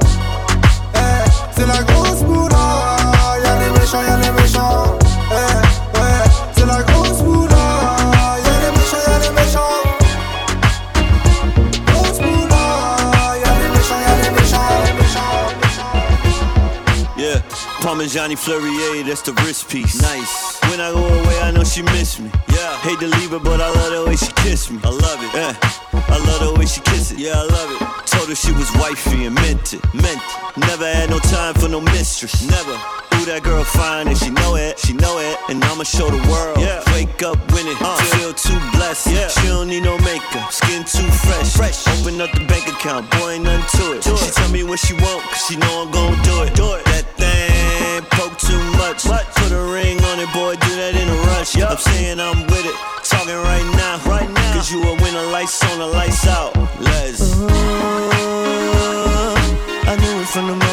Parmigiani 17.90 18.38
Fleurier, 18.38 19.04
that's 19.04 19.24
the 19.24 19.34
wrist 19.42 19.68
piece. 19.68 20.00
Nice. 20.00 20.62
When 20.70 20.80
I 20.80 20.92
go 20.92 21.08
away, 21.08 21.40
I 21.42 21.50
know 21.50 21.64
she 21.64 21.82
miss 21.82 22.20
me. 22.20 22.30
Yeah. 22.54 22.78
Hate 22.86 23.00
to 23.00 23.08
leave 23.08 23.32
her, 23.32 23.40
but 23.40 23.60
I 23.60 23.70
love 23.74 23.92
the 23.92 24.06
way 24.06 24.16
she 24.16 24.32
kiss 24.46 24.70
me. 24.70 24.80
I 24.84 24.90
love 24.90 25.18
it. 25.26 25.34
Yeah. 25.34 25.58
I 26.06 26.18
love 26.30 26.54
the 26.54 26.60
way 26.60 26.68
she 26.68 26.82
kiss 26.82 27.12
it. 27.12 27.18
Yeah, 27.18 27.34
I 27.34 27.46
love 27.50 27.70
it. 27.74 27.82
Told 28.06 28.30
her 28.30 28.36
she 28.36 28.52
was 28.52 28.70
wifey 28.78 29.26
and 29.26 29.34
meant 29.34 29.74
it. 29.74 29.82
Meant 29.96 30.22
it. 30.22 30.58
Never 30.70 30.86
had 30.86 31.10
no 31.10 31.18
time 31.18 31.56
for 31.56 31.68
no 31.68 31.82
mistress. 31.82 32.46
Never. 32.46 32.78
Ooh, 33.18 33.26
that 33.26 33.42
girl 33.42 33.64
fine 33.64 34.08
and 34.08 34.16
she 34.16 34.30
know 34.30 34.54
it. 34.54 34.78
She 34.78 34.94
know 34.94 35.18
it. 35.18 35.38
And 35.50 35.58
I'ma 35.66 35.82
show 35.82 36.12
the 36.12 36.22
world. 36.30 36.62
Yeah. 36.62 36.86
Wake 36.94 37.24
up 37.24 37.42
winning. 37.58 37.74
Uh. 37.82 37.98
Feel 38.14 38.34
too 38.38 38.60
blessed. 38.78 39.10
Yeah. 39.10 39.30
She 39.30 39.48
don't 39.48 39.68
need 39.68 39.82
no 39.82 39.98
makeup. 40.06 40.54
Skin 40.54 40.86
too 40.86 41.10
fresh. 41.26 41.58
Fresh. 41.58 41.88
Open 41.98 42.22
up 42.22 42.30
the 42.38 42.46
bank 42.46 42.70
account. 42.70 43.10
Boy, 43.18 43.42
ain't 43.42 43.46
nothing 43.46 43.66
to 43.82 43.98
it. 43.98 44.04
she 44.06 44.30
tell 44.30 44.52
me 44.54 44.62
what 44.62 44.78
she 44.78 44.94
want, 44.94 45.26
cause 45.26 45.42
she 45.50 45.58
know 45.58 45.82
I'm 45.82 45.90
gon' 45.90 46.22
do 46.22 46.44
it. 46.46 46.54
Do 46.54 46.78
it. 46.78 46.86
That 46.86 47.02
thing 47.02 47.10
poke 47.10 47.18
too 47.18 47.19
much. 49.06 49.26
Put 49.36 49.52
a 49.52 49.64
ring 49.72 49.98
on 50.04 50.20
it, 50.20 50.32
boy, 50.34 50.56
do 50.56 50.76
that 50.76 50.96
in 50.96 51.08
a 51.08 51.18
rush. 51.32 51.56
I'm 51.58 51.78
saying 51.78 52.20
I'm 52.20 52.42
with 52.48 52.66
it, 52.66 52.76
talking 53.04 53.36
right 53.36 53.66
now. 53.78 54.00
Right 54.10 54.30
now. 54.30 54.54
Cause 54.54 54.72
you 54.72 54.82
a 54.84 54.96
winner, 55.02 55.24
lights 55.32 55.64
on, 55.72 55.80
the 55.80 55.88
lights 55.88 56.28
out. 56.28 56.56
Let's. 56.80 57.34
I 59.90 59.96
knew 59.96 60.22
it 60.22 60.28
from 60.28 60.48
the 60.48 60.69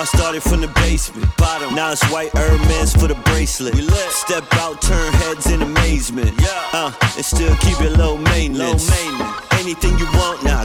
I 0.00 0.04
started 0.04 0.42
from 0.42 0.62
the 0.62 0.68
basement, 0.80 1.28
bottom. 1.36 1.74
Now 1.74 1.92
it's 1.92 2.02
white 2.10 2.32
Hermes 2.32 2.94
for 2.94 3.06
the 3.06 3.16
bracelet. 3.28 3.74
Step 4.08 4.44
out, 4.54 4.80
turn 4.80 5.12
heads 5.12 5.50
in 5.50 5.60
amazement. 5.60 6.32
Yeah. 6.40 6.68
Uh, 6.72 6.92
and 7.02 7.22
still 7.22 7.54
keep 7.56 7.78
it 7.82 7.98
low 7.98 8.16
maintenance. 8.16 8.88
Low 8.88 8.96
maintenance. 8.96 9.46
Anything 9.60 9.98
you 9.98 10.06
want, 10.16 10.42
now 10.42 10.64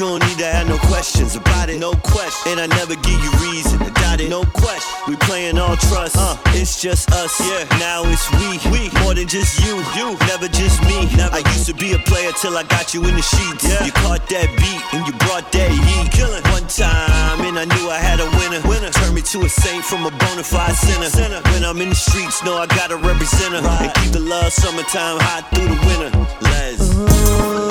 You 0.00 0.06
don't 0.06 0.24
need 0.24 0.38
to 0.38 0.46
have 0.46 0.66
no 0.66 0.78
questions 0.88 1.36
about 1.36 1.68
it. 1.68 1.78
No 1.78 1.92
question. 1.92 2.56
And 2.56 2.60
I 2.64 2.66
never 2.72 2.96
give 3.04 3.20
you 3.20 3.32
reason 3.52 3.78
to 3.84 3.90
doubt 4.00 4.18
it. 4.18 4.30
No 4.30 4.44
question. 4.56 4.96
We 5.06 5.16
playing 5.16 5.58
all 5.58 5.76
trust. 5.76 6.16
Uh, 6.16 6.40
it's 6.56 6.80
just 6.80 7.12
us. 7.12 7.36
Yeah. 7.36 7.68
Now 7.76 8.08
it's 8.08 8.24
we. 8.40 8.56
We. 8.72 8.88
More 9.04 9.12
than 9.12 9.28
just 9.28 9.60
you. 9.60 9.76
You. 9.92 10.16
Never 10.24 10.48
just 10.48 10.80
me. 10.88 11.04
Never. 11.20 11.36
I 11.36 11.44
used 11.52 11.66
to 11.66 11.74
be 11.74 11.92
a 11.92 11.98
player 12.08 12.32
till 12.32 12.56
I 12.56 12.62
got 12.62 12.94
you 12.94 13.04
in 13.04 13.12
the 13.12 13.20
sheets. 13.20 13.68
Yeah. 13.68 13.84
You 13.84 13.92
caught 13.92 14.24
that 14.32 14.48
beat 14.56 14.80
and 14.96 15.04
you 15.04 15.12
brought 15.28 15.52
that 15.52 15.68
heat. 15.68 16.08
Killing. 16.16 16.48
One 16.48 16.64
time 16.64 17.44
and 17.44 17.60
I 17.60 17.68
knew 17.68 17.92
I 17.92 18.00
had 18.00 18.24
a 18.24 18.28
winner. 18.40 18.64
Winner. 18.64 18.88
Turned 18.88 19.14
me 19.14 19.20
to 19.36 19.44
a 19.44 19.50
saint 19.50 19.84
from 19.84 20.06
a 20.06 20.10
bona 20.16 20.42
fide 20.42 20.80
sinner. 20.80 21.12
sinner. 21.12 21.42
When 21.52 21.62
I'm 21.62 21.76
in 21.76 21.90
the 21.90 21.94
streets, 21.94 22.42
know 22.42 22.56
I 22.56 22.64
gotta 22.72 22.96
represent 22.96 23.52
her. 23.52 23.60
And 23.68 23.92
keep 24.00 24.12
the 24.16 24.24
love 24.24 24.50
summertime 24.50 25.20
hot 25.20 25.44
through 25.52 25.68
the 25.68 25.80
winter. 25.84 26.10
Let's. 26.40 26.88
It 26.88 27.69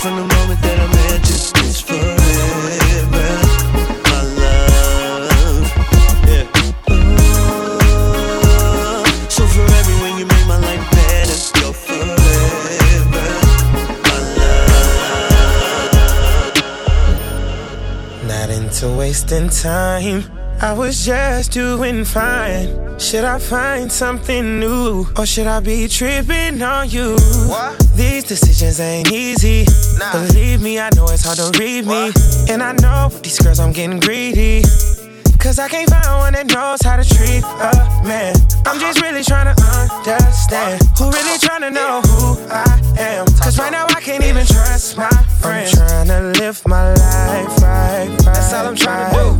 from 0.00 0.16
the 0.16 0.24
moment 0.34 0.60
that 0.62 0.80
I 0.80 0.86
met 0.96 1.28
you. 1.28 1.36
It's 1.68 1.80
forever. 1.82 3.28
My 4.08 4.22
love. 4.40 5.66
Yeah. 6.26 6.46
Ooh. 6.90 7.28
So 9.28 9.42
when 10.00 10.14
you 10.18 10.24
make 10.24 10.46
my 10.46 10.58
life 10.58 10.84
better. 10.90 11.38
Forever. 11.86 13.28
My 14.06 14.18
love. 14.40 15.04
Not 18.26 18.48
into 18.48 18.86
wasting 18.96 19.48
time. 19.50 20.39
I 20.62 20.74
was 20.74 21.06
just 21.06 21.52
doing 21.52 22.04
fine. 22.04 22.98
Should 22.98 23.24
I 23.24 23.38
find 23.38 23.90
something 23.90 24.60
new? 24.60 25.06
Or 25.16 25.24
should 25.24 25.46
I 25.46 25.60
be 25.60 25.88
tripping 25.88 26.60
on 26.60 26.90
you? 26.90 27.16
These 27.96 28.24
decisions 28.24 28.78
ain't 28.78 29.10
easy. 29.10 29.64
Believe 30.12 30.60
me, 30.60 30.78
I 30.78 30.90
know 30.94 31.06
it's 31.06 31.24
hard 31.24 31.38
to 31.38 31.58
read 31.58 31.86
me. 31.86 32.12
And 32.50 32.62
I 32.62 32.72
know 32.72 33.08
with 33.10 33.22
these 33.22 33.38
girls 33.38 33.58
I'm 33.58 33.72
getting 33.72 34.00
greedy. 34.00 34.62
Cause 35.38 35.58
I 35.58 35.68
can't 35.68 35.88
find 35.88 36.04
one 36.20 36.34
that 36.34 36.52
knows 36.52 36.82
how 36.82 36.96
to 37.00 37.08
treat 37.08 37.42
a 37.42 37.72
man. 38.04 38.36
I'm 38.66 38.78
just 38.78 39.00
really 39.00 39.24
trying 39.24 39.48
to 39.48 39.56
understand 39.64 40.82
who 40.98 41.10
really 41.10 41.38
trying 41.38 41.62
to 41.62 41.70
know 41.70 42.02
who 42.04 42.36
I 42.52 42.68
am. 42.98 43.24
Cause 43.40 43.58
right 43.58 43.72
now 43.72 43.86
I 43.88 44.02
can't 44.02 44.22
even 44.22 44.44
trust 44.44 44.98
my 44.98 45.08
friends. 45.40 45.72
I'm 45.80 46.06
trying 46.06 46.08
to 46.08 46.38
live 46.38 46.60
my 46.66 46.92
life 46.92 47.62
right, 47.62 48.08
right. 48.08 48.18
That's 48.26 48.52
all 48.52 48.66
I'm 48.66 48.76
trying 48.76 49.10
to 49.14 49.39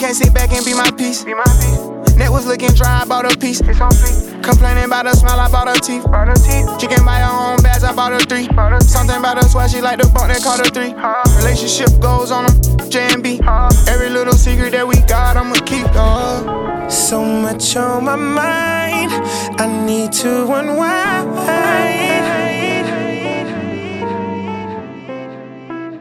Can't 0.00 0.16
sit 0.16 0.32
back 0.32 0.50
and 0.52 0.64
be 0.64 0.72
my 0.72 0.90
piece? 0.92 1.24
Be 1.24 1.34
my 1.34 1.44
piece. 1.44 2.16
Neck 2.16 2.30
was 2.30 2.46
looking 2.46 2.70
dry, 2.70 3.02
I 3.02 3.04
bought 3.04 3.30
a 3.30 3.36
piece. 3.36 3.60
It's 3.60 3.80
on 3.82 3.90
fleek. 3.90 4.42
Complaining 4.42 4.84
about 4.84 5.04
her 5.04 5.12
smile, 5.12 5.38
I 5.38 5.50
bought 5.50 5.68
her 5.68 5.74
teeth. 5.74 6.04
Bought 6.04 6.28
her 6.28 6.34
teeth. 6.34 6.80
She 6.80 6.86
can 6.86 7.04
buy 7.04 7.20
her 7.20 7.52
own 7.52 7.62
bags, 7.62 7.84
I 7.84 7.94
bought 7.94 8.12
her 8.12 8.20
three. 8.20 8.48
Bought 8.48 8.72
her 8.72 8.80
Something 8.80 9.18
about 9.18 9.36
her 9.36 9.46
swag, 9.46 9.68
she 9.70 9.82
like 9.82 9.98
the 10.00 10.06
bump 10.08 10.32
that 10.32 10.42
called 10.42 10.60
her 10.60 10.70
three. 10.72 10.92
Huh? 10.96 11.22
Relationship 11.36 12.00
goes 12.00 12.30
on 12.30 12.46
them, 12.46 12.90
J 12.90 13.12
and 13.12 13.22
B. 13.22 13.36
Huh? 13.44 13.68
Every 13.88 14.08
little 14.08 14.32
secret 14.32 14.72
that 14.72 14.88
we 14.88 14.96
got, 15.02 15.36
I'ma 15.36 15.60
keep. 15.66 15.86
Uh. 15.92 16.88
So 16.88 17.22
much 17.22 17.76
on 17.76 18.04
my 18.04 18.16
mind, 18.16 19.12
I 19.60 19.84
need 19.84 20.12
to 20.24 20.50
unwind. 20.50 21.28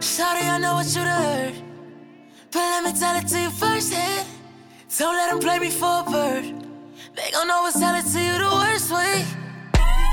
Sorry, 0.02 0.41
I 0.41 0.58
know 0.58 0.76
what 0.76 0.95
you 0.95 1.02
heard. 1.02 1.68
But 2.52 2.60
let 2.60 2.84
me 2.84 3.00
tell 3.00 3.16
it 3.16 3.28
to 3.28 3.39
you 3.39 3.50
firsthand. 3.52 4.28
Don't 4.97 5.14
let 5.16 5.30
them 5.30 5.39
play 5.39 5.60
me 5.60 5.70
for 5.70 6.04
a 6.06 6.10
bird. 6.10 6.45
They 7.16 7.32
gon' 7.32 7.50
always 7.52 7.76
tell 7.76 7.95
it 7.95 8.06
to 8.14 8.20
you 8.20 8.38
the 8.38 8.50
worst 8.62 8.91
way. 8.91 9.24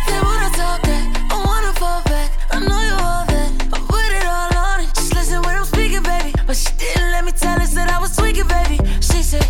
They 0.07 0.21
wanna 0.21 0.51
talk 0.51 0.83
that, 0.83 1.05
I 1.33 1.37
wanna 1.45 1.73
fall 1.81 2.03
back. 2.05 2.31
I 2.53 2.59
know 2.61 2.81
you 2.89 2.97
all 3.09 3.25
that, 3.33 3.51
I 3.73 3.79
put 3.89 4.11
it 4.19 4.27
all 4.27 4.53
on 4.69 4.81
it. 4.81 4.89
Just 4.95 5.15
listen 5.15 5.41
when 5.43 5.57
I'm 5.57 5.65
speaking, 5.65 6.03
baby. 6.03 6.33
But 6.47 6.57
she 6.57 6.71
didn't 6.77 7.11
let 7.13 7.25
me 7.25 7.33
tell 7.33 7.59
her 7.59 7.67
that 7.67 7.91
I 7.91 7.99
was 7.99 8.15
tweaking, 8.15 8.49
baby. 8.49 8.79
She 9.01 9.23
said, 9.23 9.47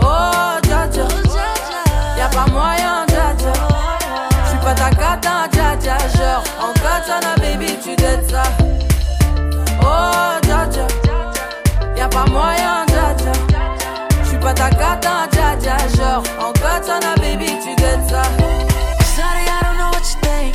Oh, 0.00 0.60
Djadja, 0.62 1.08
y'a 2.18 2.28
pas 2.28 2.48
moyen, 2.52 3.06
Djadja. 3.08 3.52
J'suis 4.46 4.60
pas 4.60 4.74
ta 4.74 4.90
cata, 4.90 5.48
Djadja. 5.50 5.96
Genre, 6.16 6.44
en 6.60 6.72
katana, 6.74 7.34
baby, 7.38 7.78
tu 7.82 7.96
dettes 7.96 8.30
ça. 8.30 8.42
Oh, 9.82 10.38
pas 12.16 12.30
moyen, 12.30 12.86
Djadja. 12.88 13.32
J'suis 14.24 14.38
pas 14.38 14.54
ta 14.54 14.70
cata, 14.70 15.28
Djadja. 15.30 15.76
Genre, 15.96 16.22
en 16.40 16.52
katana, 16.52 17.14
baby, 17.16 17.58
tu 17.62 17.74
dettes 17.76 18.08
ça. 18.08 18.22
Sorry, 19.16 19.44
I 19.44 19.60
don't 19.64 19.76
know 19.76 19.90
what 19.90 20.04
you 20.10 20.18
think. 20.22 20.54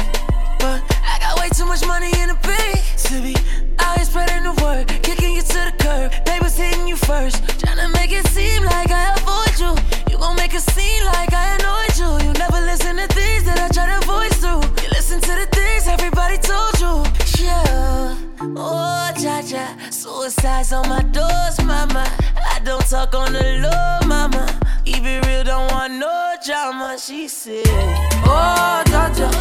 But 0.60 0.82
I 1.06 1.20
got 1.22 1.40
way 1.40 1.50
too 1.50 1.66
much 1.66 1.86
money 1.86 2.10
in 2.22 2.30
the 2.30 2.38
bank 2.42 2.82
to 3.06 3.22
be 3.22 3.36
out 3.78 3.96
here 3.98 4.06
spreading 4.06 4.44
the 4.44 4.56
word, 4.64 4.88
kicking 5.04 5.36
you 5.36 5.42
to 5.42 5.60
the 5.68 5.74
curb. 5.78 6.12
Papers 6.26 6.58
hitting 6.58 6.88
you 6.88 6.96
first, 6.96 7.38
trying 7.60 7.78
to 7.78 7.90
make 7.90 8.12
it 8.12 8.26
seem 8.30 8.64
like 8.64 8.90
I 8.90 9.14
avoid 9.18 9.56
you. 9.62 9.74
You 10.10 10.18
gon' 10.18 10.36
make 10.38 10.56
it 10.56 10.66
seem 10.74 11.06
like 11.06 11.32
I 11.32 11.46
annoyed 11.58 11.96
you. 12.02 12.10
You 12.26 12.34
never 12.40 12.60
listen 12.66 12.98
to 12.98 13.08
things 13.14 13.44
that 13.46 13.60
I 13.60 13.68
try 13.70 13.86
to 13.94 14.02
voice 14.08 14.38
through. 14.42 14.64
You 14.82 14.90
listen 14.98 15.22
to 15.22 15.34
the 15.42 15.48
things 15.52 15.88
everybody 15.88 16.38
told 16.38 16.74
you. 16.82 16.94
Yeah. 17.38 18.16
Oh, 18.58 19.11
Djadja, 19.42 19.92
suicide's 19.92 20.72
on 20.72 20.88
my 20.88 21.02
doors, 21.02 21.58
mama. 21.66 22.06
I 22.54 22.60
don't 22.64 22.86
talk 22.88 23.16
on 23.16 23.34
the 23.34 23.58
low, 23.58 24.08
mama. 24.08 24.46
It 24.86 25.02
real, 25.02 25.44
don't 25.44 25.72
want 25.72 25.94
no 25.94 26.36
drama. 26.46 26.96
She 27.00 27.28
said, 27.28 27.64
oh, 27.66 28.30
oh, 28.30 28.84
Djadja, 28.86 29.32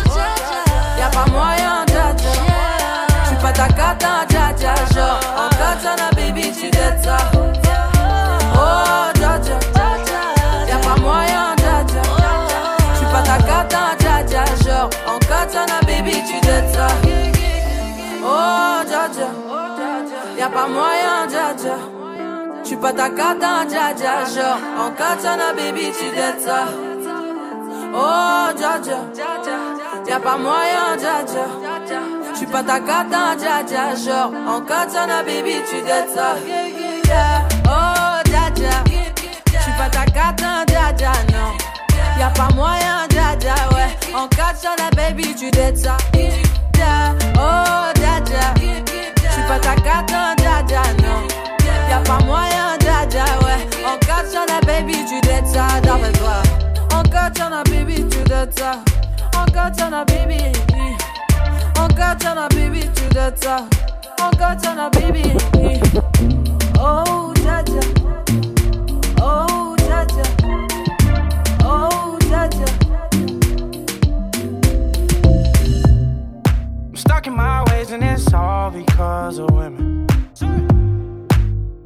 y'a 0.96 1.10
pas 1.10 1.26
moyen, 1.30 1.84
Djadja. 1.86 2.32
J'suis 3.26 3.36
pas 3.42 3.52
ta 3.52 3.68
cata, 3.68 4.24
Djadja. 4.26 4.74
Genre, 4.94 5.20
en 5.36 5.50
katana, 5.50 6.10
baby, 6.16 6.50
tu 6.50 6.70
dettes 6.70 7.04
ça. 7.04 7.18
Oh, 8.54 9.12
Djadja, 9.18 9.58
y'a 10.66 10.78
pas 10.78 10.96
moyen, 10.98 11.54
Djadja. 11.58 12.02
J'suis 12.94 13.06
pas 13.12 13.22
ta 13.22 13.36
cata, 13.36 13.96
Djadja. 13.98 14.44
Genre, 14.64 14.90
en 15.06 15.18
katana, 15.18 15.78
baby, 15.86 16.22
tu 16.26 16.40
dettes 16.40 16.74
ça. 16.74 16.88
Oh, 18.22 18.82
Jaja, 18.86 19.28
y'a 20.38 20.48
pas 20.48 20.66
moyen, 20.68 21.28
Jaja. 21.28 21.76
J'suis 22.64 22.76
pas 22.76 22.92
ta 22.92 23.08
cata, 23.08 23.66
Jaja. 23.68 24.24
Genre, 24.26 24.58
en 24.78 24.90
katana, 24.90 25.52
baby, 25.54 25.90
tu 25.98 26.10
dettes 26.14 26.40
ça. 26.40 26.66
Oh, 27.94 28.50
Jaja, 28.58 28.98
y'a 30.06 30.20
pas 30.20 30.36
moyen, 30.36 30.98
Jaja. 30.98 31.46
J'suis 32.34 32.46
pas 32.46 32.62
ta 32.62 32.80
cata, 32.80 33.36
Jaja. 33.38 33.94
Genre, 33.94 34.32
en 34.46 34.60
katana, 34.60 35.22
baby, 35.22 35.62
tu 35.68 35.80
dettes 35.82 36.10
ça. 36.14 36.36
Oh, 37.66 38.30
Jaja, 38.30 38.84
j'suis 39.46 39.72
pas 39.78 39.88
ta 39.90 40.04
cata, 40.04 40.64
Jaja, 40.68 41.12
non. 41.32 41.52
Y'a 42.18 42.28
pas 42.30 42.54
moyen, 42.54 43.06
Jaja, 43.10 43.54
ouais. 43.72 44.14
En 44.14 44.28
katana, 44.28 44.90
baby, 44.94 45.34
tu 45.34 45.50
dettes 45.50 45.78
ça. 45.78 45.96
Oh, 47.36 47.99
Djadja, 48.30 48.54
j'suis 49.28 49.42
pas 49.48 49.58
ta 49.58 49.74
cata, 49.74 50.34
Djadja, 50.38 50.82
non. 51.02 51.26
Y'a 51.88 51.98
pas 51.98 52.24
moyen, 52.24 52.78
Djadja, 52.78 53.24
ouais. 53.40 53.66
En 53.84 53.98
katana, 53.98 54.60
baby, 54.64 55.04
tu 55.04 55.20
dettes 55.20 55.48
ça, 55.48 55.80
d'après 55.82 56.12
toi. 56.12 56.42
En 56.94 57.02
katana, 57.02 57.62
baby, 57.64 58.06
tu 58.08 58.22
dettes 58.24 58.56
ça. 58.58 58.72
En 59.36 59.44
katana, 59.50 60.04
baby. 60.04 60.52
En 61.76 61.88
katana, 61.88 62.46
baby, 62.50 62.88
tu 62.94 63.08
dettes 63.12 63.42
ça. 63.42 63.64
En 64.22 64.30
katana, 64.30 64.90
baby. 64.90 65.32
Oh, 66.80 67.32
Djadja. 67.34 67.80
Oh, 69.20 69.74
Djadja. 69.76 70.69
Stuck 77.00 77.26
in 77.26 77.34
my 77.34 77.64
ways 77.68 77.90
and 77.92 78.04
it's 78.04 78.32
all 78.34 78.70
because 78.70 79.38
of 79.38 79.50
women. 79.50 80.06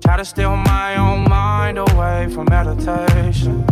Try 0.03 0.17
to 0.17 0.25
steal 0.25 0.57
my 0.57 0.97
own 0.97 1.29
mind 1.29 1.79
away 1.79 2.29
from 2.35 2.47
meditation. 2.51 3.65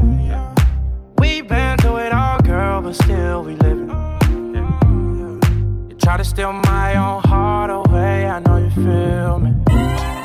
We've 1.19 1.47
been 1.47 1.77
through 1.79 1.97
it 1.97 2.13
all, 2.13 2.39
girl, 2.41 2.81
but 2.83 2.95
still 2.95 3.43
we 3.43 3.55
living. 3.57 3.91
You 5.91 5.97
try 5.97 6.17
to 6.17 6.25
steal 6.25 6.53
my 6.53 6.97
own 6.97 7.23
heart 7.23 7.71
away, 7.71 8.27
I 8.27 8.39
know 8.39 8.57
you 8.59 8.71
feel 8.71 9.39
me. 9.41 9.53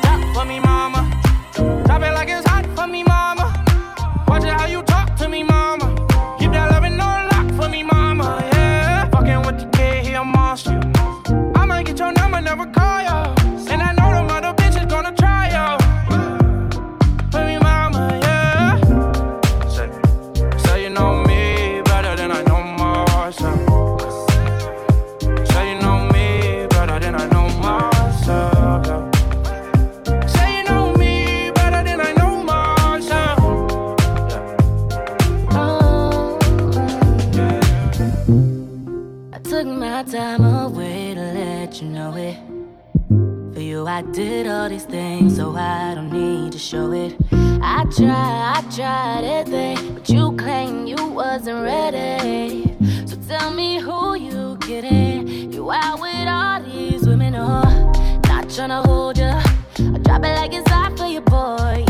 Talk 0.02 0.20
for 0.34 0.44
me, 0.44 0.60
mama. 0.60 1.02
Drop 1.86 2.02
it 2.02 2.12
like 2.12 2.27
time 40.10 40.42
away 40.42 41.12
to 41.12 41.20
let 41.20 41.82
you 41.82 41.88
know 41.88 42.16
it. 42.16 42.38
For 43.52 43.60
you, 43.60 43.86
I 43.86 44.00
did 44.00 44.46
all 44.46 44.66
these 44.66 44.84
things, 44.84 45.36
so 45.36 45.54
I 45.54 45.94
don't 45.94 46.10
need 46.10 46.52
to 46.52 46.58
show 46.58 46.92
it. 46.92 47.14
I 47.30 47.84
tried, 47.94 48.54
I 48.56 48.64
tried 48.74 49.24
everything, 49.24 49.94
but 49.94 50.08
you 50.08 50.32
claim 50.32 50.86
you 50.86 50.96
wasn't 51.08 51.62
ready. 51.62 52.74
So 53.06 53.16
tell 53.28 53.52
me 53.52 53.80
who 53.80 54.14
you 54.14 54.56
kidding? 54.62 55.52
You 55.52 55.70
out 55.70 56.00
with 56.00 56.26
all 56.26 56.62
these 56.62 57.06
women, 57.06 57.34
oh, 57.34 57.92
not 58.28 58.46
tryna 58.46 58.86
hold 58.86 59.18
ya. 59.18 59.42
I 59.78 59.98
drop 59.98 60.24
it 60.24 60.34
like 60.36 60.54
it's 60.54 60.70
hot 60.70 60.96
for 60.96 61.06
your 61.06 61.22
boy, 61.22 61.84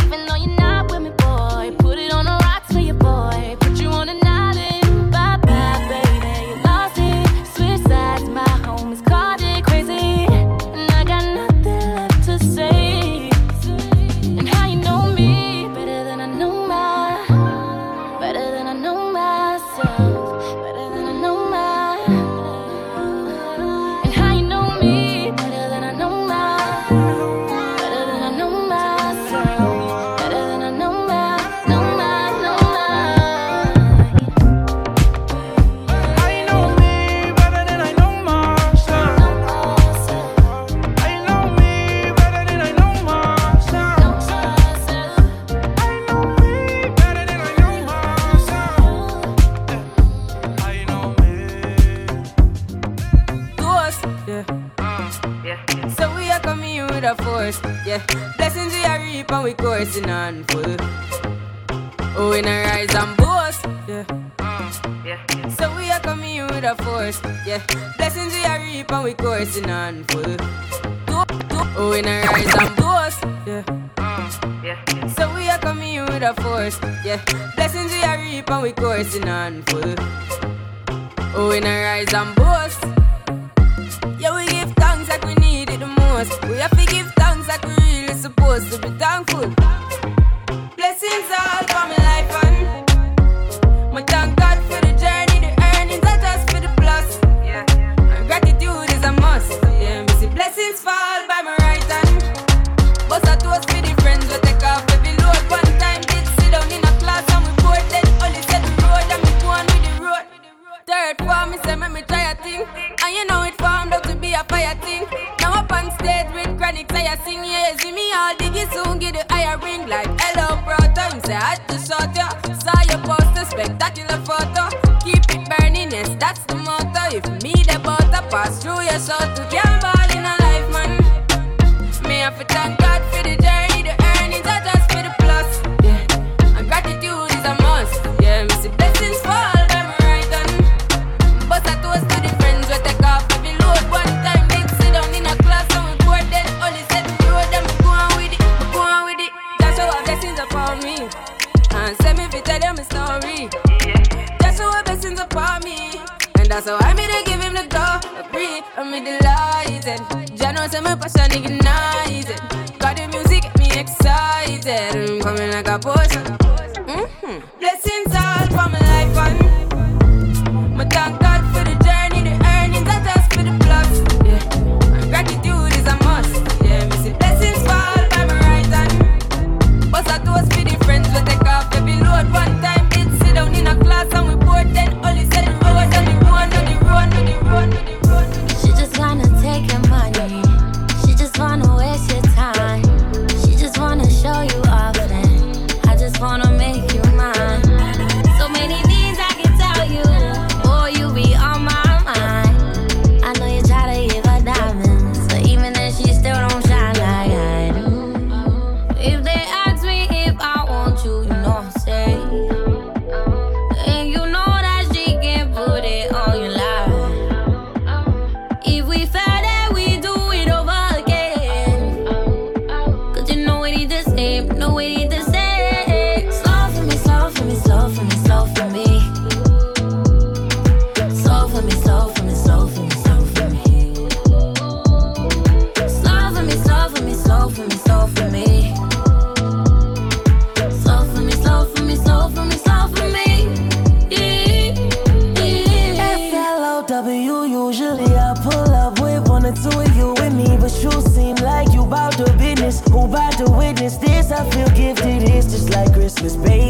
Christmas, 256.21 256.49
baby. 256.49 256.68